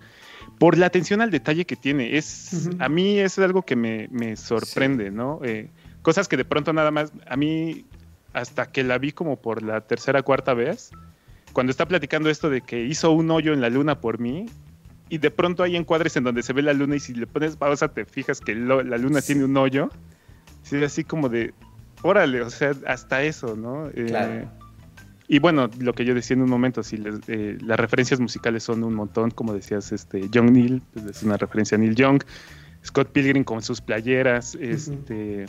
por 0.59 0.77
la 0.77 0.87
atención 0.87 1.21
al 1.21 1.31
detalle 1.31 1.65
que 1.65 1.75
tiene. 1.75 2.17
Es, 2.17 2.69
A 2.79 2.89
mí 2.89 3.17
es 3.19 3.39
algo 3.39 3.61
que 3.61 3.75
me, 3.75 4.07
me 4.11 4.35
sorprende, 4.35 5.09
¿no? 5.09 5.39
Eh, 5.43 5.69
cosas 6.01 6.27
que 6.27 6.37
de 6.37 6.45
pronto 6.45 6.73
nada 6.73 6.91
más, 6.91 7.13
a 7.27 7.37
mí 7.37 7.85
hasta 8.33 8.71
que 8.71 8.83
la 8.83 8.97
vi 8.97 9.13
como 9.13 9.37
por 9.37 9.63
la 9.63 9.81
tercera, 9.81 10.21
cuarta 10.21 10.53
vez, 10.53 10.91
cuando 11.53 11.71
está 11.71 11.87
platicando 11.87 12.29
esto 12.29 12.49
de 12.49 12.61
que 12.61 12.83
hizo 12.83 13.11
un 13.11 13.31
hoyo 13.31 13.53
en 13.53 13.61
la 13.61 13.69
luna 13.69 13.99
por 13.99 14.19
mí, 14.19 14.45
y 15.09 15.17
de 15.17 15.31
pronto 15.31 15.63
hay 15.63 15.75
encuadres 15.77 16.15
en 16.17 16.25
donde 16.25 16.43
se 16.43 16.53
ve 16.53 16.61
la 16.61 16.73
luna 16.73 16.97
y 16.97 16.99
si 16.99 17.13
le 17.13 17.25
pones 17.25 17.55
pausa 17.55 17.87
te 17.87 18.05
fijas 18.05 18.41
que 18.41 18.53
la 18.53 18.97
luna 18.97 19.21
tiene 19.21 19.45
un 19.45 19.55
hoyo. 19.55 19.89
Sí, 20.63 20.83
así 20.83 21.05
como 21.05 21.29
de, 21.29 21.53
órale, 22.07 22.41
o 22.41 22.49
sea, 22.49 22.71
hasta 22.85 23.23
eso, 23.23 23.55
¿no? 23.55 23.89
Eh, 23.93 24.47
y 25.27 25.39
bueno, 25.39 25.69
lo 25.79 25.93
que 25.93 26.05
yo 26.05 26.15
decía 26.15 26.35
en 26.35 26.41
un 26.41 26.49
momento, 26.49 26.83
si 26.83 27.01
eh, 27.27 27.57
las 27.61 27.79
referencias 27.79 28.19
musicales 28.19 28.63
son 28.63 28.83
un 28.83 28.93
montón, 28.93 29.31
como 29.31 29.53
decías, 29.53 29.91
este, 29.91 30.29
Young 30.29 30.51
Neil, 30.51 30.81
pues, 30.93 31.05
es 31.05 31.23
una 31.23 31.35
referencia 31.35 31.75
a 31.75 31.79
Neil 31.79 31.95
Young, 31.95 32.23
Scott 32.85 33.09
Pilgrim 33.11 33.43
con 33.43 33.61
sus 33.61 33.81
playeras, 33.81 34.55
este, 34.55 35.45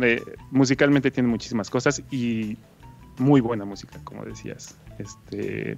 eh, 0.00 0.22
musicalmente 0.50 1.10
tiene 1.12 1.28
muchísimas 1.28 1.70
cosas 1.70 2.02
y 2.10 2.56
muy 3.18 3.40
buena 3.40 3.64
música, 3.64 4.00
como 4.02 4.24
decías. 4.24 4.76
Este, 4.98 5.76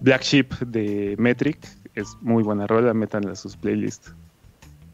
Black 0.00 0.22
Sheep 0.22 0.58
de 0.66 1.14
Metric 1.18 1.58
es 1.94 2.16
muy 2.22 2.42
buena 2.42 2.66
rola, 2.66 2.92
métanla 2.92 3.32
a 3.32 3.36
sus 3.36 3.56
playlists. 3.56 4.14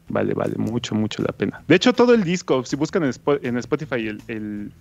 Vale, 0.09 0.33
vale, 0.33 0.55
mucho, 0.57 0.95
mucho 0.95 1.21
la 1.21 1.31
pena. 1.31 1.63
De 1.67 1.75
hecho, 1.75 1.93
todo 1.93 2.13
el 2.13 2.23
disco, 2.23 2.65
si 2.65 2.75
buscan 2.75 3.03
en, 3.03 3.57
Spotify 3.57 4.07
el, 4.07 4.21
el, 4.27 4.71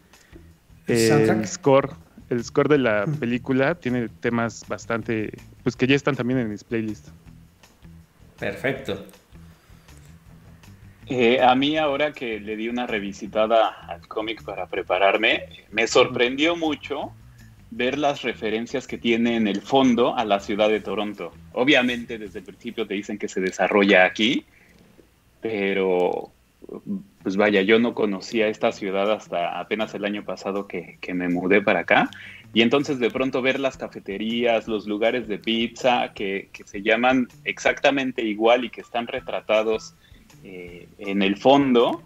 score, 1.46 1.90
el 2.30 2.42
score 2.42 2.68
de 2.68 2.78
la 2.78 3.04
película 3.20 3.74
tiene 3.74 4.08
temas 4.08 4.64
bastante, 4.66 5.32
pues 5.62 5.76
que 5.76 5.86
ya 5.86 5.94
están 5.94 6.16
también 6.16 6.40
en 6.40 6.48
mis 6.48 6.64
playlists. 6.64 7.12
Perfecto. 8.38 9.04
Eh, 11.06 11.40
a 11.40 11.54
mí 11.54 11.76
ahora 11.76 12.12
que 12.12 12.38
le 12.38 12.56
di 12.56 12.68
una 12.68 12.86
revisitada 12.86 13.68
al 13.88 14.06
cómic 14.08 14.44
para 14.44 14.66
prepararme, 14.66 15.64
me 15.70 15.86
sorprendió 15.86 16.54
mucho 16.54 17.12
ver 17.70 17.98
las 17.98 18.22
referencias 18.22 18.86
que 18.86 18.98
tiene 18.98 19.36
en 19.36 19.46
el 19.46 19.60
fondo 19.60 20.16
a 20.16 20.24
la 20.24 20.40
ciudad 20.40 20.68
de 20.68 20.80
Toronto. 20.80 21.32
Obviamente 21.52 22.18
desde 22.18 22.40
el 22.40 22.44
principio 22.44 22.86
te 22.86 22.94
dicen 22.94 23.18
que 23.18 23.28
se 23.28 23.40
desarrolla 23.40 24.04
aquí, 24.04 24.44
pero 25.41 26.32
pues 27.22 27.36
vaya, 27.36 27.62
yo 27.62 27.78
no 27.78 27.95
conocía 27.95 28.49
esta 28.49 28.72
ciudad 28.72 29.11
hasta 29.12 29.61
apenas 29.61 29.95
el 29.95 30.05
año 30.05 30.24
pasado 30.24 30.66
que, 30.66 30.99
me 31.14 31.28
mudé 31.28 31.61
para 31.61 31.80
acá. 31.80 32.11
Y 32.55 32.62
entonces 32.62 32.99
de 32.99 33.11
pronto 33.11 33.43
ver 33.43 33.61
las 33.61 33.76
cafeterías, 33.76 34.68
los 34.68 34.86
lugares 34.86 35.28
de 35.28 35.39
pizza 35.39 36.12
que, 36.14 36.49
se 36.64 36.82
llaman 36.82 37.28
exactamente 37.45 38.22
igual 38.22 38.64
y 38.64 38.70
que 38.70 38.80
están 38.80 39.07
retratados 39.07 39.95
eh, 40.45 40.89
en 40.99 41.22
el 41.22 41.36
fondo 41.36 42.03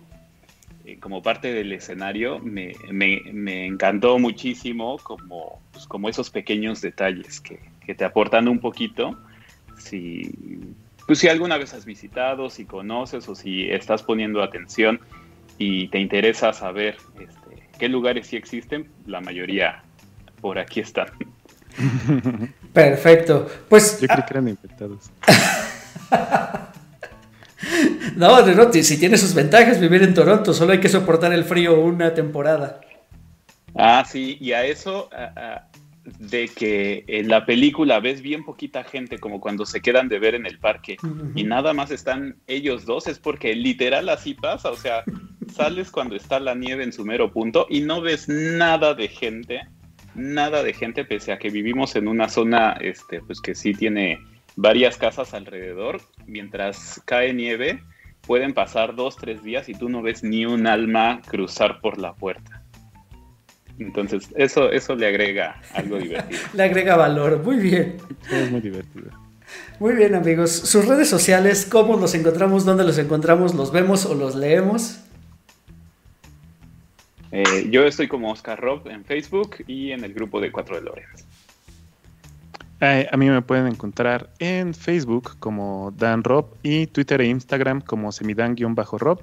eh, 0.84 0.98
como 0.98 1.22
parte 1.22 1.52
del 1.52 1.72
escenario, 1.72 2.40
me, 2.40 2.74
encantó 3.66 4.18
muchísimo 4.18 4.98
como, 4.98 5.60
pues, 5.72 5.86
como 5.86 6.08
esos 6.08 6.30
pequeños 6.30 6.80
detalles 6.80 7.40
que, 7.40 7.60
que 7.86 7.94
te 7.94 8.04
aportan 8.04 8.48
un 8.48 8.58
poquito. 8.58 9.16
Si, 9.78 10.30
pues 11.06 11.18
si 11.18 11.28
alguna 11.28 11.58
vez 11.58 11.74
has 11.74 11.84
visitado, 11.84 12.50
si 12.50 12.64
conoces 12.64 13.28
o 13.28 13.34
si 13.34 13.70
estás 13.70 14.02
poniendo 14.02 14.42
atención 14.42 15.00
y 15.58 15.88
te 15.88 15.98
interesa 15.98 16.52
saber 16.52 16.96
este, 17.20 17.68
qué 17.78 17.88
lugares 17.88 18.28
sí 18.28 18.36
existen, 18.36 18.88
la 19.06 19.20
mayoría 19.20 19.82
por 20.40 20.58
aquí 20.58 20.80
están. 20.80 21.08
Perfecto. 22.72 23.48
Pues. 23.68 24.00
Yo 24.00 24.08
creo 24.08 24.24
que 24.26 24.34
eran 24.34 24.48
infectados. 24.48 25.10
no, 28.16 28.46
no, 28.46 28.72
si 28.72 28.98
tiene 28.98 29.16
sus 29.16 29.34
ventajas 29.34 29.80
vivir 29.80 30.02
en 30.02 30.14
Toronto, 30.14 30.52
solo 30.52 30.72
hay 30.72 30.80
que 30.80 30.88
soportar 30.88 31.32
el 31.32 31.44
frío 31.44 31.80
una 31.80 32.14
temporada. 32.14 32.80
Ah, 33.74 34.04
sí, 34.06 34.36
y 34.40 34.52
a 34.52 34.64
eso, 34.64 35.08
de 36.04 36.48
que 36.48 37.04
en 37.06 37.28
la 37.28 37.46
película 37.46 38.00
ves 38.00 38.22
bien 38.22 38.44
poquita 38.44 38.82
gente, 38.82 39.18
como 39.18 39.40
cuando 39.40 39.64
se 39.64 39.80
quedan 39.80 40.08
de 40.08 40.18
ver 40.18 40.34
en 40.34 40.46
el 40.46 40.58
parque, 40.58 40.96
y 41.34 41.44
nada 41.44 41.72
más 41.72 41.90
están 41.90 42.36
ellos 42.46 42.84
dos, 42.84 43.06
es 43.06 43.18
porque 43.18 43.54
literal 43.54 44.08
así 44.08 44.34
pasa, 44.34 44.70
o 44.70 44.76
sea, 44.76 45.04
sales 45.54 45.90
cuando 45.90 46.16
está 46.16 46.40
la 46.40 46.54
nieve 46.54 46.84
en 46.84 46.92
su 46.92 47.04
mero 47.04 47.32
punto 47.32 47.66
y 47.68 47.80
no 47.82 48.00
ves 48.00 48.28
nada 48.28 48.94
de 48.94 49.08
gente, 49.08 49.60
nada 50.14 50.62
de 50.62 50.72
gente, 50.72 51.04
pese 51.04 51.32
a 51.32 51.38
que 51.38 51.50
vivimos 51.50 51.94
en 51.94 52.08
una 52.08 52.28
zona, 52.28 52.72
este, 52.80 53.20
pues 53.20 53.40
que 53.40 53.54
sí 53.54 53.72
tiene 53.72 54.18
varias 54.56 54.96
casas 54.96 55.34
alrededor, 55.34 56.00
mientras 56.26 57.00
cae 57.04 57.32
nieve, 57.32 57.82
pueden 58.26 58.54
pasar 58.54 58.94
dos, 58.94 59.16
tres 59.16 59.42
días 59.42 59.68
y 59.68 59.74
tú 59.74 59.88
no 59.88 60.02
ves 60.02 60.22
ni 60.22 60.46
un 60.46 60.66
alma 60.66 61.20
cruzar 61.26 61.80
por 61.80 61.98
la 61.98 62.14
puerta. 62.14 62.61
Entonces, 63.78 64.28
eso, 64.36 64.70
eso 64.70 64.94
le 64.94 65.06
agrega 65.06 65.60
algo 65.74 65.98
divertido. 65.98 66.40
le 66.54 66.62
agrega 66.62 66.96
valor, 66.96 67.42
muy 67.42 67.56
bien. 67.56 67.96
Es 68.30 68.50
muy 68.50 68.60
divertido. 68.60 69.10
Muy 69.78 69.94
bien, 69.94 70.14
amigos. 70.14 70.50
Sus 70.50 70.86
redes 70.86 71.08
sociales, 71.08 71.66
¿cómo 71.70 71.96
los 71.96 72.14
encontramos? 72.14 72.64
¿Dónde 72.64 72.84
los 72.84 72.98
encontramos? 72.98 73.54
¿Los 73.54 73.72
vemos 73.72 74.06
o 74.06 74.14
los 74.14 74.34
leemos? 74.34 75.00
Eh, 77.32 77.68
yo 77.70 77.84
estoy 77.84 78.08
como 78.08 78.30
Oscar 78.30 78.60
Rob 78.60 78.86
en 78.88 79.04
Facebook 79.04 79.56
y 79.66 79.92
en 79.92 80.04
el 80.04 80.12
grupo 80.12 80.40
de 80.40 80.52
Cuatro 80.52 80.76
de 80.76 80.82
Lorenz. 80.82 81.24
Eh, 82.80 83.08
a 83.10 83.16
mí 83.16 83.30
me 83.30 83.40
pueden 83.42 83.68
encontrar 83.68 84.30
en 84.38 84.74
Facebook 84.74 85.38
como 85.38 85.94
Dan 85.96 86.24
Rob 86.24 86.46
y 86.62 86.88
Twitter 86.88 87.20
e 87.20 87.26
Instagram 87.26 87.80
como 87.80 88.12
semidan-rob. 88.12 89.20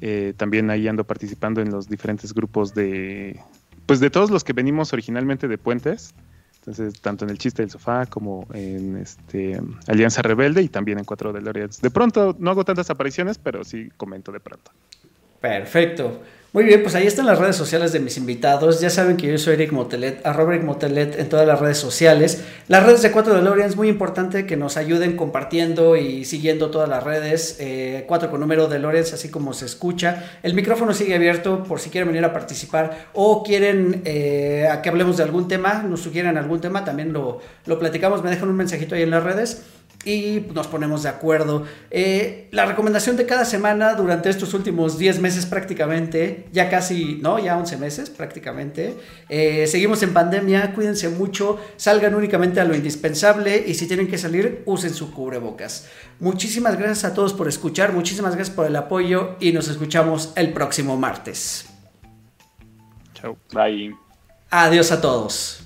Eh, 0.00 0.34
también 0.36 0.70
ahí 0.70 0.86
ando 0.88 1.04
participando 1.04 1.60
en 1.60 1.70
los 1.70 1.88
diferentes 1.88 2.32
grupos 2.32 2.74
de, 2.74 3.40
pues 3.86 4.00
de 4.00 4.10
todos 4.10 4.30
los 4.30 4.44
que 4.44 4.52
venimos 4.52 4.92
originalmente 4.92 5.48
de 5.48 5.58
Puentes, 5.58 6.14
entonces 6.58 7.00
tanto 7.00 7.24
en 7.24 7.30
el 7.30 7.38
chiste 7.38 7.62
del 7.62 7.70
sofá 7.70 8.06
como 8.06 8.46
en 8.52 8.96
este 8.96 9.60
Alianza 9.86 10.22
Rebelde 10.22 10.62
y 10.62 10.68
también 10.68 10.98
en 10.98 11.04
Cuatro 11.04 11.32
de 11.32 11.40
Loreats. 11.40 11.80
De 11.80 11.90
pronto 11.90 12.34
no 12.38 12.50
hago 12.50 12.64
tantas 12.64 12.90
apariciones, 12.90 13.38
pero 13.38 13.62
sí 13.62 13.88
comento 13.96 14.32
de 14.32 14.40
pronto. 14.40 14.72
Perfecto. 15.40 16.22
Muy 16.56 16.64
bien, 16.64 16.82
pues 16.82 16.94
ahí 16.94 17.06
están 17.06 17.26
las 17.26 17.38
redes 17.38 17.54
sociales 17.54 17.92
de 17.92 18.00
mis 18.00 18.16
invitados. 18.16 18.80
Ya 18.80 18.88
saben 18.88 19.18
que 19.18 19.26
yo 19.26 19.36
soy 19.36 19.52
Eric 19.56 19.72
Motelet, 19.72 20.24
a 20.24 20.32
Robert 20.32 20.64
Motelet 20.64 21.18
en 21.18 21.28
todas 21.28 21.46
las 21.46 21.60
redes 21.60 21.76
sociales. 21.76 22.44
Las 22.66 22.86
redes 22.86 23.02
de 23.02 23.12
4 23.12 23.34
DeLorean 23.34 23.68
es 23.68 23.76
muy 23.76 23.90
importante 23.90 24.46
que 24.46 24.56
nos 24.56 24.78
ayuden 24.78 25.18
compartiendo 25.18 25.96
y 25.96 26.24
siguiendo 26.24 26.70
todas 26.70 26.88
las 26.88 27.04
redes. 27.04 27.58
Eh, 27.60 28.06
4 28.08 28.30
con 28.30 28.40
número 28.40 28.68
de 28.68 29.00
así 29.00 29.28
como 29.28 29.52
se 29.52 29.66
escucha. 29.66 30.38
El 30.42 30.54
micrófono 30.54 30.94
sigue 30.94 31.14
abierto 31.14 31.62
por 31.62 31.78
si 31.78 31.90
quieren 31.90 32.08
venir 32.08 32.24
a 32.24 32.32
participar 32.32 33.08
o 33.12 33.42
quieren 33.42 34.00
eh, 34.06 34.66
a 34.66 34.80
que 34.80 34.88
hablemos 34.88 35.18
de 35.18 35.24
algún 35.24 35.48
tema, 35.48 35.82
nos 35.82 36.00
sugieren 36.00 36.38
algún 36.38 36.62
tema, 36.62 36.86
también 36.86 37.12
lo, 37.12 37.38
lo 37.66 37.78
platicamos. 37.78 38.24
Me 38.24 38.30
dejan 38.30 38.48
un 38.48 38.56
mensajito 38.56 38.94
ahí 38.94 39.02
en 39.02 39.10
las 39.10 39.22
redes 39.22 39.62
y 40.06 40.46
nos 40.54 40.68
ponemos 40.68 41.02
de 41.02 41.08
acuerdo. 41.10 41.64
Eh, 41.90 42.48
la 42.52 42.64
recomendación 42.64 43.16
de 43.16 43.26
cada 43.26 43.44
semana 43.44 43.94
durante 43.94 44.30
estos 44.30 44.54
últimos 44.54 44.98
10 44.98 45.18
meses 45.18 45.44
prácticamente, 45.44 46.46
ya 46.52 46.70
casi, 46.70 47.18
no, 47.20 47.38
ya 47.38 47.58
11 47.58 47.76
meses 47.76 48.08
prácticamente, 48.08 48.94
eh, 49.28 49.66
seguimos 49.66 50.02
en 50.02 50.14
pandemia, 50.14 50.72
cuídense 50.72 51.08
mucho, 51.08 51.58
salgan 51.76 52.14
únicamente 52.14 52.60
a 52.60 52.64
lo 52.64 52.74
indispensable 52.74 53.64
y 53.66 53.74
si 53.74 53.86
tienen 53.86 54.08
que 54.08 54.16
salir, 54.16 54.62
usen 54.64 54.94
su 54.94 55.12
cubrebocas. 55.12 55.88
Muchísimas 56.20 56.78
gracias 56.78 57.04
a 57.04 57.12
todos 57.12 57.34
por 57.34 57.48
escuchar, 57.48 57.92
muchísimas 57.92 58.36
gracias 58.36 58.54
por 58.54 58.66
el 58.66 58.76
apoyo 58.76 59.36
y 59.40 59.52
nos 59.52 59.68
escuchamos 59.68 60.32
el 60.36 60.52
próximo 60.52 60.96
martes. 60.96 61.66
Chao. 63.14 63.36
Bye. 63.52 63.94
Adiós 64.50 64.92
a 64.92 65.00
todos 65.00 65.65